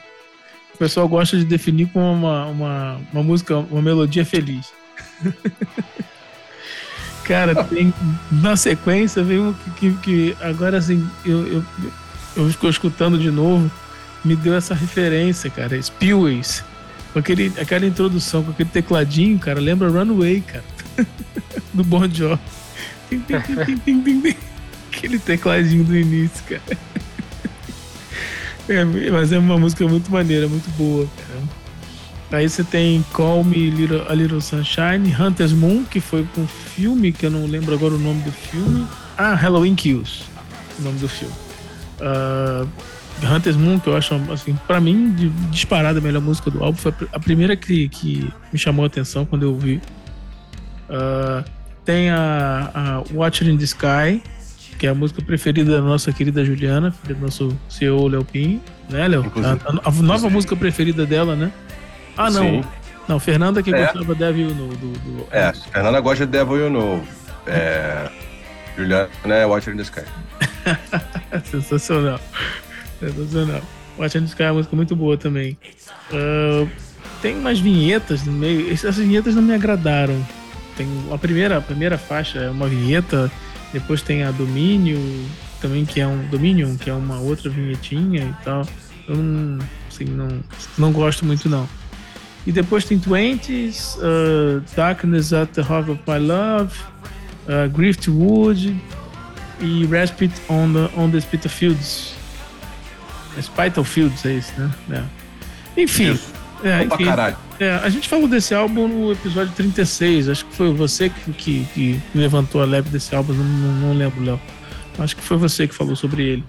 [0.73, 4.71] O pessoal gosta de definir como uma, uma, uma música, uma melodia feliz.
[7.25, 7.93] Cara, tem
[8.31, 11.65] na sequência veio que, que, que agora assim, eu, eu,
[12.35, 13.69] eu estou escutando de novo,
[14.23, 15.79] me deu essa referência, cara.
[15.81, 16.63] Spillways.
[17.13, 20.63] Com aquele, aquela introdução, com aquele tecladinho, cara, lembra Runaway, cara.
[21.73, 22.39] do Bon Jovi.
[24.91, 26.77] aquele tecladinho do início, cara.
[28.67, 31.59] É, mas é uma música muito maneira, muito boa, cara.
[32.31, 36.47] Aí você tem Call Me Little, A Little Sunshine, Hunter's Moon, que foi com um
[36.47, 38.85] filme, que eu não lembro agora o nome do filme.
[39.17, 40.21] Ah, Halloween Kills,
[40.77, 41.33] o nome do filme.
[41.99, 42.69] Uh,
[43.27, 45.13] Hunter's Moon, que eu acho, assim, pra mim,
[45.51, 49.25] disparada a melhor música do álbum, foi a primeira que, que me chamou a atenção
[49.25, 49.81] quando eu ouvi.
[50.89, 51.43] Uh,
[51.85, 54.21] tem a, a Watcher in the Sky,
[54.77, 58.61] que é a música preferida da nossa querida Juliana, filha do nosso CEO Léo Pinho,
[58.89, 59.31] né, Léo?
[59.83, 61.51] A, a, nova música preferida dela, né?
[62.15, 62.43] Ah, não.
[62.43, 62.63] Sim.
[63.07, 63.85] Não, Fernanda que é.
[63.85, 64.67] gostava de Devil You Know.
[64.69, 65.27] Do, do...
[65.31, 67.03] É, Fernanda gosta de Devil You Know.
[67.47, 68.09] É,
[68.77, 70.03] Juliana é Watcher in the Sky.
[71.43, 72.19] Sensacional.
[72.99, 73.61] Sensacional.
[73.99, 75.57] In the Sky é uma música muito boa também.
[76.11, 76.69] Uh,
[77.21, 78.71] tem umas vinhetas no meio.
[78.71, 80.25] Essas vinhetas não me agradaram.
[80.77, 83.29] Tem a primeira, a primeira faixa é uma vinheta
[83.71, 84.99] depois tem a Domínio,
[85.61, 88.65] também que é um Dominion, que é uma outra vinhetinha e tal.
[89.07, 90.27] Eu não, assim, não,
[90.77, 91.67] não gosto muito não.
[92.47, 96.73] E depois tem Twenties, uh, Darkness at the Heart of My Love,
[97.47, 98.75] uh, Griftwood
[99.59, 102.15] e Respite on the, on the Spitalfields.
[103.41, 104.71] Spitalfields é isso, né?
[104.91, 105.81] É.
[105.81, 106.19] Enfim.
[106.63, 107.05] É, enfim
[107.59, 110.29] é, a gente falou desse álbum no episódio 36.
[110.29, 113.33] Acho que foi você que, que, que levantou a leve desse álbum.
[113.33, 114.39] Não, não, lembro, Léo.
[114.97, 116.43] Acho que foi você que falou sobre ele.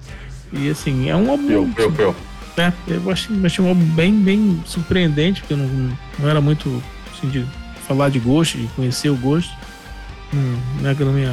[0.52, 1.51] E assim, é um álbum.
[1.51, 2.16] Eu, eu, eu.
[2.57, 6.82] É, eu achei, achei um álbum bem, bem surpreendente, porque eu não, não era muito
[7.12, 7.44] assim, de
[7.86, 9.52] falar de gosto, de conhecer o gosto.
[10.32, 11.27] Não, não é que não me,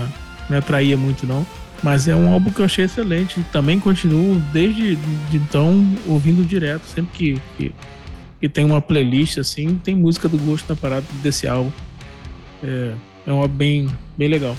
[0.50, 1.46] me atraía muito, não.
[1.84, 3.44] Mas é um álbum que eu achei excelente.
[3.52, 6.84] Também continuo desde de então ouvindo direto.
[6.86, 7.76] Sempre que, que
[8.42, 11.72] e tem uma playlist assim, tem música do gosto na parada desse álbum.
[12.64, 12.94] É,
[13.26, 14.56] é um álbum bem, bem legal.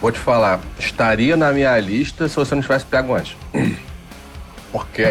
[0.00, 3.36] Vou te falar, estaria na minha lista se você não tivesse pego antes.
[4.72, 5.04] Porque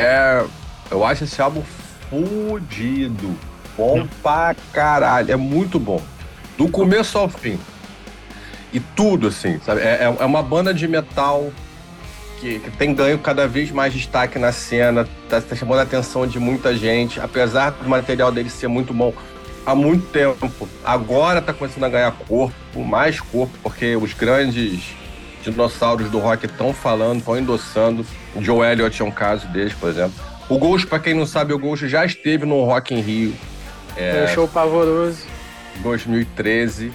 [0.90, 1.62] eu acho esse álbum
[2.10, 3.36] fudido.
[3.78, 5.32] Bom pra caralho.
[5.32, 6.02] É muito bom.
[6.58, 7.58] Do começo ao fim.
[8.72, 9.82] E tudo, assim, sabe?
[9.82, 11.52] É, é uma banda de metal
[12.40, 16.26] que, que, tem ganho cada vez mais destaque na cena, tá, tá, chamando a atenção
[16.28, 19.14] de muita gente, apesar do material dele ser muito bom
[19.66, 20.70] há muito tempo.
[20.84, 24.82] Agora tá começando a ganhar corpo, mais corpo, porque os grandes
[25.44, 28.06] dinossauros do rock estão falando, estão endossando.
[28.36, 30.14] O Joe Elliott é um caso deles, por exemplo.
[30.48, 33.36] O Ghost, para quem não sabe, o Ghost já esteve no Rock in Rio.
[33.96, 35.24] É, um show pavoroso.
[35.82, 36.92] 2013.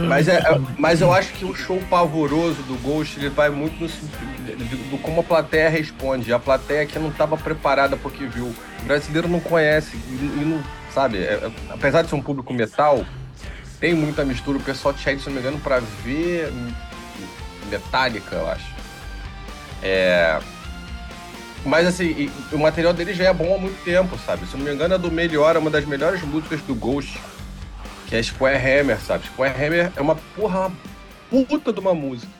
[0.00, 3.80] Mas, é, é, mas eu acho que o show pavoroso do Ghost ele vai muito
[3.80, 6.32] no sentido do como a plateia responde.
[6.32, 8.54] A plateia que não estava preparada porque viu.
[8.82, 10.62] O brasileiro não conhece e, e não
[10.92, 11.18] sabe.
[11.18, 13.04] É, é, apesar de ser um público metal,
[13.80, 14.58] tem muita mistura.
[14.58, 16.52] O pessoal tinha ido, se não me engano, para ver
[17.70, 18.74] Metallica, eu acho.
[19.82, 20.40] É,
[21.64, 24.46] mas assim, o material dele já é bom há muito tempo, sabe?
[24.46, 27.18] Se não me engano, é do Melhor, é uma das melhores músicas do Ghost
[28.06, 29.26] que é Square Hammer, sabe?
[29.26, 30.72] Square Hammer é uma porra,
[31.30, 32.32] uma puta de uma música.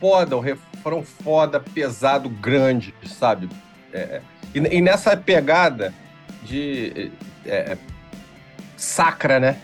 [0.00, 3.48] Foda, o refrão foda, pesado, grande, sabe?
[3.92, 4.22] É, é,
[4.54, 5.94] e, e, nessa pegada
[6.42, 7.12] de
[7.46, 7.78] é, é,
[8.76, 9.56] sacra, né?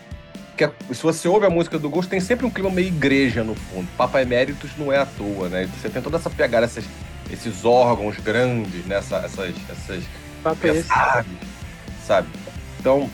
[0.55, 3.43] Que é, se você ouve a música do Ghost, tem sempre um clima meio igreja
[3.43, 3.87] no fundo.
[3.97, 5.67] Papa Eméritos não é à toa, né?
[5.79, 6.85] Você tem toda essa pegada, essas,
[7.31, 8.97] esses órgãos grandes, né?
[8.97, 10.03] Essa, essas, essas
[10.61, 11.31] pesados,
[12.05, 12.27] sabe?
[12.79, 13.09] Então,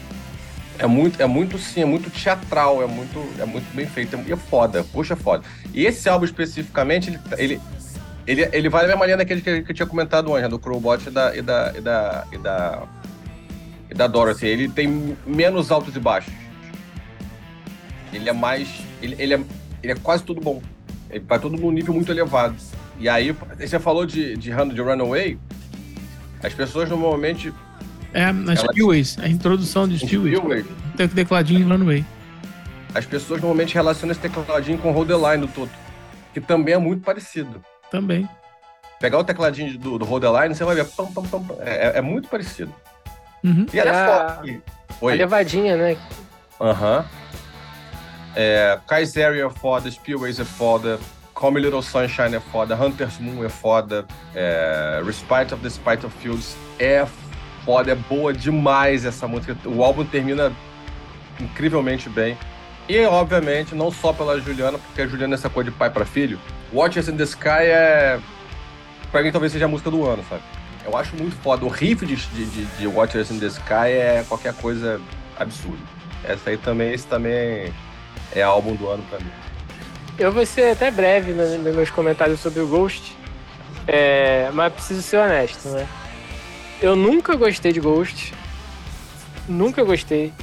[0.77, 4.31] é muito, é muito sim, é muito teatral, é muito, é muito bem feito, e
[4.31, 5.43] é foda, puxa é foda.
[5.73, 7.61] E esse álbum especificamente, ele, ele,
[8.27, 11.07] ele, ele vai na mesma linha daquele que, que eu tinha comentado antes, do Crowbot
[11.07, 12.84] e da, e da, e da, e da,
[13.89, 14.47] e da Dorothy.
[14.47, 16.34] Ele tem menos altos e baixos.
[18.11, 18.68] Ele é mais,
[19.02, 19.39] ele, ele, é,
[19.84, 20.61] ele é quase tudo bom.
[21.10, 22.56] Ele vai tudo num nível muito elevado.
[22.99, 25.38] E aí, você falou de, de, de Runaway,
[26.41, 27.53] as pessoas normalmente
[28.15, 30.65] é, as Steelways, a introdução de Steelways.
[30.95, 32.05] Tem tecladinho lá no meio.
[32.93, 35.73] As pessoas normalmente relacionam esse tecladinho com o Hold the Line do Toto,
[36.33, 37.61] que também é muito parecido.
[37.91, 38.27] Também.
[39.01, 40.85] Pegar o tecladinho do, do Hold the Line, você vai ver.
[40.85, 42.73] Pam, pam, pam, é, é, é, muito parecido.
[43.43, 43.65] Uhum.
[43.73, 44.61] E ela é foda.
[45.01, 45.13] Oi.
[45.13, 45.97] A levadinha, né?
[46.61, 46.99] Aham.
[46.99, 47.05] Uhum.
[48.37, 50.99] É, Kaiseria é foda, Spielways é foda,
[51.33, 56.15] Come Little Sunshine é foda, Hunter's Moon é foda, é, Respite of the Spite of
[56.19, 57.24] Fields é foda,
[57.91, 59.57] é boa demais essa música.
[59.65, 60.51] O álbum termina
[61.39, 62.37] incrivelmente bem.
[62.87, 66.05] E, obviamente, não só pela Juliana, porque a Juliana é essa coisa de pai para
[66.05, 66.39] filho.
[66.71, 68.19] Watchers in the Sky é.
[69.11, 70.41] Pra mim, talvez seja a música do ano, sabe?
[70.85, 71.65] Eu acho muito foda.
[71.65, 75.01] O riff de, de, de in the Sky é qualquer coisa
[75.37, 75.81] absurda.
[76.23, 77.73] Essa aí também, esse também
[78.35, 79.31] é álbum do ano pra mim.
[80.17, 83.15] Eu vou ser até breve nos meus comentários sobre o Ghost,
[83.87, 85.87] é, mas preciso ser honesto, né?
[86.81, 88.34] Eu nunca gostei de Ghost.
[89.47, 90.34] Nunca gostei.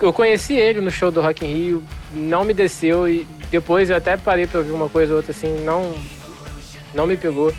[0.00, 1.82] Eu conheci ele no show do Rock in Rio,
[2.12, 5.64] não me desceu e depois eu até parei pra ouvir uma coisa ou outra assim,
[5.64, 5.94] não
[6.94, 7.52] não me pegou.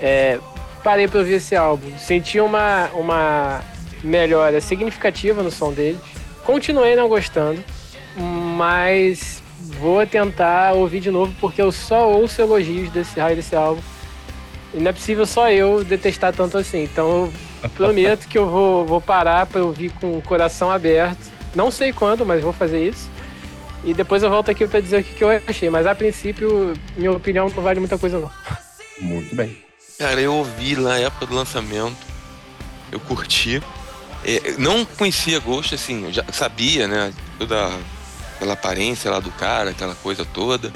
[0.00, 0.38] É,
[0.82, 3.62] parei para ouvir esse álbum, senti uma, uma
[4.02, 5.98] melhora significativa no som dele.
[6.44, 7.62] Continuei não gostando,
[8.56, 9.42] mas
[9.78, 13.82] vou tentar ouvir de novo porque eu só ouço elogios desse raio desse álbum.
[14.74, 16.82] E não é possível só eu detestar tanto assim.
[16.82, 17.32] Então
[17.62, 21.30] eu prometo que eu vou, vou parar para ouvir com o coração aberto.
[21.54, 23.08] Não sei quando, mas vou fazer isso.
[23.84, 25.70] E depois eu volto aqui para dizer o que, que eu achei.
[25.70, 28.30] Mas a princípio, minha opinião não vale muita coisa, não.
[29.00, 29.56] Muito bem.
[29.98, 31.96] Cara, eu ouvi lá na época do lançamento.
[32.92, 33.62] Eu curti.
[34.24, 37.12] É, não conhecia Ghost, assim, eu já sabia, né?
[37.38, 37.70] Toda
[38.34, 40.72] aquela aparência lá do cara, aquela coisa toda.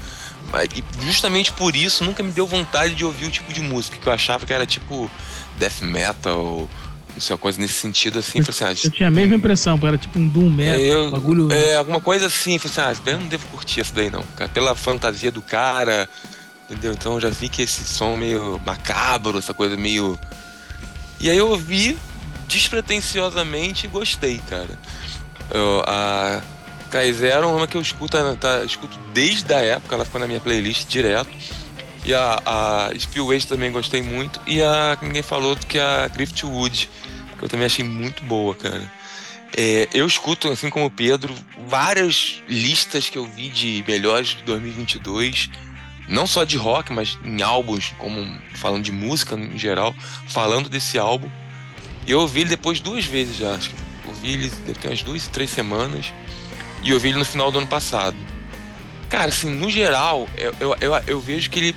[0.53, 0.69] Mas
[1.01, 4.13] justamente por isso nunca me deu vontade de ouvir o tipo de música que eu
[4.13, 5.11] achava que era tipo
[5.59, 6.69] death metal,
[7.15, 8.39] não sei, uma coisa nesse sentido assim.
[8.39, 11.51] Eu, assim, ah, eu tinha a mesma impressão, era tipo um doom metal, eu, bagulho.
[11.51, 12.59] É, alguma coisa assim.
[12.59, 14.51] Falei assim, ah, eu não devo curtir isso daí não, cara.
[14.51, 16.07] Pela fantasia do cara,
[16.69, 16.93] entendeu?
[16.93, 20.19] Então eu já vi que esse som meio macabro, essa coisa meio.
[21.19, 21.97] E aí eu ouvi
[22.47, 24.79] despretensiosamente e gostei, cara.
[25.51, 26.43] Eu, a
[26.93, 30.41] Kaizero é uma que eu escuto, tá, escuto desde a época, ela ficou na minha
[30.41, 31.31] playlist direto.
[32.05, 34.39] E a, a Spillways também gostei muito.
[34.47, 36.91] E a que ninguém falou que é a Griftwood,
[37.39, 38.93] que eu também achei muito boa, cara.
[39.57, 41.35] É, eu escuto, assim como o Pedro,
[41.67, 45.49] várias listas que eu vi de melhores de 2022.
[46.09, 49.95] Não só de rock, mas em álbuns, como falando de música em geral,
[50.29, 51.31] falando desse álbum.
[52.07, 53.55] E eu ouvi ele depois duas vezes já.
[53.55, 53.77] Acho que
[54.09, 56.13] ouvi ele ter umas duas, três semanas.
[56.83, 58.17] E eu ouvi ele no final do ano passado.
[59.09, 61.77] Cara, assim, no geral, eu, eu, eu, eu vejo que ele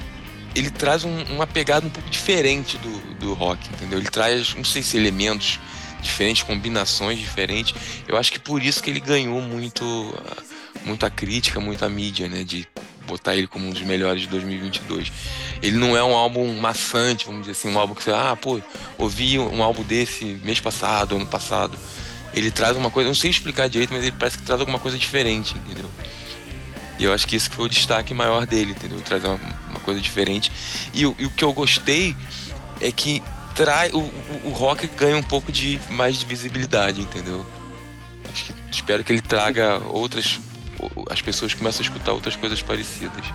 [0.55, 3.99] ele traz um, uma pegada um pouco diferente do, do rock, entendeu?
[3.99, 5.59] Ele traz, não sei se elementos
[6.01, 7.75] diferentes, combinações diferentes.
[8.07, 9.83] Eu acho que por isso que ele ganhou muito,
[10.85, 12.43] muita crítica, muita mídia, né?
[12.43, 12.65] De
[13.05, 15.11] botar ele como um dos melhores de 2022.
[15.61, 18.61] Ele não é um álbum maçante, vamos dizer assim, um álbum que você, ah, pô,
[18.97, 21.77] ouvi um álbum desse mês passado, ano passado.
[22.35, 24.97] Ele traz uma coisa, não sei explicar direito, mas ele parece que traz alguma coisa
[24.97, 25.89] diferente, entendeu?
[26.99, 28.99] E eu acho que esse foi o destaque maior dele, entendeu?
[29.01, 29.39] Trazer uma,
[29.69, 30.51] uma coisa diferente.
[30.93, 32.15] E, e, o que eu gostei
[32.79, 33.21] é que
[33.53, 37.45] trai, o, o, o, rock ganha um pouco de mais de visibilidade, entendeu?
[38.33, 40.39] Que, espero que ele traga outras.
[41.09, 43.25] As pessoas começam a escutar outras coisas parecidas.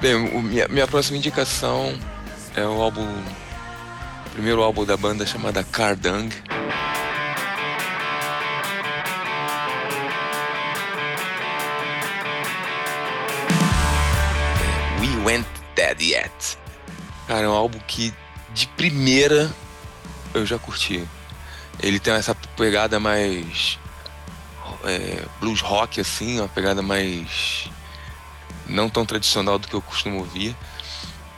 [0.00, 1.96] Bem, o, minha, minha próxima indicação
[2.54, 3.06] é o álbum.
[4.26, 6.34] O primeiro álbum da banda chamada Cardang.
[15.26, 16.56] Went Dead Yet.
[17.26, 18.14] Cara, é um álbum que
[18.54, 19.52] de primeira
[20.32, 21.04] eu já curti.
[21.82, 23.76] Ele tem essa pegada mais
[24.84, 27.68] é, blues rock, assim, uma pegada mais
[28.68, 30.56] não tão tradicional do que eu costumo ouvir.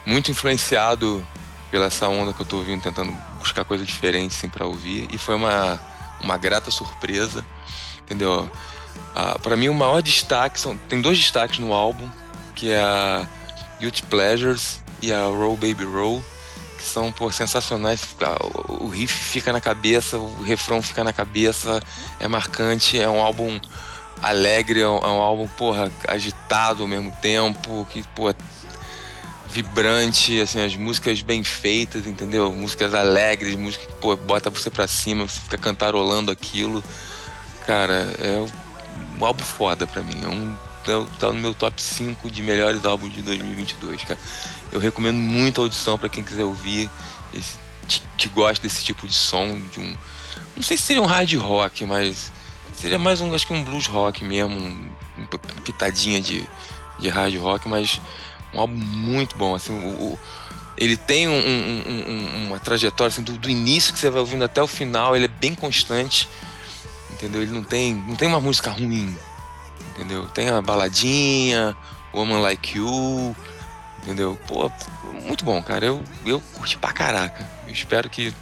[0.05, 1.25] Muito influenciado
[1.71, 5.07] pela essa onda que eu tô ouvindo, tentando buscar coisa diferente assim, para ouvir.
[5.11, 5.81] E foi uma,
[6.21, 7.43] uma grata surpresa,
[8.01, 8.49] entendeu?
[9.15, 10.77] Ah, para mim, o maior destaque são.
[10.77, 12.07] Tem dois destaques no álbum,
[12.53, 13.27] que é a
[13.79, 16.23] Guilty Pleasures e a Roll Baby Roll,
[16.77, 18.01] que são pô, sensacionais.
[18.67, 21.81] O riff fica na cabeça, o refrão fica na cabeça,
[22.19, 23.59] é marcante, é um álbum
[24.21, 28.33] alegre, é um, é um álbum, porra, agitado ao mesmo tempo, que, pô,
[29.49, 32.51] vibrante, assim, as músicas bem feitas, entendeu?
[32.51, 36.83] Músicas alegres, música que, pô, bota você pra cima, você fica cantarolando aquilo.
[37.65, 38.45] Cara, é
[39.19, 40.55] um álbum foda pra mim, é um
[41.19, 44.19] tá no meu top 5 de melhores álbuns de 2022, cara.
[44.71, 46.89] Eu recomendo muito a audição para quem quiser ouvir,
[47.33, 47.57] esse,
[48.17, 49.97] que gosta desse tipo de som, de um.
[50.55, 52.31] Não sei se seria um hard rock, mas
[52.73, 55.27] seria mais um, acho que um blues rock mesmo, um, uma
[55.63, 56.47] pitadinha de,
[56.99, 57.99] de hard rock, mas
[58.53, 60.19] um álbum muito bom, assim, o, o
[60.77, 64.63] ele tem um, um, uma trajetória assim, do, do, início que você vai ouvindo até
[64.63, 66.29] o final, ele é bem constante,
[67.11, 67.41] entendeu?
[67.41, 69.13] Ele não tem, não tem uma música ruim,
[69.99, 70.25] entendeu?
[70.27, 71.75] Tem a baladinha,
[72.13, 73.35] Woman Like You,
[74.01, 74.37] entendeu?
[74.47, 74.71] Pô,
[75.25, 75.85] muito bom, cara.
[75.85, 77.45] Eu, eu curti pra caraca.
[77.67, 78.33] Eu espero que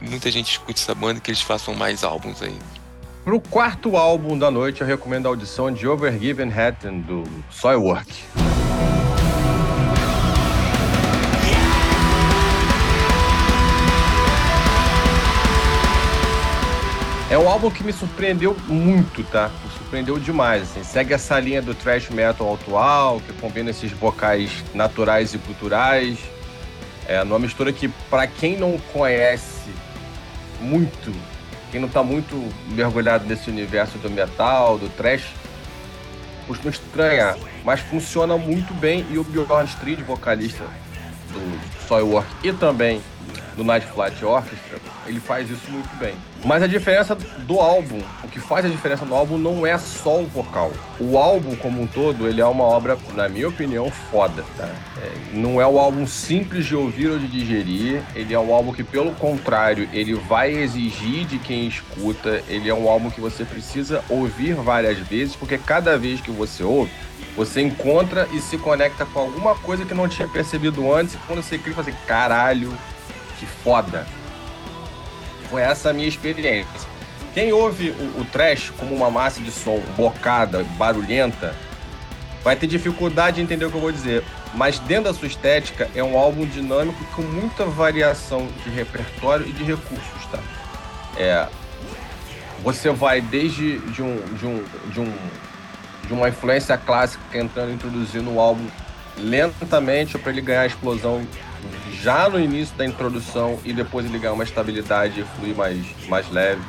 [0.00, 2.58] muita gente escute essa banda e que eles façam mais álbuns aí.
[3.24, 8.24] Pro quarto álbum da noite, eu recomendo a audição de Overgiven Hatton, do Soilwork.
[17.28, 19.50] É um álbum que me surpreendeu muito, tá?
[19.64, 20.84] Me surpreendeu demais, assim.
[20.84, 26.18] Segue essa linha do thrash metal atual, que combina esses vocais naturais e culturais.
[27.08, 29.70] É uma mistura que, para quem não conhece
[30.60, 31.12] muito,
[31.72, 35.24] quem não tá muito mergulhado nesse universo do metal, do thrash,
[36.46, 37.36] costuma estranhar.
[37.64, 40.64] Mas funciona muito bem e o Bjorn Street, vocalista
[41.32, 43.02] do Soilwork e também
[43.56, 46.14] do Night Flight Orchestra, ele faz isso muito bem.
[46.44, 50.20] Mas a diferença do álbum, o que faz a diferença no álbum não é só
[50.20, 50.72] o vocal.
[51.00, 54.68] O álbum como um todo, ele é uma obra, na minha opinião, foda, tá?
[55.02, 58.72] É, não é um álbum simples de ouvir ou de digerir, ele é um álbum
[58.72, 63.44] que, pelo contrário, ele vai exigir de quem escuta, ele é um álbum que você
[63.44, 66.90] precisa ouvir várias vezes, porque cada vez que você ouve,
[67.36, 71.42] você encontra e se conecta com alguma coisa que não tinha percebido antes, e quando
[71.42, 72.72] você clica, você assim, caralho,
[73.38, 74.06] que foda.
[75.50, 76.88] Foi essa a minha experiência.
[77.34, 81.54] Quem ouve o, o trash como uma massa de som bocada, barulhenta,
[82.42, 84.24] vai ter dificuldade de entender o que eu vou dizer.
[84.54, 89.52] Mas dentro da sua estética, é um álbum dinâmico com muita variação de repertório e
[89.52, 90.38] de recursos, tá?
[91.18, 91.46] É,
[92.62, 95.12] você vai desde de um, de um, de um
[96.06, 98.66] de uma influência clássica entrando introduzindo o álbum
[99.18, 101.26] lentamente para ele ganhar a explosão
[102.02, 106.62] já no início da introdução e depois ele uma estabilidade e fluir mais, mais leve.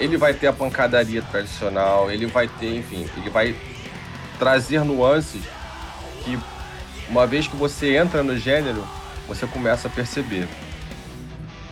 [0.00, 3.56] Ele vai ter a pancadaria tradicional, ele vai ter, enfim, ele vai
[4.38, 5.42] trazer nuances
[6.22, 6.38] que,
[7.08, 8.86] uma vez que você entra no gênero,
[9.26, 10.48] você começa a perceber.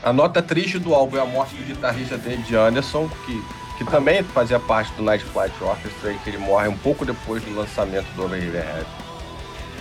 [0.03, 3.45] A nota triste do álbum é a morte do guitarrista David Anderson, que,
[3.79, 7.43] que também fazia parte do Night Flight Orchestra e que ele morre um pouco depois
[7.43, 9.06] do lançamento do Over Head.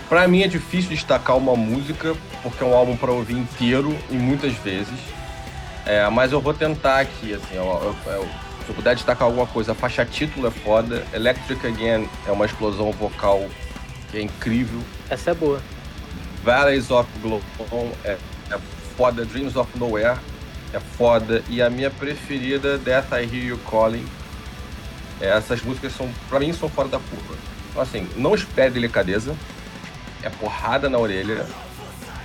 [0.08, 4.14] Para mim é difícil destacar uma música, porque é um álbum para ouvir inteiro e
[4.14, 4.98] muitas vezes.
[5.84, 9.46] É, mas eu vou tentar aqui, assim, eu, eu, eu, se eu puder destacar alguma
[9.46, 13.48] coisa, a faixa título é foda, Electric Again é uma explosão vocal
[14.10, 14.80] que é incrível.
[15.10, 15.60] Essa é boa.
[16.44, 17.42] Valleys of Glow
[18.04, 18.16] é,
[18.50, 18.58] é
[18.96, 20.18] foda, Dreams of Nowhere
[20.72, 24.06] é foda, e a minha preferida, Death I Hear You Calling.
[25.20, 27.34] É, essas músicas são, para mim, são fora da curva.
[27.70, 29.34] Então, assim, não espere delicadeza,
[30.22, 31.46] é porrada na orelha.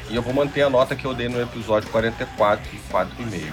[0.09, 3.51] E eu vou manter a nota que eu dei no episódio 44 e 4,5.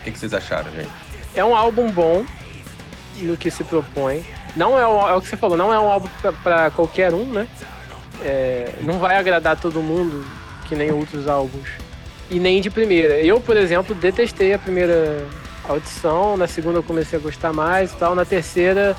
[0.00, 0.90] O que, que vocês acharam, gente?
[1.34, 2.24] É um álbum bom
[3.16, 4.24] no que se propõe.
[4.54, 6.08] Não é, o, é o que você falou, não é um álbum
[6.42, 7.46] para qualquer um, né?
[8.22, 10.24] É, não vai agradar todo mundo,
[10.66, 11.68] que nem outros álbuns.
[12.30, 13.20] E nem de primeira.
[13.20, 15.26] Eu, por exemplo, detestei a primeira
[15.68, 18.96] audição, na segunda eu comecei a gostar mais e tal, na terceira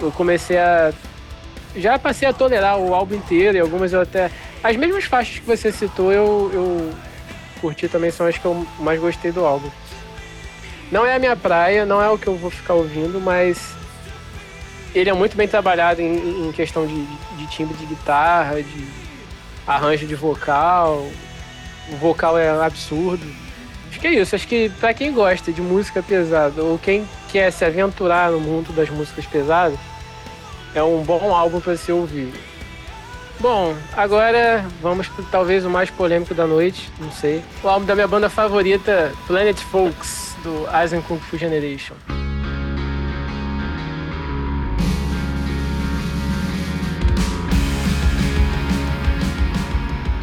[0.00, 0.92] eu comecei a
[1.76, 4.30] já passei a tolerar o álbum inteiro e algumas eu até.
[4.62, 6.92] As mesmas faixas que você citou eu, eu
[7.60, 9.70] curti também, são as que eu mais gostei do álbum.
[10.90, 13.74] Não é a minha praia, não é o que eu vou ficar ouvindo, mas
[14.94, 17.04] ele é muito bem trabalhado em, em questão de,
[17.36, 18.86] de timbre de guitarra, de
[19.66, 21.08] arranjo de vocal.
[21.90, 23.26] O vocal é absurdo.
[23.90, 24.34] Acho que é isso.
[24.34, 28.72] Acho que para quem gosta de música pesada ou quem quer se aventurar no mundo
[28.72, 29.78] das músicas pesadas,
[30.74, 32.32] é um bom álbum para se ouvir.
[33.40, 37.42] Bom, agora vamos para talvez o mais polêmico da noite, não sei.
[37.62, 41.94] O álbum da minha banda favorita, Planet Folks, do Aizen Kung Fu Generation.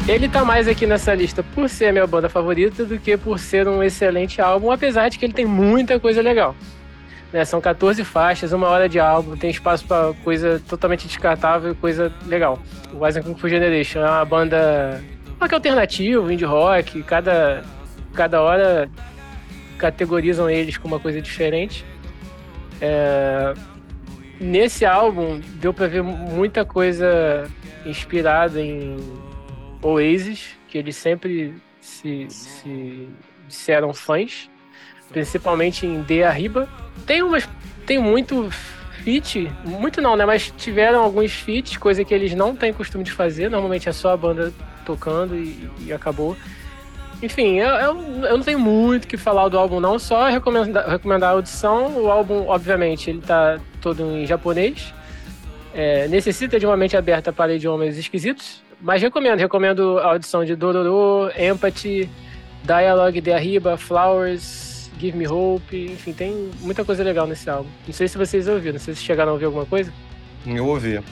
[0.08, 3.38] Ele tá mais aqui nessa lista por ser a minha banda favorita do que por
[3.38, 6.56] ser um excelente álbum, apesar de que ele tem muita coisa legal.
[7.32, 7.44] Né?
[7.44, 12.12] São 14 faixas, uma hora de álbum, tem espaço para coisa totalmente descartável e coisa
[12.26, 12.58] legal.
[12.92, 15.02] O Wise Kung Fu Generation é uma banda
[15.40, 17.62] rock alternativo, indie rock, cada,
[18.12, 18.88] cada hora
[19.78, 21.84] categorizam eles com uma coisa diferente.
[22.80, 23.54] É...
[24.38, 27.48] Nesse álbum deu para ver muita coisa
[27.86, 28.96] inspirada em
[29.80, 33.08] Oasis, que eles sempre se, se
[33.46, 34.50] disseram fãs,
[35.12, 36.68] principalmente em De Arriba,
[37.06, 37.48] tem umas.
[37.86, 38.48] Tem muito
[39.02, 40.24] feat, muito não, né?
[40.24, 43.50] Mas tiveram alguns feats, coisa que eles não têm costume de fazer.
[43.50, 44.52] Normalmente é só a banda
[44.84, 46.36] tocando e, e acabou.
[47.22, 49.98] Enfim, eu, eu, eu, não tenho muito o que falar do álbum, não.
[49.98, 52.02] Só recomendar, recomendar a audição.
[52.02, 54.92] O álbum, obviamente, ele tá todo em japonês.
[55.74, 58.62] É, necessita de uma mente aberta para idiomas esquisitos.
[58.80, 62.10] Mas recomendo, recomendo a audição de Dororo, Empathy,
[62.64, 64.71] Dialogue de Arriba, Flowers,
[65.02, 67.68] Give Me Hope, enfim, tem muita coisa legal nesse álbum.
[67.84, 69.92] Não sei se vocês ouviram, não sei se chegaram a ouvir alguma coisa.
[70.46, 71.02] Eu ouvi.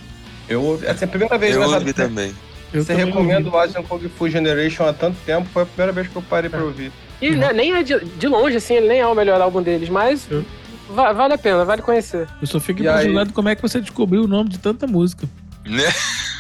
[0.49, 0.87] Eu ouvi.
[0.87, 2.33] Essa é a primeira vez Eu ouvi também.
[2.73, 6.07] Eu Você recomenda o Asian Kung Fu Generation há tanto tempo, foi a primeira vez
[6.07, 6.51] que eu parei é.
[6.51, 6.93] pra ouvir.
[7.21, 7.53] E uhum.
[7.53, 10.45] nem é de, de, longe, assim, ele nem é o melhor álbum deles, mas eu...
[10.89, 12.29] va vale a pena, vale conhecer.
[12.41, 13.35] Eu só fico imaginando aí...
[13.35, 15.29] como é que você descobriu o nome de tanta música.
[15.67, 15.93] Né?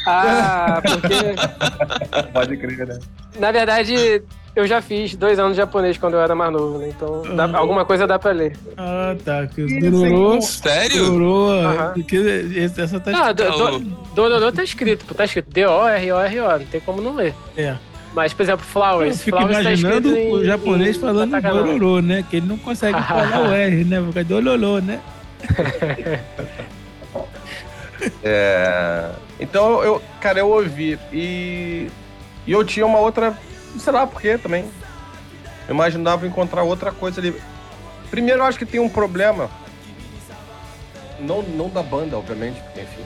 [0.06, 1.35] Ah, porque.
[2.32, 2.98] Pode crer, né?
[3.39, 4.22] Na verdade,
[4.55, 6.89] eu já fiz dois anos de japonês quando eu era mais novo, né?
[6.89, 7.56] Então dá, uhum.
[7.56, 8.56] alguma coisa dá pra ler.
[8.77, 9.47] Ah, tá.
[9.47, 10.43] Que Dororo.
[10.43, 11.06] Sério?
[11.06, 11.68] Dororo.
[11.68, 11.93] Uhum.
[11.94, 12.16] Porque
[12.77, 13.62] essa tá ah, escrito.
[13.62, 13.78] Ah,
[14.14, 16.59] do, do, tá escrito, tá escrito D-O-R-O-R-O.
[16.59, 17.35] Não tem como não ler.
[17.56, 17.77] É.
[18.12, 19.18] Mas, por exemplo, Flowers.
[19.18, 22.24] Eu fico Flowers tá imaginando escrito em- o japonês em falando gororô, né?
[22.28, 24.01] Que ele não consegue falar o R, né?
[24.01, 25.01] Por causa do ololô, né?
[28.22, 31.86] É, Então, eu, cara, eu ouvi e,
[32.47, 33.36] e eu tinha uma outra,
[33.78, 34.70] sei lá por quê também.
[35.68, 37.34] Eu imaginava encontrar outra coisa ali.
[38.10, 39.51] Primeiro, eu acho que tem um problema.
[41.20, 43.05] Não, não da banda, obviamente, porque, enfim.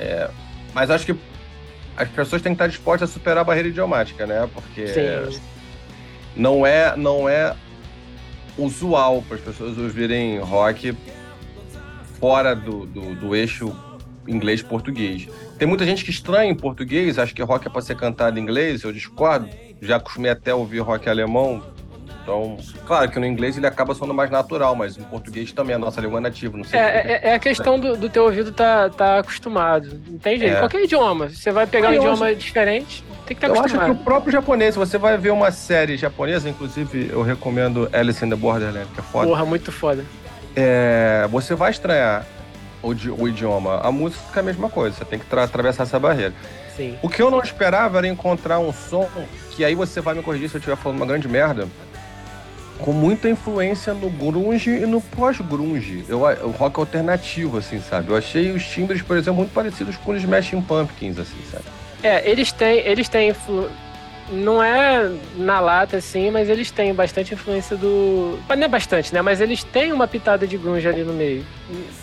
[0.00, 0.30] É,
[0.74, 1.16] mas acho que
[1.96, 4.48] as pessoas têm que estar dispostas a superar a barreira idiomática, né?
[4.52, 5.40] Porque Sim.
[6.34, 7.54] não é, não é
[8.58, 10.96] usual para as pessoas ouvirem rock
[12.18, 13.74] fora do, do, do eixo
[14.26, 15.28] inglês-português.
[15.58, 18.42] Tem muita gente que estranha em português, acha que rock é para ser cantado em
[18.42, 19.48] inglês, eu discordo.
[19.86, 21.62] Já acostumei até ouvir rock alemão.
[22.22, 25.78] Então, claro que no inglês ele acaba sendo mais natural, mas em português também a
[25.78, 27.08] nossa língua é nativa, não sei É, quê.
[27.08, 30.00] é, é a questão do, do teu ouvido tá, tá acostumado.
[30.08, 30.56] Não tem jeito.
[30.56, 30.58] É.
[30.58, 31.28] Qualquer idioma.
[31.28, 34.00] Você vai pegar um idioma diferente, tem que estar Eu acho que acostumado.
[34.00, 38.34] o próprio japonês, você vai ver uma série japonesa, inclusive eu recomendo Alice in the
[38.34, 39.28] Borderland, que é foda.
[39.28, 40.04] Porra, muito foda.
[40.56, 42.26] É, você vai estranhar
[42.82, 43.78] o, o idioma.
[43.84, 46.34] A música é a mesma coisa, você tem que tra- atravessar essa barreira.
[46.76, 46.96] Sim.
[47.02, 49.08] O que eu não esperava era encontrar um som
[49.52, 51.66] que aí você vai me corrigir se eu estiver falando uma grande merda.
[52.78, 56.04] Com muita influência no grunge e no pós-grunge.
[56.06, 58.10] Eu, o rock alternativo, assim, sabe?
[58.10, 61.64] Eu achei os timbres, por exemplo, muito parecidos com os Smashing Pumpkins, assim, sabe?
[62.02, 63.70] É, eles têm, eles têm influ...
[64.30, 69.22] não é na lata assim, mas eles têm bastante influência do, não é bastante, né?
[69.22, 71.46] Mas eles têm uma pitada de grunge ali no meio.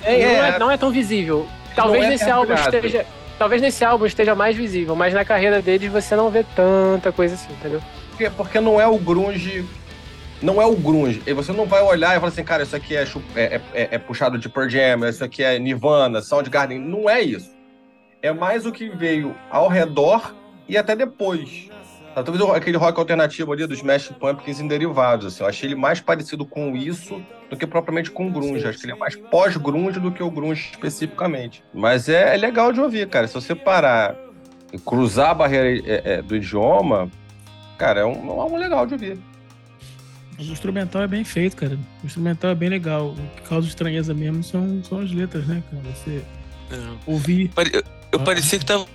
[0.02, 0.50] É, não, é.
[0.50, 1.48] é, não é tão visível.
[1.76, 3.06] Talvez Não é nesse álbum esteja,
[3.38, 7.36] talvez nesse álbum esteja mais visível, mas na carreira deles você não vê tanta coisa
[7.36, 7.82] assim, entendeu?
[8.10, 9.66] Porque, porque não é o grunge.
[10.42, 11.22] Não é o grunge.
[11.26, 13.88] E você não vai olhar e falar assim, cara, isso aqui é, chu- é, é-
[13.92, 16.80] é puxado de Pearl Jam, isso aqui é Nirvana, Soundgarden.
[16.80, 17.50] Não é isso.
[18.22, 20.34] É mais o que veio ao redor
[20.68, 21.70] e até depois.
[22.14, 25.44] Tá, Talvez o- aquele rock alternativo ali dos Smash Pumpkins em derivados, assim.
[25.44, 28.62] Eu achei ele mais parecido com isso do que propriamente com o grunge.
[28.62, 31.64] Sim, Acho que ele é mais pós-grunge do que o grunge especificamente.
[31.74, 33.28] Mas é, é legal de ouvir, cara.
[33.28, 34.16] Se você parar
[34.72, 37.10] e cruzar a barreira é, é, do idioma,
[37.78, 38.12] cara, é um,
[38.42, 39.18] é um legal de ouvir.
[40.38, 41.78] O instrumental é bem feito, cara.
[42.04, 43.10] O instrumental é bem legal.
[43.10, 45.84] O que causa estranheza mesmo são, são as letras, né, cara?
[45.96, 46.24] Você
[46.72, 46.76] É.
[47.06, 47.50] ouvir.
[47.50, 48.24] Pare- Eu, eu Ah.
[48.24, 48.86] parecia que tava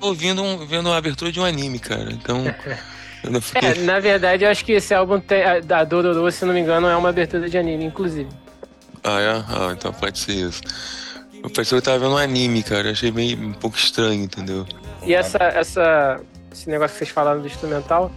[0.00, 2.12] ouvindo um, vendo uma abertura de um anime, cara.
[2.12, 2.44] Então.
[3.40, 3.70] Fiquei.
[3.70, 6.60] É, na verdade, eu acho que esse álbum tem, a, da Dororo, se não me
[6.60, 8.28] engano, é uma abertura de anime, inclusive.
[9.02, 9.30] Ah, é?
[9.48, 10.62] Ah, então pode ser isso.
[11.42, 12.88] Eu parecia que eu tava vendo um anime, cara.
[12.88, 14.66] Eu achei meio um pouco estranho, entendeu?
[15.02, 16.20] E essa, essa,
[16.52, 18.10] esse negócio que vocês falaram do instrumental,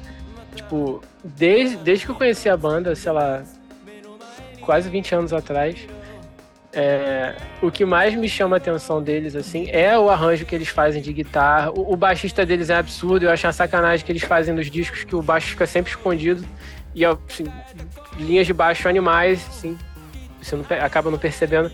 [0.56, 3.44] tipo, desde, desde que eu conheci a banda, sei lá,
[4.62, 5.78] quase 20 anos atrás,
[6.72, 10.68] é, o que mais me chama a atenção deles, assim, é o arranjo que eles
[10.68, 11.72] fazem de guitarra.
[11.72, 15.04] O, o baixista deles é absurdo, eu acho uma sacanagem que eles fazem nos discos,
[15.04, 16.46] que o baixo fica sempre escondido.
[16.94, 17.46] E, assim,
[18.18, 19.78] linhas de baixo animais, assim,
[20.42, 21.72] você não, acaba não percebendo.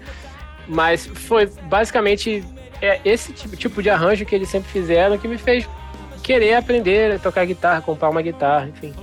[0.68, 2.44] Mas foi basicamente
[2.82, 5.68] é esse tipo, tipo de arranjo que eles sempre fizeram que me fez
[6.22, 8.94] querer aprender a tocar guitarra, comprar uma guitarra, enfim.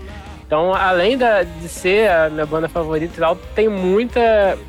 [0.52, 4.20] Então, além da, de ser a minha banda favorita tal, tem muita.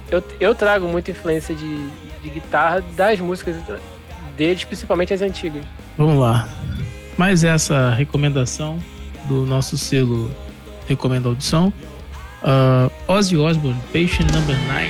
[0.10, 1.90] Eu, eu trago muita influência de,
[2.22, 3.58] de guitarra das músicas
[4.38, 5.62] deles, principalmente as antigas.
[5.98, 6.48] Vamos lá.
[7.18, 8.80] Mais essa recomendação
[9.26, 10.32] do nosso selo
[10.88, 11.74] Recomenda Audição.
[12.42, 14.90] Uh, Ozzy Osbourne, Patient Number 9.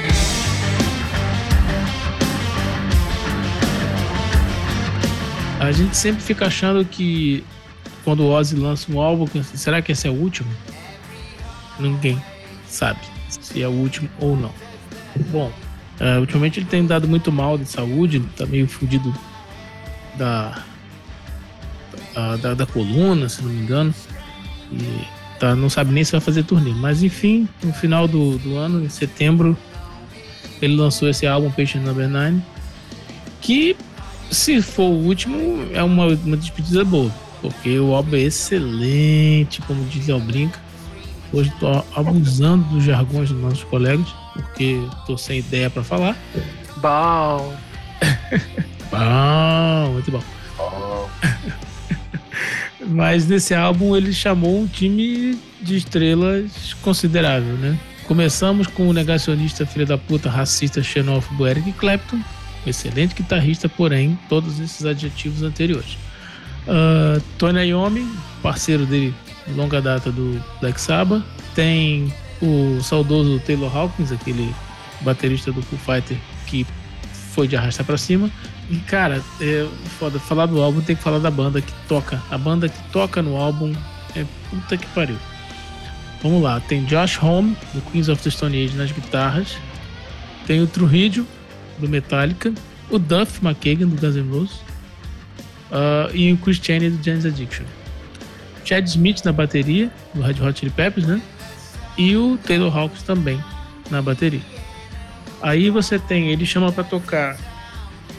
[5.60, 7.44] A gente sempre fica achando que
[8.04, 9.26] quando o Ozzy lança um álbum,
[9.56, 10.52] será que esse é o último?
[11.84, 12.22] Ninguém
[12.68, 14.52] sabe se é o último ou não.
[15.30, 15.52] Bom,
[16.00, 19.14] uh, ultimamente ele tem dado muito mal de saúde, tá meio fudido
[20.16, 20.64] da,
[22.42, 23.94] da, da, coluna, se não me engano.
[24.72, 25.06] E
[25.40, 26.72] tá, não sabe nem se vai fazer turnê.
[26.72, 29.58] Mas enfim, no final do, do ano, em setembro,
[30.62, 32.42] ele lançou esse álbum Patient Number 9.
[33.42, 33.76] Que,
[34.32, 37.12] se for o último, é uma, uma despedida boa.
[37.42, 40.63] Porque o álbum é excelente, como diz Léo Brinca.
[41.34, 46.16] Hoje tô abusando dos jargões dos nossos colegas, porque tô sem ideia para falar.
[46.78, 47.58] Bom.
[48.92, 50.24] Bom, muito bom.
[52.88, 57.80] Mas nesse álbum ele chamou um time de estrelas considerável, né?
[58.06, 64.20] Começamos com o negacionista filho da puta, racista, xenófobo Eric Clapton, um excelente guitarrista, porém,
[64.30, 65.98] todos esses adjetivos anteriores.
[66.68, 68.08] Uh, Tony Iommi,
[68.44, 71.24] parceiro dele de longa data do Black Sabbath.
[71.56, 74.54] Tem o saudoso Taylor Hawkins, aquele
[75.02, 76.18] baterista do Foo Fighter
[76.48, 76.66] que
[77.34, 78.30] foi de arrastar para cima.
[78.70, 79.68] E, cara, é
[80.00, 80.20] foda.
[80.20, 82.22] Falar do álbum tem que falar da banda que toca.
[82.30, 83.74] A banda que toca no álbum
[84.16, 85.18] é puta que pariu.
[86.22, 89.58] Vamos lá, tem Josh Homme, do Queens of the Stone Age, nas guitarras.
[90.48, 91.28] Tem o Trujillo,
[91.80, 92.54] do Metallica.
[92.90, 94.56] O Duff McKagan, do Guns N' Roses.
[95.70, 97.66] Uh, e o Chris Chaney, do James Addiction.
[98.64, 101.22] Chad Smith na bateria, do Red Hot Chili Peppers, né?
[101.98, 103.44] E o Taylor Hawkins também
[103.90, 104.42] na bateria.
[105.42, 107.36] Aí você tem, ele chama para tocar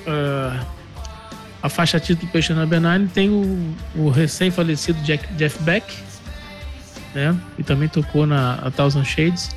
[0.07, 0.66] uh,
[1.62, 5.87] a faixa título Patient Number 9, tem o, o recém-falecido Jeff Beck,
[7.15, 7.35] né?
[7.59, 9.51] E também tocou na A Thousand Shades.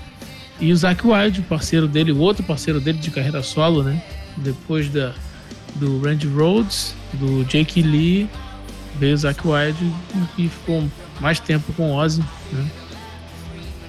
[0.59, 4.01] E o Zach Wilde, parceiro dele, o outro parceiro dele de carreira solo, né?
[4.37, 5.13] Depois da,
[5.75, 8.29] do Randy Rhodes, do Jake Lee,
[8.97, 9.93] veio o Zach Wilde
[10.37, 10.87] e ficou
[11.19, 12.69] mais tempo com Ozzy, né?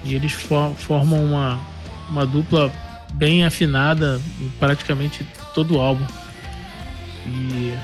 [0.05, 1.61] E eles for, formam uma,
[2.09, 2.73] uma dupla
[3.15, 6.07] bem afinada em praticamente todo o álbum.
[7.27, 7.75] E,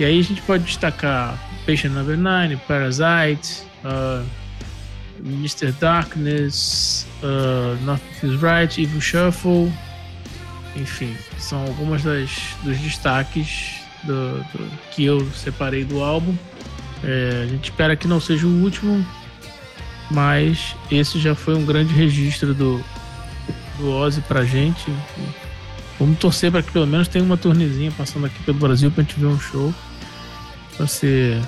[0.00, 4.24] e aí a gente pode destacar Patient Number 9, Parasite, uh,
[5.24, 5.72] Mr.
[5.72, 9.72] Darkness, uh, Nothing Feels Right, Evil Shuffle.
[10.76, 12.30] Enfim, são algumas das,
[12.64, 16.34] dos destaques do, do, que eu separei do álbum.
[17.02, 19.04] É, a gente espera que não seja o último,
[20.10, 22.82] mas esse já foi um grande registro do,
[23.78, 24.92] do Ozzy pra gente.
[25.98, 29.18] Vamos torcer para que pelo menos tenha uma turnezinha passando aqui pelo Brasil pra gente
[29.18, 29.72] ver um show.
[30.76, 31.40] Pra ser.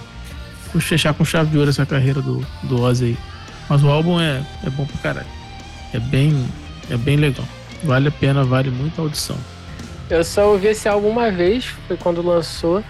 [0.78, 3.18] fechar com chave de ouro essa carreira do, do Ozzy aí.
[3.68, 5.26] Mas o álbum é, é bom pra caralho.
[5.92, 6.46] É bem,
[6.90, 7.46] é bem legal.
[7.82, 9.36] Vale a pena, vale muito a audição.
[10.08, 12.82] Eu só ouvi esse álbum uma vez, foi quando lançou.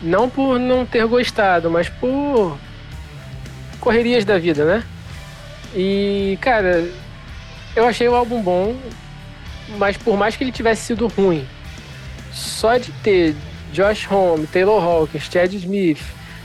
[0.00, 2.56] Não por não ter gostado, mas por
[3.80, 4.84] correrias da vida, né?
[5.74, 6.88] E, cara,
[7.74, 8.76] eu achei o álbum bom,
[9.78, 11.46] mas por mais que ele tivesse sido ruim,
[12.32, 13.34] só de ter
[13.72, 16.00] Josh Homme, Taylor Hawkins, Chad Smith,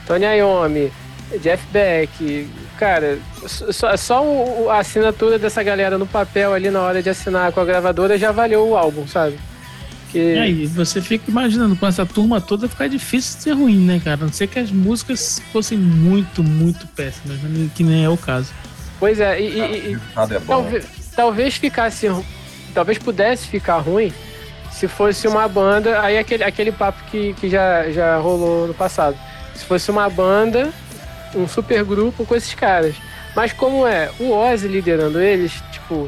[0.07, 0.91] Tony Iommi,
[1.39, 7.09] Jeff Beck, cara, só, só a assinatura dessa galera no papel ali na hora de
[7.09, 9.37] assinar com a gravadora já valeu o álbum, sabe?
[10.11, 10.35] Que...
[10.35, 14.21] E aí, você fica imaginando, com essa turma toda fica difícil ser ruim, né, cara?
[14.21, 17.69] A não ser que as músicas fossem muito, muito péssimas, né?
[17.75, 18.51] que nem é o caso.
[18.99, 19.59] Pois é, e.
[19.59, 20.85] e, e é talvez,
[21.15, 22.07] talvez ficasse.
[22.73, 24.13] Talvez pudesse ficar ruim
[24.71, 26.01] se fosse uma banda.
[26.01, 29.17] Aí aquele, aquele papo que, que já, já rolou no passado.
[29.53, 30.71] Se fosse uma banda
[31.35, 32.95] um super grupo com esses caras.
[33.35, 36.07] Mas como é o Ozzy liderando eles, tipo,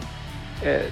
[0.62, 0.88] é,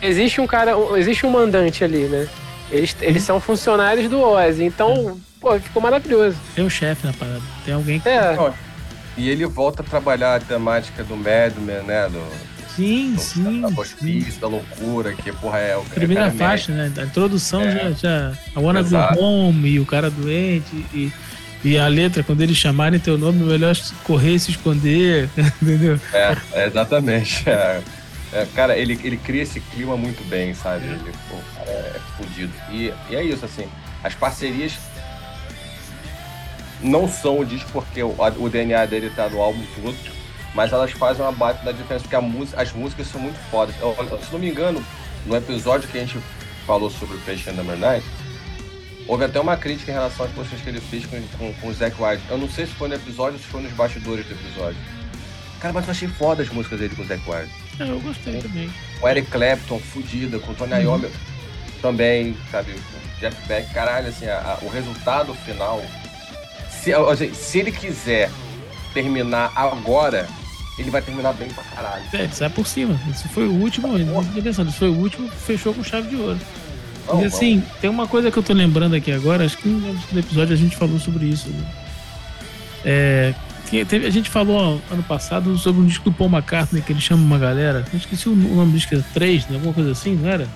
[0.00, 2.28] existe um cara, existe um mandante ali, né?
[2.70, 6.36] Eles, eles são funcionários do Ozzy, então, pô, ficou maravilhoso.
[6.54, 8.08] Tem um chefe na parada, tem alguém que...
[8.08, 8.52] É.
[9.16, 12.08] E ele volta a trabalhar a temática do Madman, né?
[12.08, 12.22] Do,
[12.74, 13.60] sim, do, sim.
[13.60, 16.90] Da, hospício, da loucura, que, porra, é o Primeira faixa, né?
[16.96, 17.72] A introdução é.
[17.72, 18.32] já, já.
[18.54, 21.12] A Wanna Go Home e o cara doente e
[21.64, 25.28] e a letra, quando eles chamarem teu nome, melhor correr e se esconder,
[25.62, 25.98] entendeu?
[26.12, 27.48] É, é exatamente.
[27.48, 27.80] É,
[28.32, 30.86] é, cara, ele, ele cria esse clima muito bem, sabe?
[30.86, 32.52] Ele pô, cara, é fodido.
[32.70, 33.68] E, e é isso, assim,
[34.02, 34.78] as parcerias
[36.80, 39.96] não são o disco porque o, o DNA dele tá no álbum todo,
[40.54, 43.74] mas elas fazem uma baita da diferença, porque música, as músicas são muito fodas.
[43.80, 43.94] Eu,
[44.24, 44.84] se não me engano,
[45.26, 46.18] no episódio que a gente
[46.66, 48.02] falou sobre o Patient Number 9,
[49.06, 51.74] Houve até uma crítica em relação às postagens que ele fez com, com, com o
[51.74, 52.22] Zack White.
[52.30, 54.78] Eu não sei se foi no episódio ou se foi nos bastidores do episódio.
[55.60, 57.52] Cara, mas eu achei foda as músicas dele com o Zack White.
[57.78, 58.70] É, eu gostei também.
[59.00, 60.80] O Eric Clapton, fudida, com o Tony uhum.
[60.80, 61.08] Iommi
[61.80, 62.72] também, sabe?
[62.72, 65.82] O Jeff Beck, caralho, assim, a, a, o resultado final.
[66.70, 68.30] Se, assim, se ele quiser
[68.94, 70.28] terminar agora,
[70.78, 72.04] ele vai terminar bem pra caralho.
[72.12, 72.98] É, sai por cima.
[73.10, 76.38] Esse foi o último, Esse foi o último, fechou com chave de ouro.
[77.08, 80.18] Oh, e assim, tem uma coisa que eu tô lembrando aqui agora, acho que no
[80.18, 81.48] episódio a gente falou sobre isso.
[81.48, 81.72] Né?
[82.84, 83.34] É,
[83.86, 87.22] teve, a gente falou ano passado sobre um disco do Paul McCartney que ele chama
[87.22, 87.84] uma galera.
[87.92, 89.54] Eu esqueci o nome do disco, é 3, né?
[89.56, 90.46] alguma coisa assim, não era?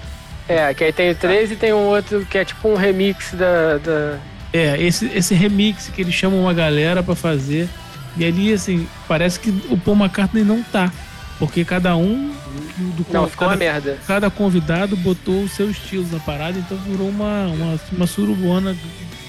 [0.48, 3.32] É, que aí tem o 3 e tem um outro que é tipo um remix
[3.32, 3.78] da.
[3.78, 4.18] da...
[4.52, 7.68] É, esse, esse remix que ele chama uma galera para fazer.
[8.16, 10.90] E ali, assim, parece que o Paul McCartney não tá.
[11.38, 12.32] Porque cada um
[12.78, 13.98] do Não, ficou cada, uma merda.
[14.06, 18.74] Cada convidado botou o seu estilo na parada, então virou uma, uma, uma surubona,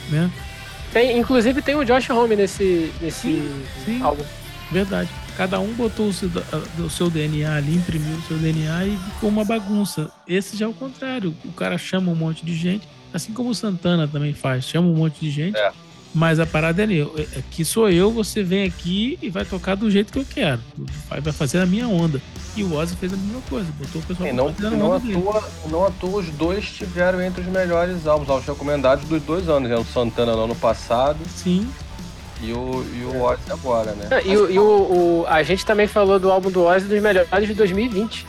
[0.09, 0.29] né?
[0.91, 4.23] Tem, inclusive tem o Josh Homme nesse, nesse sim, sim, álbum.
[4.71, 5.09] Verdade.
[5.35, 6.29] Cada um botou o seu,
[6.79, 10.11] o seu, DNA ali, imprimiu o seu DNA e ficou uma bagunça.
[10.27, 11.33] Esse já é o contrário.
[11.45, 14.65] O cara chama um monte de gente, assim como o Santana também faz.
[14.65, 15.71] Chama um monte de gente, é.
[16.17, 17.01] Mas a parada é ali,
[17.37, 20.59] aqui sou eu, você vem aqui e vai tocar do jeito que eu quero.
[21.07, 22.19] Vai, vai fazer a minha onda.
[22.55, 25.49] E o Ozzy fez a mesma coisa, botou o pessoal e não, não, à toa,
[25.69, 29.69] não à toa os dois estiveram entre os melhores álbuns, álbuns recomendados dos dois anos,
[29.69, 29.77] né?
[29.77, 31.19] O Santana no ano passado.
[31.35, 31.69] Sim.
[32.41, 34.07] E o, e o Ozzy agora, né?
[34.25, 37.47] E, Mas, e o, o, a gente também falou do álbum do Ozzy dos melhores
[37.47, 38.25] de 2020.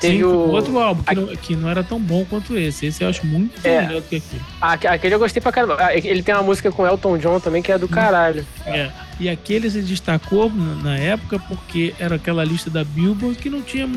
[0.00, 2.86] Teve Sim, o outro álbum que, não, que não era tão bom quanto esse.
[2.86, 3.82] Esse eu acho muito é.
[3.82, 4.88] melhor do que aquele.
[4.88, 5.76] Aquele eu gostei pra caramba.
[5.92, 7.88] Ele tem uma música com Elton John também que é do hum.
[7.88, 8.46] caralho.
[8.64, 8.90] É.
[9.18, 13.88] E aquele se destacou na época porque era aquela lista da Billboard que não tinha,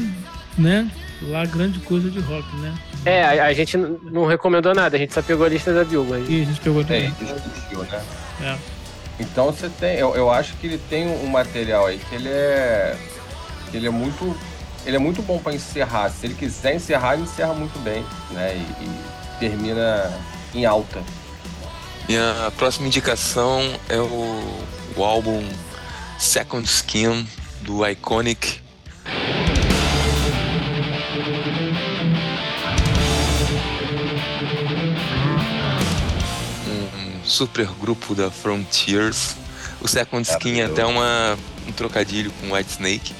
[0.57, 0.90] né?
[1.22, 2.73] Lá grande coisa de rock, né?
[3.06, 6.26] É, a, a gente não recomendou nada, a gente só pegou a lista da Billboard.
[6.32, 7.14] E a gente pegou a é, né?
[8.41, 8.57] É.
[9.19, 12.98] Então você tem, eu, eu acho que ele tem um material aí que ele é,
[13.72, 14.36] ele é muito
[14.86, 16.10] ele é muito bom para encerrar.
[16.10, 18.56] Se ele quiser encerrar, ele encerra muito bem, né?
[18.56, 20.12] E, e termina
[20.53, 21.03] em alta.
[22.08, 24.64] Minha próxima indicação é o,
[24.95, 25.48] o álbum
[26.20, 27.28] Second Skin
[27.62, 28.60] do Iconic.
[36.68, 39.36] Um super grupo da Frontiers.
[39.80, 41.38] O Second Skin é até uma,
[41.68, 43.14] um trocadilho com White Snake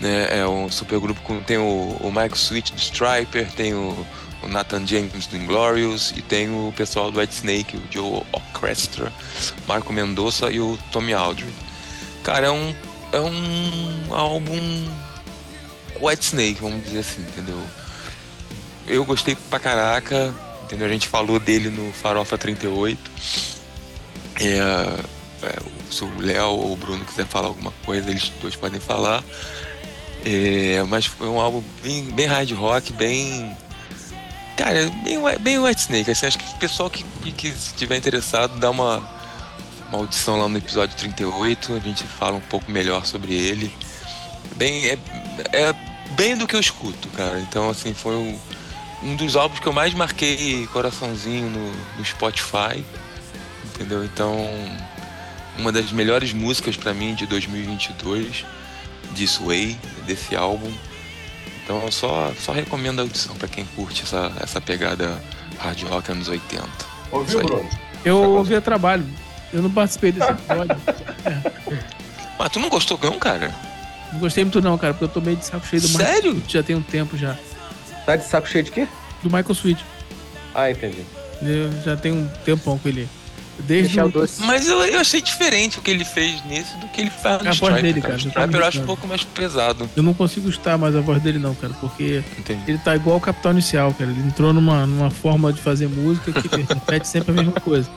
[0.00, 0.38] né?
[0.38, 4.06] É um supergrupo com tem o, o Michael Sweet do Striper, tem o,
[4.42, 9.12] o Nathan James do Inglorious e tem o pessoal do White Snake, o Joe Orchestra,
[9.66, 11.52] Marco Mendoza e o Tommy Aldridge.
[12.22, 12.74] Cara, é um,
[13.12, 14.88] é um álbum
[16.00, 17.60] White Snake, vamos dizer assim, entendeu?
[18.86, 20.86] Eu gostei pra caraca, entendeu?
[20.86, 22.98] A gente falou dele no Farofa 38.
[24.38, 24.58] É,
[25.42, 25.58] é,
[25.90, 29.24] se o Léo ou o Bruno quiser falar alguma coisa, eles dois podem falar.
[30.28, 33.56] É, mas foi um álbum bem, bem hard rock, bem.
[34.56, 36.10] Cara, bem, bem White Snake.
[36.10, 39.08] Assim, acho que o pessoal que, que estiver interessado dá uma,
[39.88, 41.74] uma audição lá no episódio 38.
[41.74, 43.72] A gente fala um pouco melhor sobre ele.
[44.56, 44.98] Bem, é,
[45.52, 45.72] é
[46.16, 47.38] bem do que eu escuto, cara.
[47.38, 48.36] Então, assim, foi um,
[49.04, 52.84] um dos álbuns que eu mais marquei coraçãozinho no, no Spotify.
[53.64, 54.04] Entendeu?
[54.04, 54.44] Então,
[55.56, 58.44] uma das melhores músicas para mim de 2022.
[59.14, 60.70] This Way, desse álbum.
[61.64, 65.20] Então eu só, só recomendo a audição para quem curte essa, essa pegada
[65.58, 66.64] hard rock anos 80.
[67.10, 67.68] Ouviu, Bruno?
[68.04, 69.04] Eu ouvi a trabalho.
[69.52, 70.76] Eu não participei desse episódio.
[71.24, 71.86] é.
[72.38, 73.52] Mas tu não gostou não, cara?
[74.12, 76.34] Não gostei muito não, cara, porque eu tô meio de saco cheio do Sério?
[76.34, 77.36] Michael Já tem um tempo já.
[78.04, 78.86] Tá de saco cheio de quê?
[79.22, 79.84] Do Michael Sweet.
[80.54, 81.04] Ah, entendi.
[81.42, 83.08] Eu já tem um tempão com ele.
[83.60, 84.12] Desde o...
[84.40, 87.48] Mas eu, eu, achei diferente o que ele fez nesse do que ele faz no
[87.48, 88.12] a Stripe, voz dele, cara.
[88.12, 88.16] cara.
[88.16, 89.90] O Stripe eu acho um pouco mais pesado.
[89.96, 92.62] Eu não consigo estar mais a voz dele não, cara, porque Entendi.
[92.68, 94.10] ele tá igual o Capital Inicial, cara.
[94.10, 97.88] Ele entrou numa, numa forma de fazer música que repete sempre a mesma coisa.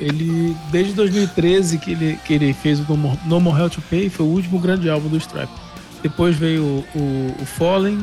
[0.00, 3.82] Ele, desde 2013 que ele, que ele fez o No More, no More Hell to
[3.82, 5.52] Pay, foi o último grande álbum do Stripe.
[6.02, 7.98] Depois veio o, o, o Fallen,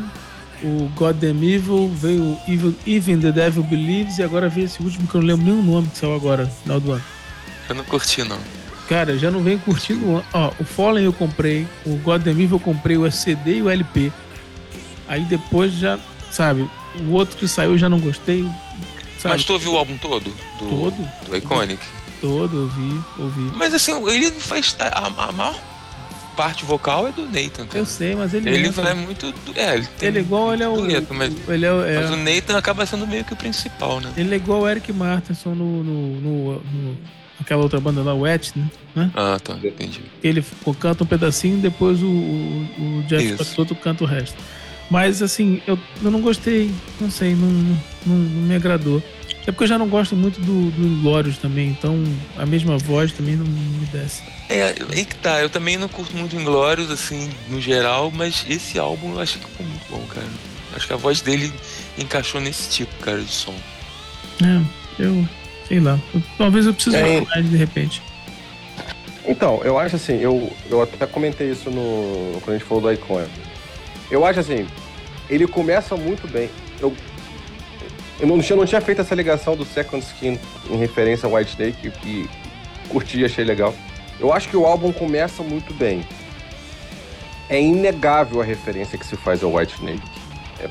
[0.63, 5.07] o God Damn Evil, veio Evil, Even the Devil Believes e agora veio esse último
[5.07, 7.03] que eu não lembro nem o nome que saiu agora, final do ano.
[7.69, 8.39] Eu não curti, não.
[8.87, 10.23] Cara, já não venho curtindo.
[10.33, 13.69] Ó, o Fallen eu comprei, o God Damn Evil eu comprei o CD e o
[13.69, 14.11] LP.
[15.07, 15.99] Aí depois já,
[16.31, 16.69] sabe,
[16.99, 18.43] o outro que saiu eu já não gostei.
[19.19, 19.35] Sabe?
[19.35, 20.31] Mas tu ouviu o álbum todo?
[20.59, 21.09] Do, todo.
[21.27, 21.83] Do Iconic?
[22.21, 23.51] Todo, ouvi, ouvi.
[23.55, 24.75] Mas assim, ele faz.
[24.79, 25.55] A, a maior
[26.35, 27.79] parte vocal é do Nathan, cara.
[27.79, 28.49] Eu sei, mas ele.
[28.49, 29.33] Ele vai muito.
[29.55, 30.75] É, ele, ele é igual, ele é o.
[31.13, 34.11] mas, ele é, é, mas o Nathan acaba sendo meio que o principal, né?
[34.17, 36.97] Ele é igual o Eric Martinson no, no, no, no
[37.39, 38.53] aquela outra banda lá, Wet,
[38.95, 39.11] né?
[39.13, 40.01] Ah, tá, entendi.
[40.23, 40.43] Ele
[40.79, 44.37] canta um pedacinho e depois o, o, o Jeff Soto canta o resto.
[44.89, 47.75] Mas assim, eu, eu não gostei, não sei, não, não,
[48.05, 48.17] não
[48.47, 49.01] me agradou.
[49.47, 52.03] É porque eu já não gosto muito do, do Inglórios também, então
[52.35, 54.23] a mesma voz também não me desce.
[54.49, 58.79] É, aí que tá, eu também não curto muito Inglórios, assim, no geral, mas esse
[58.79, 60.27] álbum eu achei que ficou muito bom, cara.
[60.75, 61.53] Acho que a voz dele
[61.97, 63.55] encaixou nesse tipo, cara, de som.
[64.41, 65.27] É, eu
[65.67, 65.99] sei lá.
[66.13, 68.01] Eu, talvez eu precise é, mais de repente.
[69.27, 72.39] Então, eu acho assim, eu, eu até comentei isso no.
[72.41, 73.25] quando a gente falou do Icon.
[74.11, 74.67] Eu acho assim,
[75.29, 76.49] ele começa muito bem.
[76.79, 76.95] Eu
[78.19, 80.39] eu não, eu não tinha feito essa ligação do Second Skin
[80.69, 82.29] em referência ao White Snake e
[82.89, 83.73] curti, achei legal.
[84.19, 86.05] Eu acho que o álbum começa muito bem.
[87.49, 90.01] É inegável a referência que se faz ao White Snake.
[90.59, 90.69] É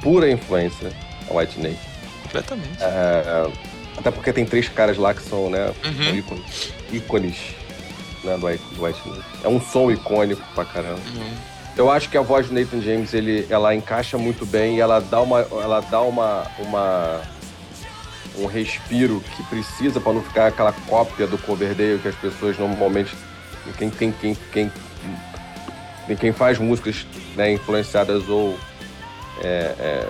[0.00, 0.92] pura influência
[1.28, 1.78] ao White Snake.
[2.22, 2.78] Completamente.
[2.80, 3.50] É,
[3.96, 6.16] até porque tem três caras lá que são, né, uhum.
[6.16, 7.36] ícones, ícones
[8.22, 9.24] né, do, White Snake.
[9.42, 11.00] É um som icônico pra caramba.
[11.14, 11.57] Uhum.
[11.78, 15.00] Eu acho que a voz do Nathan James, ele, ela encaixa muito bem e ela
[15.00, 17.22] dá uma, ela dá uma, uma,
[18.36, 23.14] um respiro que precisa para não ficar aquela cópia do Coverdale que as pessoas normalmente
[23.76, 24.72] quem quem quem quem,
[26.18, 27.06] quem faz músicas
[27.36, 28.58] né, influenciadas ou
[29.40, 30.08] é, é,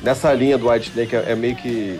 [0.00, 1.98] nessa linha do White Snake é, é meio que,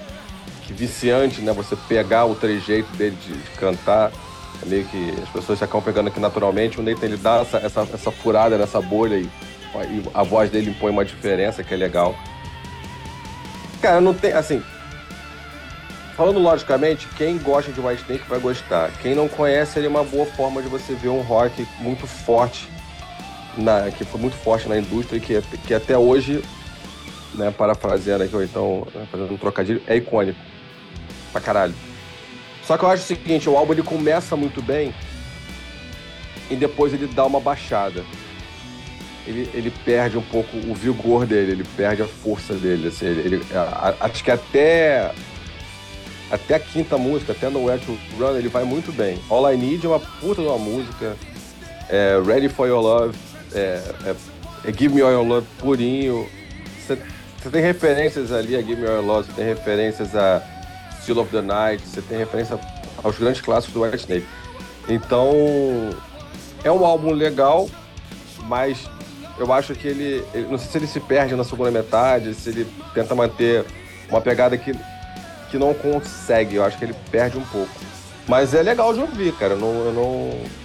[0.62, 1.52] que, viciante, né?
[1.52, 4.12] Você pegar o trejeito dele de, de, cantar,
[4.60, 6.80] é meio que as pessoas acabam pegando aqui naturalmente.
[6.80, 10.70] O Nathan ele dá essa, essa, essa furada nessa bolha e, e a voz dele
[10.70, 12.14] impõe uma diferença que é legal.
[13.80, 14.32] Cara, não tem.
[14.32, 14.62] Assim.
[16.16, 18.92] Falando logicamente, quem gosta de White Snake vai gostar.
[19.00, 22.68] Quem não conhece, ele é uma boa forma de você ver um rock muito forte,
[23.56, 26.44] na, que foi muito forte na indústria e que, que até hoje,
[27.34, 30.38] né, parafraseando aqui, ou então né, fazendo um trocadilho, é icônico.
[31.32, 31.74] Pra caralho.
[32.64, 34.94] Só que eu acho o seguinte, o álbum ele começa muito bem
[36.50, 38.04] e depois ele dá uma baixada
[39.26, 42.88] ele, ele perde um pouco o vigor dele, ele perde a força dele.
[42.88, 45.12] Assim, ele, a, a, acho que até,
[46.30, 49.18] até a quinta música, até no Where to Run, ele vai muito bem.
[49.30, 51.16] All I Need é uma puta de uma música.
[51.88, 53.16] É, Ready for Your Love,
[53.52, 54.14] é, é,
[54.64, 56.28] é Give Me All Your Love purinho.
[56.78, 60.42] Você tem referências ali a Give Me All Your Love, você tem referências a
[61.02, 62.58] Still of the Night, você tem referência
[63.02, 64.26] aos grandes clássicos do White Snake.
[64.88, 65.32] Então,
[66.64, 67.68] é um álbum legal,
[68.44, 68.88] mas
[69.38, 72.50] eu acho que ele, ele, Não sei se ele se perde na segunda metade, se
[72.50, 73.64] ele tenta manter
[74.08, 74.72] uma pegada que,
[75.50, 76.56] que não consegue.
[76.56, 77.72] Eu acho que ele perde um pouco.
[78.28, 79.54] Mas é legal de ouvir, cara.
[79.54, 79.74] Eu não.
[79.86, 80.62] Eu não...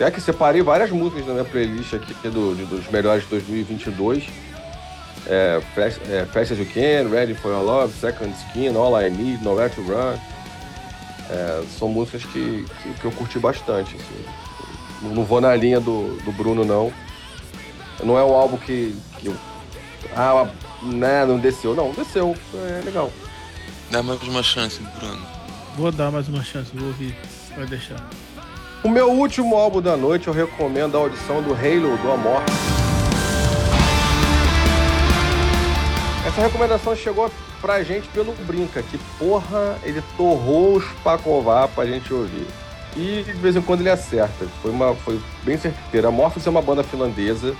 [0.00, 4.24] É que separei várias músicas na minha playlist aqui do, de, dos melhores de 2022.
[5.26, 9.08] É, Fast, é, Fast As You Can, Ready For Your Love, Second Skin, All I
[9.10, 10.18] Need, Nowhere To Run.
[11.30, 13.96] É, são músicas que, que, que, eu curti bastante.
[13.96, 15.14] Assim.
[15.14, 16.92] Não vou na linha do, do Bruno, não.
[18.02, 19.36] Não é um álbum que, que eu,
[20.14, 20.46] ah,
[20.82, 21.74] né, não desceu.
[21.74, 22.36] Não, desceu.
[22.54, 23.10] É legal.
[23.90, 25.26] Dá mais uma chance, Bruno.
[25.76, 27.16] Vou dar mais uma chance, vou ouvir.
[27.56, 27.96] Vai deixar.
[28.82, 32.42] O meu último álbum da noite, eu recomendo a audição do Halo do Amor.
[36.34, 37.30] Essa recomendação chegou
[37.60, 42.48] pra gente pelo Brinca, que porra, ele torrou os Pacová pra gente ouvir.
[42.96, 44.44] E de vez em quando ele acerta.
[44.60, 46.08] Foi, uma, foi bem certeiro.
[46.08, 47.54] A Morphos é uma banda finlandesa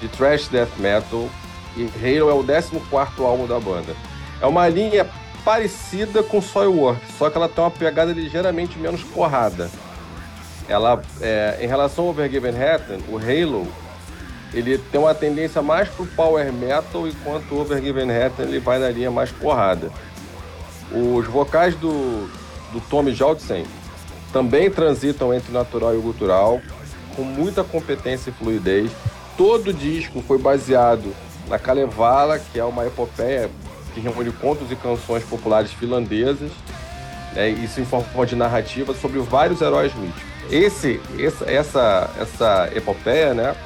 [0.00, 1.28] de thrash death metal
[1.76, 3.96] e Halo é o 14 álbum da banda.
[4.40, 5.04] É uma linha
[5.44, 9.68] parecida com Soilwork, só que ela tem uma pegada ligeiramente menos porrada.
[10.68, 13.66] Ela, é, em relação ao Overgiven Hatton, o Halo,
[14.52, 18.88] ele tem uma tendência mais pro power metal, enquanto o Overgiven Hatton ele vai na
[18.88, 19.90] linha mais porrada.
[20.92, 22.28] Os vocais do,
[22.72, 23.64] do Tommy Joltsen
[24.32, 26.60] também transitam entre natural e gutural,
[27.14, 28.90] com muita competência e fluidez
[29.40, 31.16] todo o disco foi baseado
[31.48, 33.48] na Kalevala, que é uma epopeia
[33.94, 36.50] que reúne contos e canções populares finlandesas,
[37.34, 40.22] né, isso em forma de narrativa sobre vários heróis míticos.
[40.50, 43.56] Esse, essa, essa, essa epopeia, né,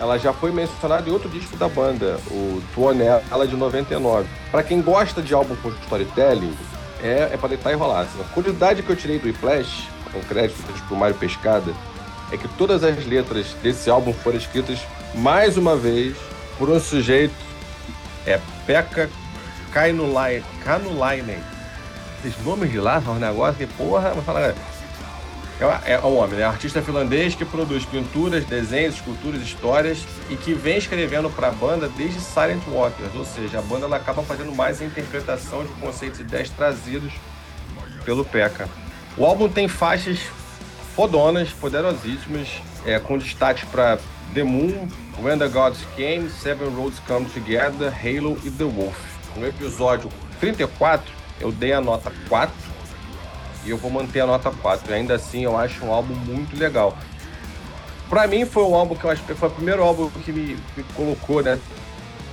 [0.00, 4.26] ela já foi mencionada em outro disco da banda, o Tuonela de 99.
[4.50, 6.56] Para quem gosta de álbum com storytelling,
[7.02, 8.00] é, é para deitar e rolar.
[8.00, 10.56] Assim, a curiosidade que eu tirei do Flash, com crédito
[10.88, 11.74] do Mário Pescada,
[12.32, 14.78] é que todas as letras desse álbum foram escritas
[15.14, 16.16] mais uma vez
[16.56, 17.34] por um sujeito
[18.26, 19.10] é Pekka
[19.72, 21.38] Kainulainen.
[22.24, 24.54] Esses nomes de lá são um negócio que, porra, vou falar.
[25.60, 26.44] É, é um homem, né?
[26.44, 31.86] artista finlandês que produz pinturas, desenhos, esculturas, histórias e que vem escrevendo para a banda
[31.86, 36.18] desde Silent Waters, ou seja, a banda ela acaba fazendo mais a interpretação de conceitos
[36.18, 37.12] e ideias trazidos
[38.06, 38.68] pelo Pekka.
[39.18, 40.20] O álbum tem faixas
[40.96, 42.48] fodonas, poderosíssimas,
[42.86, 43.98] é, com destaque para
[44.32, 44.88] The Moon,
[45.18, 48.96] When the Gods Came, Seven Roads Come Together, Halo e The Wolf.
[49.36, 50.10] No episódio
[50.40, 52.69] 34, eu dei a nota 4
[53.64, 54.90] e eu vou manter a nota 4.
[54.90, 56.96] E ainda assim, eu acho um álbum muito legal.
[58.08, 60.56] Para mim, foi um álbum que eu acho que foi o primeiro álbum que me,
[60.76, 61.58] me colocou né,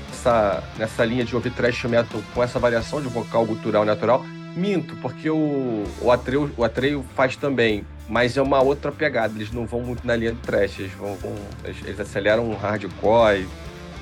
[0.10, 4.26] nessa, nessa linha de ouvir thrash metal com essa variação de vocal gutural natural.
[4.56, 9.34] Minto, porque o, o, Atreu, o Atreu faz também mas é uma outra pegada.
[9.36, 13.48] Eles não vão muito na linha de trash, eles, vão, vão eles, aceleram um hardcore.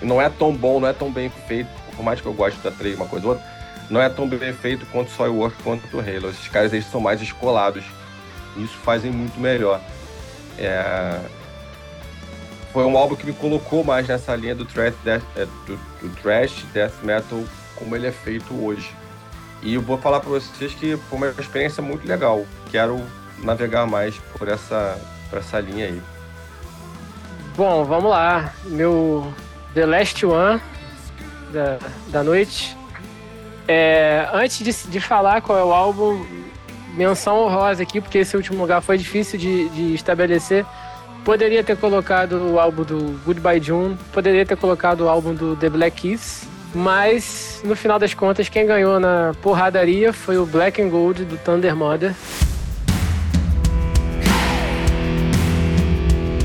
[0.02, 2.60] E não é tão bom, não é tão bem feito, por mais que eu goste
[2.60, 3.55] da Trey, uma coisa ou outra,
[3.90, 6.30] não é tão bem feito quanto o Soilwork quanto o Halo.
[6.30, 7.84] Esses caras eles são mais descolados.
[8.58, 9.80] Isso fazem muito melhor.
[10.58, 11.20] É...
[12.74, 16.22] Foi um álbum que me colocou mais nessa linha do trash, death, é, do, do
[16.22, 17.42] trash death metal
[17.76, 18.92] como ele é feito hoje.
[19.62, 22.46] E eu vou falar para vocês que foi uma experiência muito legal.
[22.72, 23.02] Quero
[23.42, 25.00] navegar mais por essa,
[25.30, 26.02] por essa linha aí.
[27.56, 28.54] Bom, vamos lá.
[28.66, 29.34] Meu
[29.74, 30.62] The Last One
[31.54, 31.80] da,
[32.10, 32.76] da noite
[33.68, 36.24] É, antes de, de falar qual é o álbum,
[36.96, 40.66] menção honrosa aqui, porque esse último lugar foi difícil de, de estabelecer.
[41.24, 45.70] Poderia ter colocado o álbum do Goodbye June, poderia ter colocado o álbum do The
[45.70, 50.90] Black Keys, mas no final das contas quem ganhou na porradaria foi o Black and
[50.90, 52.14] Gold do Thunder Mother.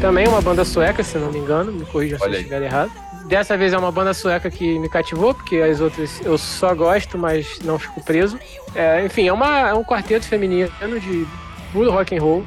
[0.00, 2.90] Também uma banda sueca, se não me engano, me corrija se eu estiver errado.
[3.30, 7.16] Dessa vez é uma banda sueca que me cativou, porque as outras eu só gosto,
[7.16, 8.36] mas não fico preso.
[8.74, 10.68] É, enfim, é, uma, é um quarteto feminino
[11.00, 11.24] de
[11.72, 12.44] puro rock and roll.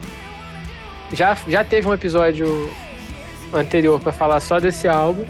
[1.13, 2.69] Já, já teve um episódio
[3.53, 5.23] anterior para falar só desse álbum.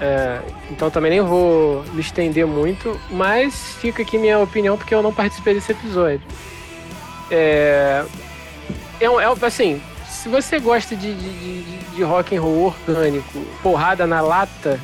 [0.00, 0.40] É,
[0.70, 5.12] então também nem vou me estender muito, mas fica aqui minha opinião porque eu não
[5.12, 6.22] participei desse episódio.
[7.30, 8.02] É,
[8.98, 9.82] é, é assim,
[10.24, 14.80] se você gosta de, de, de, de rock and roll orgânico, porrada na lata,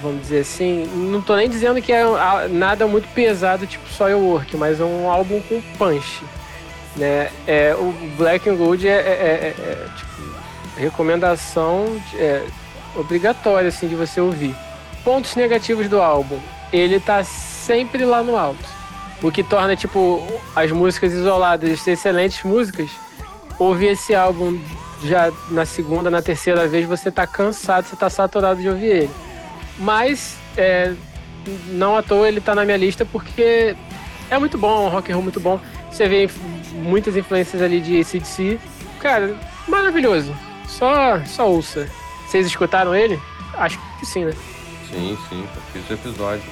[0.00, 2.04] vamos dizer assim, não tô nem dizendo que é
[2.48, 6.22] nada muito pesado, tipo Soilwork, mas é um álbum com punch.
[6.94, 7.32] Né?
[7.48, 10.22] É, o Black and Gold é, é, é, é, é tipo,
[10.76, 12.44] recomendação é,
[12.94, 14.54] obrigatória assim, de você ouvir.
[15.02, 16.38] Pontos negativos do álbum.
[16.72, 18.64] Ele tá sempre lá no alto.
[19.20, 20.24] O que torna, tipo,
[20.54, 22.88] as músicas isoladas excelentes músicas
[23.58, 24.58] ouvir esse álbum
[25.02, 29.10] já na segunda, na terceira vez, você tá cansado, você tá saturado de ouvir ele.
[29.78, 30.92] Mas, é,
[31.68, 33.76] não à toa ele tá na minha lista porque
[34.30, 35.60] é muito bom, rock and roll muito bom.
[35.90, 36.28] Você vê
[36.74, 38.58] muitas influências ali de ACDC.
[39.00, 39.34] Cara,
[39.66, 40.34] maravilhoso.
[40.66, 41.88] Só, só ouça.
[42.26, 43.18] Vocês escutaram ele?
[43.54, 44.32] Acho que sim, né?
[44.90, 45.44] Sim, sim.
[45.72, 46.44] Fiz o episódio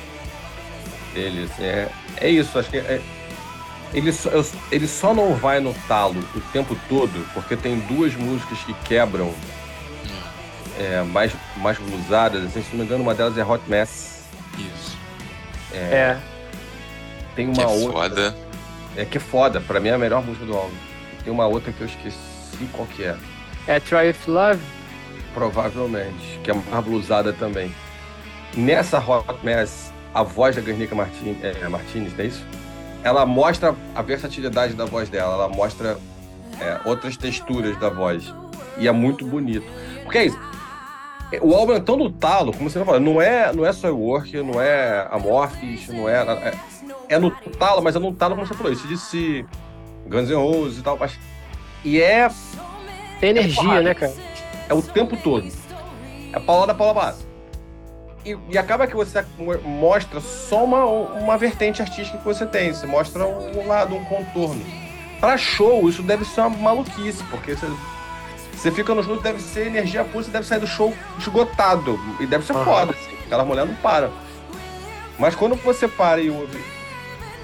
[1.12, 1.50] deles.
[1.58, 1.88] É,
[2.18, 3.00] é isso, acho que é,
[3.96, 4.30] ele só,
[4.70, 9.32] ele só não vai no talo o tempo todo, porque tem duas músicas que quebram
[10.78, 12.44] é, mais, mais blusadas.
[12.44, 14.22] Assim, se não me engano, uma delas é Hot Mess.
[14.58, 14.98] Isso.
[15.72, 15.78] É.
[15.78, 16.18] é.
[17.34, 17.92] Tem uma que é outra.
[17.92, 18.36] Foda.
[18.96, 19.60] É que é foda.
[19.62, 20.76] Pra mim é a melhor música do álbum.
[21.24, 23.16] Tem uma outra que eu esqueci qual que é.
[23.66, 24.60] É Try If Love?
[25.32, 26.38] Provavelmente.
[26.44, 27.74] Que é mais blusada também.
[28.54, 32.46] Nessa Hot Mess, a voz da Guernica Martin, é, Martinez, não é isso?
[33.06, 35.96] Ela mostra a versatilidade da voz dela, ela mostra
[36.60, 38.34] é, outras texturas da voz.
[38.78, 39.64] E é muito bonito.
[40.02, 40.40] Porque é isso.
[41.40, 44.36] O álbum é tão no talo, como você falou, não é, não é só Work,
[44.42, 46.54] não é Amorphis, não é, é.
[47.08, 49.46] É no talo, mas é no talo, como você falou, isso disse
[50.08, 50.96] Guns N' Roses e tal.
[50.98, 51.16] Mas,
[51.84, 52.28] e é.
[53.20, 54.12] Tem energia, é né, cara?
[54.68, 55.46] É o tempo todo.
[56.32, 57.25] É paulada, paulada base
[58.26, 59.24] e, e, acaba que você
[59.62, 62.72] mostra só uma, uma vertente artística que você tem.
[62.74, 64.64] Você mostra um lado, um contorno.
[65.20, 67.70] Para show, isso deve ser uma maluquice, porque você,
[68.52, 71.98] você fica no show, deve ser energia pura, você deve sair do show esgotado.
[72.18, 73.16] E deve ser foda, assim.
[73.24, 74.10] Aquela mulher não para.
[75.18, 76.58] Mas quando você para e ouve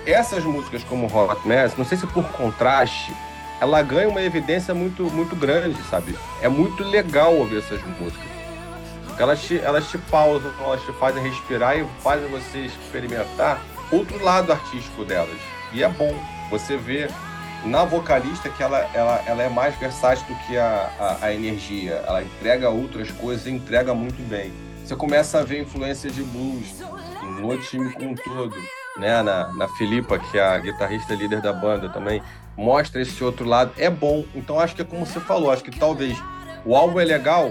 [0.04, 3.14] essas músicas como Hot Mess, não sei se por contraste,
[3.60, 6.16] ela ganha uma evidência muito, muito grande, sabe?
[6.40, 8.31] É muito legal ouvir essas músicas.
[9.18, 13.60] Elas te, elas te pausam, elas te fazem respirar e fazem você experimentar
[13.90, 15.38] outro lado artístico delas.
[15.72, 16.14] E é bom.
[16.50, 17.08] Você vê
[17.64, 22.02] na vocalista que ela, ela, ela é mais versátil do que a, a, a energia.
[22.06, 24.52] Ela entrega outras coisas e entrega muito bem.
[24.84, 26.80] Você começa a ver influência de blues
[27.40, 28.56] no time como um todo.
[28.98, 29.22] Né?
[29.22, 32.22] Na, na Filipa, que é a guitarrista líder da banda também,
[32.56, 33.72] mostra esse outro lado.
[33.78, 34.24] É bom.
[34.34, 36.18] Então acho que é como você falou, acho que talvez
[36.64, 37.50] o álbum é legal,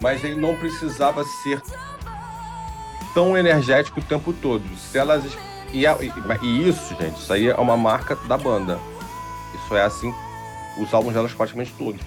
[0.00, 1.60] mas ele não precisava ser
[3.12, 4.64] tão energético o tempo todo.
[4.76, 5.24] Se elas
[5.72, 8.78] e, e, isso, gente, isso aí é uma marca da banda.
[9.54, 10.14] Isso é assim,
[10.78, 12.00] os álbuns delas praticamente todos.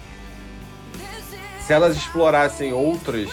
[1.60, 3.30] Se elas explorassem outras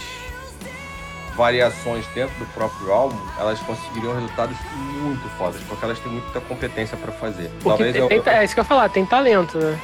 [1.36, 4.56] variações dentro do próprio álbum, elas conseguiriam resultados
[5.00, 7.48] muito fodas, porque elas têm muita competência para fazer.
[7.62, 8.32] Porque Talvez tem, eu...
[8.32, 9.80] é isso que eu ia falar, tem talento, né?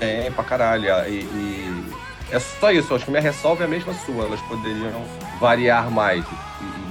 [0.00, 0.88] Tem pra caralho.
[1.08, 1.94] E, e
[2.30, 4.24] é só isso, acho que minha ressalva é a mesma sua.
[4.24, 5.04] Elas poderiam
[5.38, 6.24] variar mais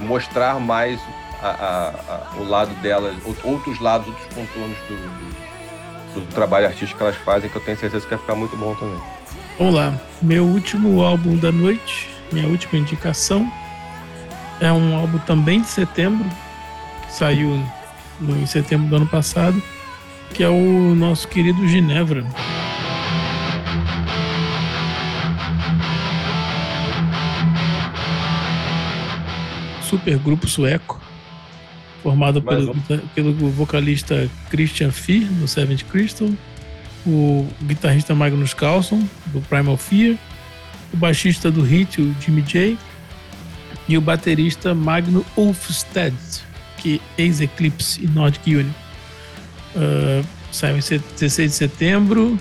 [0.04, 1.00] mostrar mais
[1.42, 6.98] a, a, a, o lado delas, outros lados, outros contornos do, do, do, trabalho artístico
[6.98, 9.00] que elas fazem, que eu tenho certeza que vai ficar muito bom também.
[9.58, 13.50] Vamos lá, meu último álbum da noite, minha última indicação,
[14.60, 16.28] é um álbum também de setembro,
[17.06, 17.62] que saiu
[18.20, 19.60] em setembro do ano passado,
[20.32, 22.24] que é o nosso querido Ginevra.
[29.98, 31.00] Super grupo sueco,
[32.02, 32.98] formado pelo, um.
[33.14, 36.30] pelo vocalista Christian Fear, do Seventh Crystal,
[37.06, 40.16] o guitarrista Magnus Carlson, do Primal Fear,
[40.92, 42.76] o baixista do Hit, o Jimmy J,
[43.88, 46.14] e o baterista Magno Ulfsted,
[46.84, 48.70] Black, Ace Eclipse e Nordic Union.
[49.74, 52.38] Uh, saiu em 16 de setembro.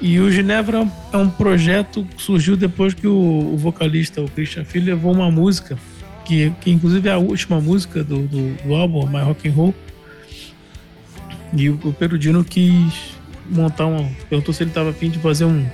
[0.00, 4.64] E o Ginevra é um projeto que surgiu depois que o, o vocalista, o Christian
[4.64, 5.78] Phil, levou uma música,
[6.24, 9.74] que, que inclusive é a última música do, do, do álbum, My Rock and Roll.
[11.56, 13.14] E o, o Perudino quis
[13.48, 14.08] montar uma.
[14.28, 15.66] Perguntou se ele estava afim de fazer um,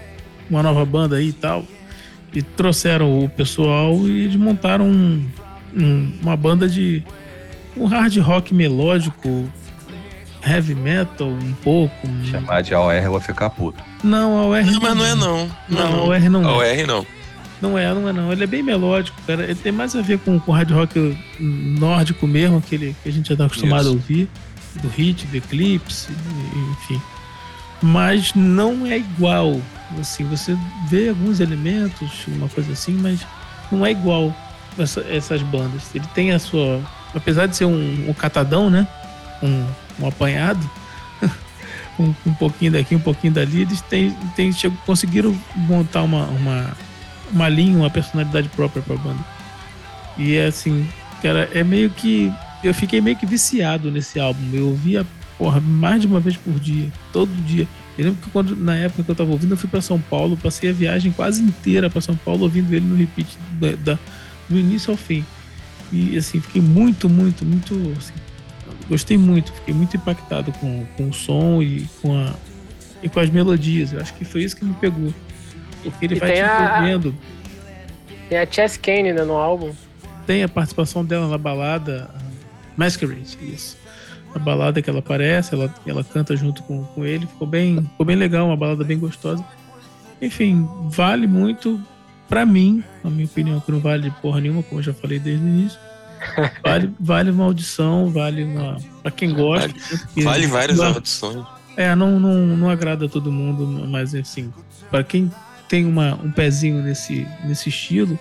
[0.48, 1.64] uma nova banda aí e tal.
[2.32, 5.26] E trouxeram o pessoal e eles montaram um,
[5.76, 7.02] um, uma banda de
[7.76, 9.48] um hard rock melódico,
[10.46, 12.08] heavy metal um pouco.
[12.30, 13.82] Chamar de AOR eu vou ficar puto.
[14.04, 14.80] Não, AOR não.
[14.80, 15.50] Mas não é não.
[15.68, 16.48] Não, não AOR não.
[16.48, 16.86] AOR é.
[16.86, 17.06] não.
[17.60, 18.32] Não é, não é não.
[18.32, 19.44] Ele é bem melódico, cara.
[19.44, 23.28] Ele tem mais a ver com o hard rock nórdico mesmo, aquele que a gente
[23.28, 23.90] já tá acostumado Isso.
[23.90, 24.28] a ouvir.
[24.82, 26.08] Do Hit, do Eclipse,
[26.72, 27.00] enfim.
[27.82, 29.60] Mas não é igual.
[30.00, 30.56] Assim, você
[30.88, 33.26] vê alguns elementos, uma coisa assim, mas
[33.72, 34.34] não é igual
[34.78, 35.94] essa, essas bandas.
[35.94, 36.80] Ele tem a sua.
[37.14, 38.86] Apesar de ser um, um catadão, né?
[39.42, 39.66] Um,
[39.98, 40.70] um apanhado,
[41.98, 44.52] um, um, pouquinho daqui, um pouquinho dali, eles têm, têm,
[44.86, 46.76] conseguiram montar uma, uma,
[47.32, 49.24] uma linha, uma personalidade própria para a banda.
[50.16, 50.88] E é assim,
[51.22, 52.32] cara, é meio que.
[52.62, 54.42] Eu fiquei meio que viciado nesse álbum.
[54.52, 55.06] Eu ouvia,
[55.38, 57.66] porra, mais de uma vez por dia, todo dia.
[57.96, 60.36] Eu lembro que quando, na época que eu tava ouvindo, eu fui para São Paulo,
[60.36, 63.28] passei a viagem quase inteira para São Paulo ouvindo ele no repeat
[63.58, 63.98] da, da,
[64.48, 65.24] do início ao fim.
[65.92, 68.12] E assim, fiquei muito, muito, muito assim,
[68.88, 72.32] gostei muito, fiquei muito impactado com, com o som e com, a,
[73.02, 73.92] e com as melodias.
[73.92, 75.12] Eu acho que foi isso que me pegou.
[75.82, 77.14] Porque ele e vai te envolvendo.
[78.28, 79.72] Tem a Chess Kane né, no álbum.
[80.26, 82.10] Tem a participação dela na balada
[82.76, 83.76] Masquerade, isso.
[84.34, 87.26] A balada que ela aparece, ela, ela canta junto com, com ele.
[87.26, 89.44] Ficou bem, ficou bem legal, uma balada bem gostosa.
[90.22, 91.80] Enfim, vale muito
[92.28, 95.44] para mim, na minha opinião, que não vale porra nenhuma, como eu já falei desde
[95.44, 95.80] o início
[96.62, 98.76] Vale, vale uma audição, vale uma.
[99.02, 99.68] Pra quem gosta.
[99.68, 101.44] Vale, vale várias não, audições.
[101.76, 104.52] É, não, não, não agrada a todo mundo, mas assim,
[104.90, 105.30] para quem
[105.70, 108.18] tem uma, um pezinho nesse, nesse estilo,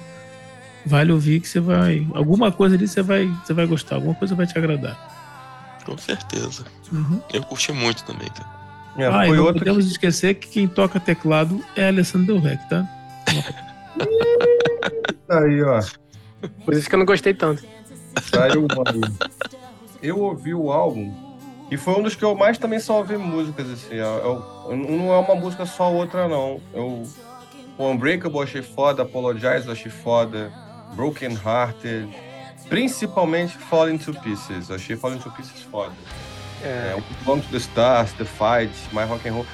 [0.85, 2.07] vale ouvir que você vai.
[2.13, 4.95] Alguma coisa ali você vai, você vai gostar, alguma coisa vai te agradar.
[5.83, 6.63] Com certeza.
[6.93, 7.19] Uhum.
[7.33, 8.59] Eu curti muito também, cara.
[8.97, 9.91] É, ah, e não podemos que...
[9.91, 12.87] esquecer que quem toca teclado é a Alessandro Del Rec, tá?
[15.27, 15.81] aí, ó.
[16.63, 17.65] Por isso que eu não gostei tanto.
[18.21, 18.67] Saiu
[20.03, 21.11] Eu ouvi o álbum
[21.71, 23.95] e foi um dos que eu mais também só ouvi músicas, assim.
[23.95, 26.59] Eu, eu, não é uma música só outra, não.
[26.73, 27.07] Eu,
[27.79, 30.51] o Unbreakable achei foda, Apologize achei foda,
[30.95, 32.09] Broken Hearted,
[32.67, 34.69] principalmente Falling to Pieces.
[34.69, 35.93] Eu achei Falling to Pieces foda.
[36.61, 36.93] É.
[36.97, 39.45] é Come to the Stars, The Fight, My Rock and Roll.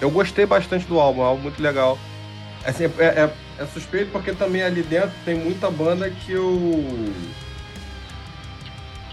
[0.00, 1.96] Eu gostei bastante do álbum, é um álbum muito legal.
[2.64, 6.84] Assim, é, é, é suspeito porque também ali dentro tem muita banda que eu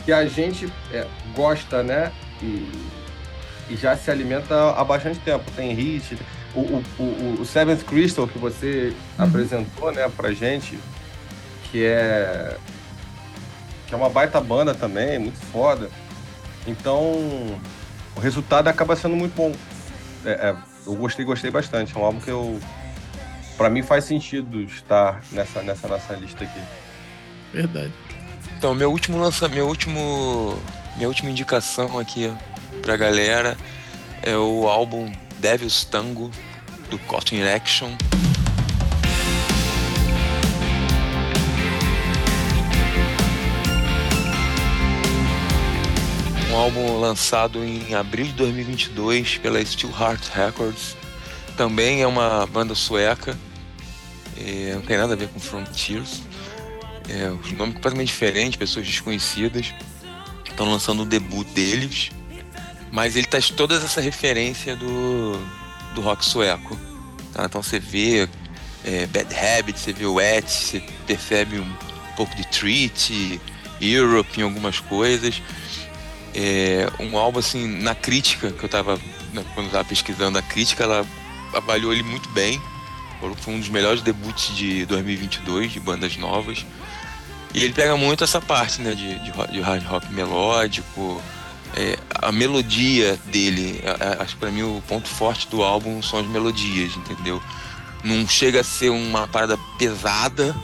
[0.03, 2.11] que a gente é, gosta, né?
[2.41, 2.71] E,
[3.69, 5.49] e, já se alimenta há bastante tempo.
[5.55, 6.17] Tem hit, o,
[6.55, 9.25] o, o, o Seventh Crystal que você uhum.
[9.25, 10.79] apresentou, né, pra gente,
[11.71, 12.57] que é
[13.87, 15.89] que é uma baita banda também, muito foda.
[16.65, 16.99] Então,
[18.15, 19.53] o resultado acaba sendo muito bom.
[20.25, 20.55] É, é,
[20.87, 21.95] eu gostei, gostei bastante.
[21.95, 22.59] É um álbum que eu,
[23.57, 26.59] para mim, faz sentido estar nessa nessa nossa lista aqui.
[27.53, 27.93] Verdade.
[28.57, 30.57] Então, meu último lança, meu último,
[30.95, 32.33] minha última indicação aqui
[32.81, 33.55] pra galera
[34.23, 36.31] é o álbum Devil's Tango
[36.89, 37.89] do Cotton Action.
[46.51, 50.95] Um álbum lançado em abril de 2022 pela Steel Heart Records.
[51.57, 53.37] Também é uma banda sueca.
[54.37, 56.21] É, não tem nada a ver com Frontiers
[57.09, 59.73] é, os nomes completamente diferentes, pessoas desconhecidas,
[60.45, 62.11] estão lançando o debut deles,
[62.95, 65.37] mas ele traz toda essa referência do,
[65.93, 66.79] do rock sueco.
[67.33, 67.43] Tá?
[67.43, 68.29] Então você vê
[68.85, 71.75] é, Bad Habit, você vê Wet, você percebe um
[72.15, 73.41] pouco de Treat,
[73.81, 75.41] Europe em algumas coisas.
[76.33, 78.95] É, um álbum assim, na crítica, que eu tava,
[79.33, 81.05] né, quando eu tava pesquisando a crítica, ela
[81.53, 82.61] avaliou ele muito bem.
[83.41, 86.65] Foi um dos melhores debuts de 2022, de bandas novas.
[87.53, 91.21] E ele pega muito essa parte, né, de, de, de hard rock melódico,
[91.75, 93.81] é, a melodia dele.
[94.19, 97.41] acho que pra mim o ponto forte do álbum são as melodias, entendeu?
[98.03, 100.55] Não chega a ser uma parada pesada,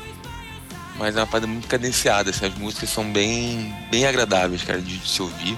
[0.98, 2.30] mas é uma parada muito cadenciada.
[2.30, 5.58] Assim, as músicas são bem, bem agradáveis, cara, de, de se ouvir.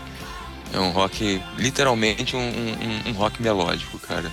[0.73, 4.31] É um rock, literalmente um, um, um rock melódico, cara.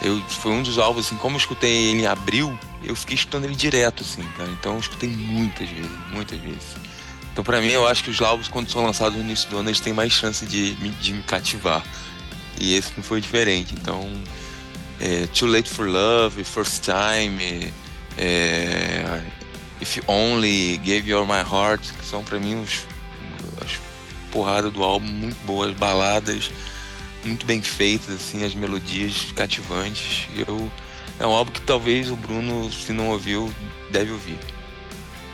[0.00, 3.44] Eu, foi um dos álbuns, assim, como eu escutei ele em abril, eu fiquei escutando
[3.44, 4.48] ele direto, assim, cara.
[4.50, 6.76] Então eu escutei muitas vezes, muitas vezes.
[7.36, 9.68] Então, para mim, eu acho que os álbuns, quando são lançados no início do ano,
[9.68, 11.84] eles têm mais chance de, de me cativar.
[12.58, 13.74] E esse não foi diferente.
[13.74, 14.10] Então,
[14.98, 17.70] é, Too Late for Love, First Time,
[18.16, 19.22] é,
[19.82, 22.86] If Only, Gave You All My Heart, que são para mim os,
[23.62, 23.78] as
[24.32, 26.50] porradas do álbum, muito boas, baladas,
[27.22, 30.26] muito bem feitas, assim, as melodias cativantes.
[30.34, 30.72] Eu,
[31.20, 33.52] é um álbum que talvez o Bruno, se não ouviu,
[33.90, 34.38] deve ouvir.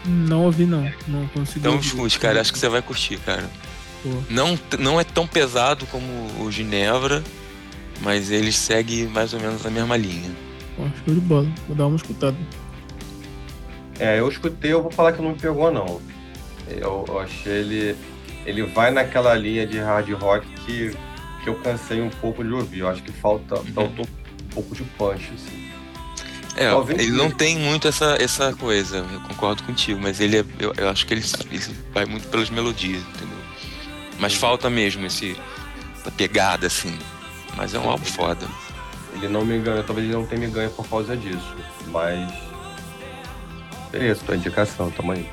[0.04, 0.90] Não ouvi, não.
[1.06, 1.60] Não consegui.
[1.60, 2.40] Então escute, cara.
[2.40, 3.48] Acho que você vai curtir, cara.
[4.28, 6.06] Não, não é tão pesado como
[6.40, 7.22] o Ginevra,
[8.00, 10.30] mas ele segue mais ou menos a mesma linha.
[10.76, 11.48] Pô, show de bola.
[11.68, 12.36] Vou dar uma escutada.
[14.00, 16.00] É, eu escutei, eu vou falar que não me pegou, não.
[16.68, 17.96] Eu, eu achei ele.
[18.44, 20.96] Ele vai naquela linha de hard rock que,
[21.44, 22.80] que eu cansei um pouco de ouvir.
[22.80, 23.66] Eu acho que falta, uhum.
[23.66, 25.70] faltou um pouco de punch, assim.
[26.56, 26.70] É,
[27.02, 30.88] ele não tem muito essa, essa coisa, eu concordo contigo, mas ele é, eu, eu,
[30.90, 31.62] acho que ele, ele,
[31.92, 33.38] vai muito pelas melodias, entendeu?
[34.18, 35.34] Mas falta mesmo esse,
[35.98, 36.96] essa pegada, assim.
[37.56, 38.46] Mas é um álbum foda.
[39.14, 41.54] Ele não me engana, talvez ele não tenha me ganho por causa disso,
[41.88, 42.32] mas.
[43.90, 45.28] Beleza, tua indicação, tamo aí.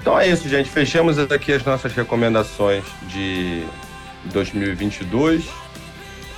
[0.00, 0.68] Então é isso, gente.
[0.68, 3.64] Fechamos aqui as nossas recomendações de
[4.26, 5.44] 2022.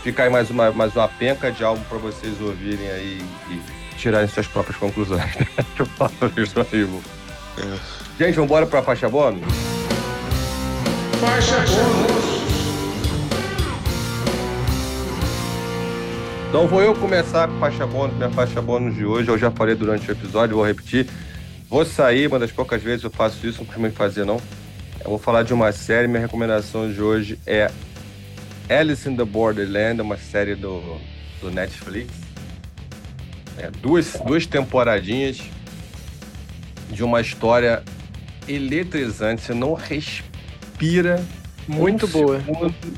[0.03, 4.27] Fica aí mais uma, mais uma penca de álbum para vocês ouvirem aí e tirarem
[4.27, 5.23] suas próprias conclusões.
[5.79, 6.89] Eu falo isso aí,
[7.59, 8.25] é.
[8.25, 9.43] Gente, vamos embora para a faixa bônus?
[11.21, 12.43] Faixa bônus.
[16.49, 19.29] Então vou eu começar com a faixa bônus, minha faixa bônus de hoje.
[19.29, 21.07] Eu já falei durante o episódio, vou repetir.
[21.71, 24.39] Vou sair, uma das poucas vezes eu faço isso, não costumo fazer não.
[25.03, 27.71] Eu vou falar de uma série, minha recomendação de hoje é
[28.69, 30.99] Alice in the Borderland, uma série do,
[31.41, 32.11] do Netflix.
[33.59, 35.41] É, duas, duas temporadinhas
[36.91, 37.83] de uma história
[38.49, 39.43] eletrizante.
[39.43, 41.25] Você não respira
[41.67, 42.43] muito um boa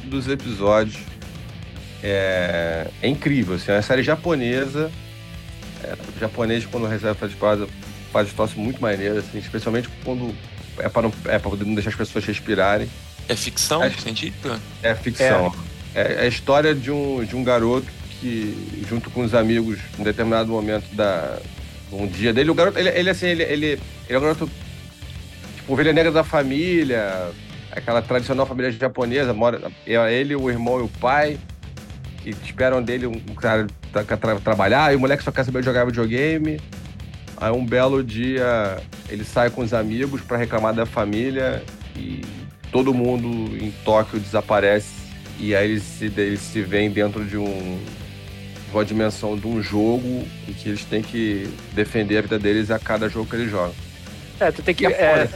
[0.04, 0.96] dos episódios.
[2.02, 3.56] É, é incrível.
[3.56, 4.90] Assim, é uma série japonesa.
[5.82, 7.66] É, o japonês, quando recebe essa temporada,
[8.12, 10.34] faz troço muito maneiro, assim, especialmente quando
[10.78, 12.88] é para, não, é para não deixar as pessoas respirarem.
[13.28, 14.60] É ficção é, científica?
[14.82, 15.52] É ficção.
[15.94, 16.00] É.
[16.00, 16.12] é.
[16.14, 17.86] é, a história de um, de um garoto
[18.20, 21.38] que, junto com os amigos, em determinado momento da
[21.92, 24.50] um dia dele, o garoto, ele, ele assim, ele, ele, ele é um garoto,
[25.56, 27.30] tipo, ovelha negra da família,
[27.70, 31.38] aquela tradicional família japonesa, mora é ele, o irmão e o pai,
[32.22, 35.84] que esperam dele um cara pra, pra trabalhar, e o moleque só quer saber jogar
[35.84, 36.60] videogame.
[37.36, 38.78] Aí um belo dia
[39.08, 41.62] ele sai com os amigos para reclamar da família
[41.96, 42.22] e
[42.74, 44.88] todo mundo em Tóquio desaparece
[45.38, 47.78] e aí eles se, eles se veem dentro de um
[48.66, 52.72] de uma dimensão de um jogo em que eles têm que defender a vida deles
[52.72, 53.72] a cada jogo que eles jogam.
[54.40, 54.86] É, tu tem que.
[54.86, 55.28] É,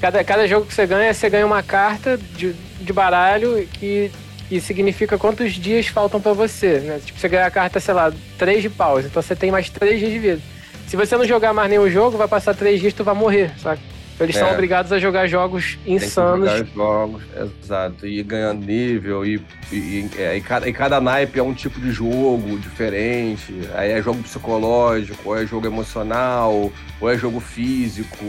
[0.00, 4.12] cada, cada jogo que você ganha, você ganha uma carta de, de baralho que,
[4.48, 6.78] que significa quantos dias faltam para você.
[6.78, 7.00] Né?
[7.04, 9.98] Tipo, você ganha a carta, sei lá, 3 de pausa, então você tem mais 3
[9.98, 10.40] dias de vida.
[10.86, 13.50] Se você não jogar mais nenhum jogo, vai passar 3 dias e tu vai morrer,
[13.58, 13.80] sabe?
[14.20, 14.38] Eles é.
[14.38, 16.48] são obrigados a jogar jogos insanos.
[16.48, 17.22] Tem que jogar jogos,
[17.62, 18.06] exato.
[18.06, 19.24] E ganhando nível.
[19.24, 23.52] E, e, é, e, cada, e cada naipe é um tipo de jogo diferente.
[23.74, 26.70] Aí é jogo psicológico, ou é jogo emocional,
[27.00, 28.24] ou é jogo físico,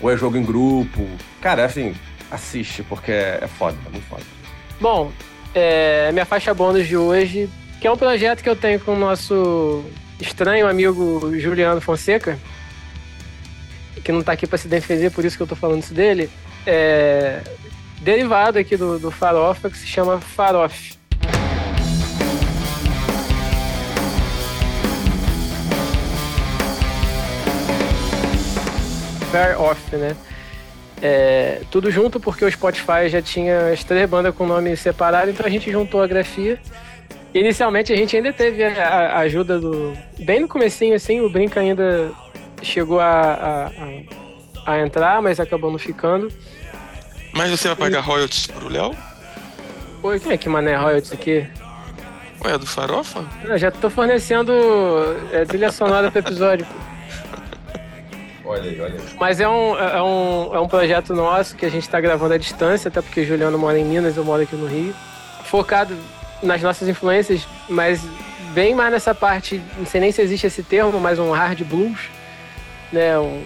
[0.00, 1.06] ou é jogo em grupo.
[1.40, 1.94] Cara, assim,
[2.30, 4.22] assiste, porque é, é foda, é muito foda.
[4.80, 5.12] Bom,
[5.54, 7.50] é, minha faixa bônus de hoje,
[7.80, 9.84] que é um projeto que eu tenho com o nosso
[10.20, 12.38] estranho amigo Juliano Fonseca
[14.02, 16.30] que não tá aqui para se defender, por isso que eu tô falando isso dele,
[16.66, 17.40] é
[18.00, 20.96] derivado aqui do, do farofa que se chama farof.
[29.30, 30.16] Fair Off, né?
[31.00, 35.46] É, tudo junto porque o Spotify já tinha as três bandas com nome separado, então
[35.46, 36.58] a gente juntou a grafia.
[37.34, 39.92] Inicialmente a gente ainda teve a, a ajuda do.
[40.18, 42.10] Bem no comecinho, assim, o Brinca ainda
[42.62, 43.70] chegou a,
[44.66, 46.30] a, a, entrar, mas acabou não ficando.
[47.32, 48.02] Mas você vai pagar e...
[48.02, 48.94] royalties pro Léo?
[50.02, 51.46] Oi, quem é que mané royalties aqui?
[52.44, 53.24] Ué, é do Farofa?
[53.44, 54.52] Eu já tô fornecendo
[55.32, 56.66] é, trilha sonora pro episódio.
[58.44, 59.00] Olha aí, olha aí.
[59.18, 62.38] Mas é um, é, um, é um projeto nosso que a gente tá gravando à
[62.38, 64.94] distância, até porque o Juliano mora em Minas, eu moro aqui no Rio.
[65.44, 65.96] Focado
[66.42, 68.00] nas nossas influências, mas
[68.54, 72.08] bem mais nessa parte, não sei nem se existe esse termo, mas um hard blues
[72.92, 73.18] né?
[73.18, 73.42] Um,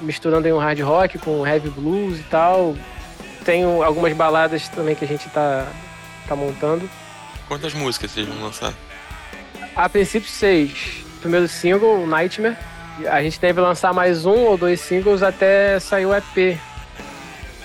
[0.00, 2.76] misturando aí um hard rock com heavy blues e tal.
[3.44, 5.66] Tem algumas baladas também que a gente tá,
[6.26, 6.88] tá montando.
[7.48, 8.72] Quantas músicas vocês vão lançar?
[9.74, 11.04] A princípio, seis.
[11.20, 12.56] Primeiro single, Nightmare.
[13.10, 16.58] A gente deve lançar mais um ou dois singles até sair o EP.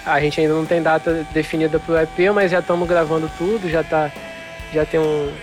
[0.06, 3.84] a gente ainda não tem data definida pro EP, mas já estamos gravando tudo, já
[3.84, 4.12] tá.
[4.74, 5.34] Já tem um,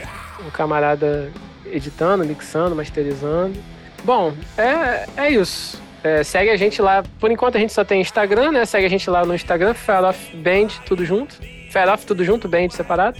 [0.46, 1.30] um camarada
[1.66, 3.58] editando, mixando, masterizando.
[4.04, 5.80] Bom, é, é isso.
[6.02, 7.04] É, segue a gente lá.
[7.20, 8.64] Por enquanto a gente só tem Instagram, né?
[8.64, 11.36] Segue a gente lá no Instagram, Fair Off Band, tudo junto.
[11.70, 13.18] Fair Off, tudo junto, Band separado.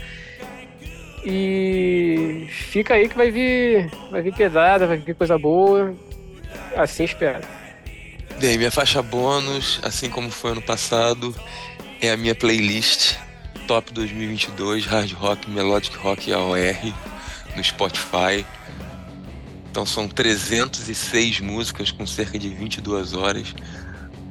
[1.25, 5.95] E fica aí que vai vir, vai vir pedrada, vai vir coisa boa.
[6.77, 7.41] Assim espero.
[8.41, 11.35] Bem, minha faixa bônus, assim como foi ano passado,
[12.01, 13.17] é a minha playlist
[13.69, 16.93] Top 2022 Hard Rock, Melodic Rock e AOR
[17.55, 18.45] no Spotify.
[19.73, 23.55] Então são 306 músicas com cerca de 22 horas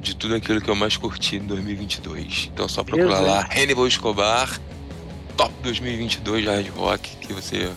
[0.00, 2.48] de tudo aquilo que eu mais curti em 2022.
[2.54, 4.60] Então é só procurar Deus lá, Hannibal Escobar,
[5.36, 7.68] Top 2022 Hard Rock, que você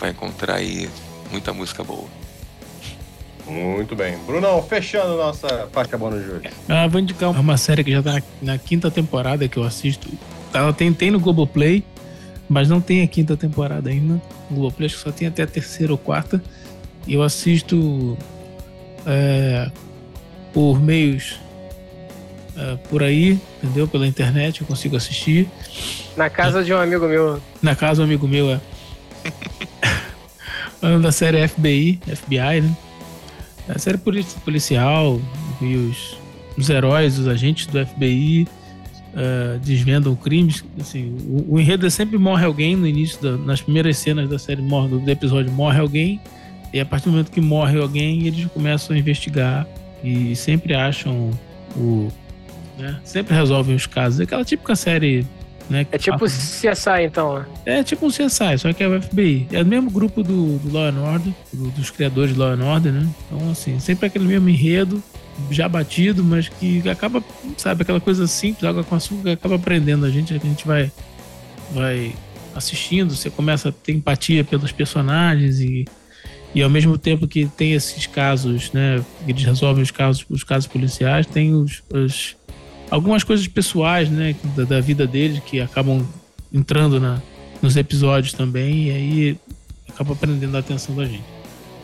[0.00, 0.90] vai encontrar aí
[1.30, 2.08] muita música boa.
[3.46, 4.18] Muito bem.
[4.26, 6.50] Brunão, fechando nossa faixa bônus de hoje.
[6.68, 10.08] Ah, vou indicar uma série que já tá na, quinta temporada que eu assisto.
[10.52, 11.84] Ela tem, tem no Globoplay,
[12.48, 14.14] mas não tem a quinta temporada ainda.
[14.50, 16.42] No Globoplay acho que só tem até a terceira ou quarta.
[17.08, 18.16] Eu assisto
[19.06, 19.70] é,
[20.52, 21.38] por meios
[22.56, 23.88] é, por aí, entendeu?
[23.88, 25.48] Pela internet eu consigo assistir.
[26.16, 27.40] Na casa de um amigo meu.
[27.62, 28.60] Na casa de um amigo meu, é.
[30.80, 32.76] Falando da série FBI, FBI, né?
[33.68, 35.20] A série policial
[35.60, 36.18] e os,
[36.56, 38.48] os heróis, os agentes do FBI
[39.14, 40.64] uh, desvendam crimes.
[40.80, 44.38] Assim, o, o, enredo é sempre morre alguém no início, da, nas primeiras cenas da
[44.38, 46.20] série, morre, do episódio, morre alguém
[46.72, 49.66] e a partir do momento que morre alguém, eles começam a investigar
[50.02, 51.30] e sempre acham
[51.76, 52.08] o.
[52.78, 52.98] Né?
[53.04, 54.20] Sempre resolvem os casos.
[54.20, 55.26] É aquela típica série.
[55.68, 57.44] Né, é tipo CSI, então.
[57.64, 59.46] É tipo um CSI, só que é o FBI.
[59.52, 62.64] É o mesmo grupo do, do Law and Order, do, dos criadores de Law and
[62.64, 63.08] Order, né?
[63.26, 65.00] Então, assim, sempre aquele mesmo enredo,
[65.48, 67.22] já batido, mas que acaba,
[67.56, 70.90] sabe, aquela coisa simples, água com açúcar, que acaba aprendendo a gente, a gente vai,
[71.72, 72.14] vai
[72.52, 75.84] assistindo, você começa a ter empatia pelos personagens e
[76.54, 80.66] e ao mesmo tempo que tem esses casos, né, eles resolvem os casos, os casos
[80.66, 82.36] policiais, tem os, os
[82.90, 86.04] algumas coisas pessoais, né, da, da, vida deles que acabam
[86.52, 87.22] entrando na,
[87.62, 89.38] nos episódios também e aí
[89.88, 91.24] acaba prendendo a atenção da gente.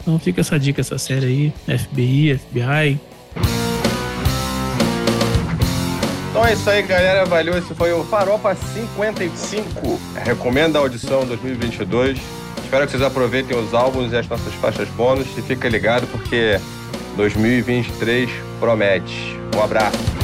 [0.01, 3.01] Então fica essa dica, essa série aí, FBI, FBI.
[6.31, 7.25] Então é isso aí, galera.
[7.25, 7.57] Valeu.
[7.57, 9.99] Esse foi o Farofa 55.
[10.23, 12.19] Recomenda a audição 2022.
[12.67, 16.59] Espero que vocês aproveitem os álbuns e as nossas faixas bônus e fica ligado porque
[17.17, 18.29] 2023
[18.59, 19.39] promete.
[19.55, 20.16] Um abraço.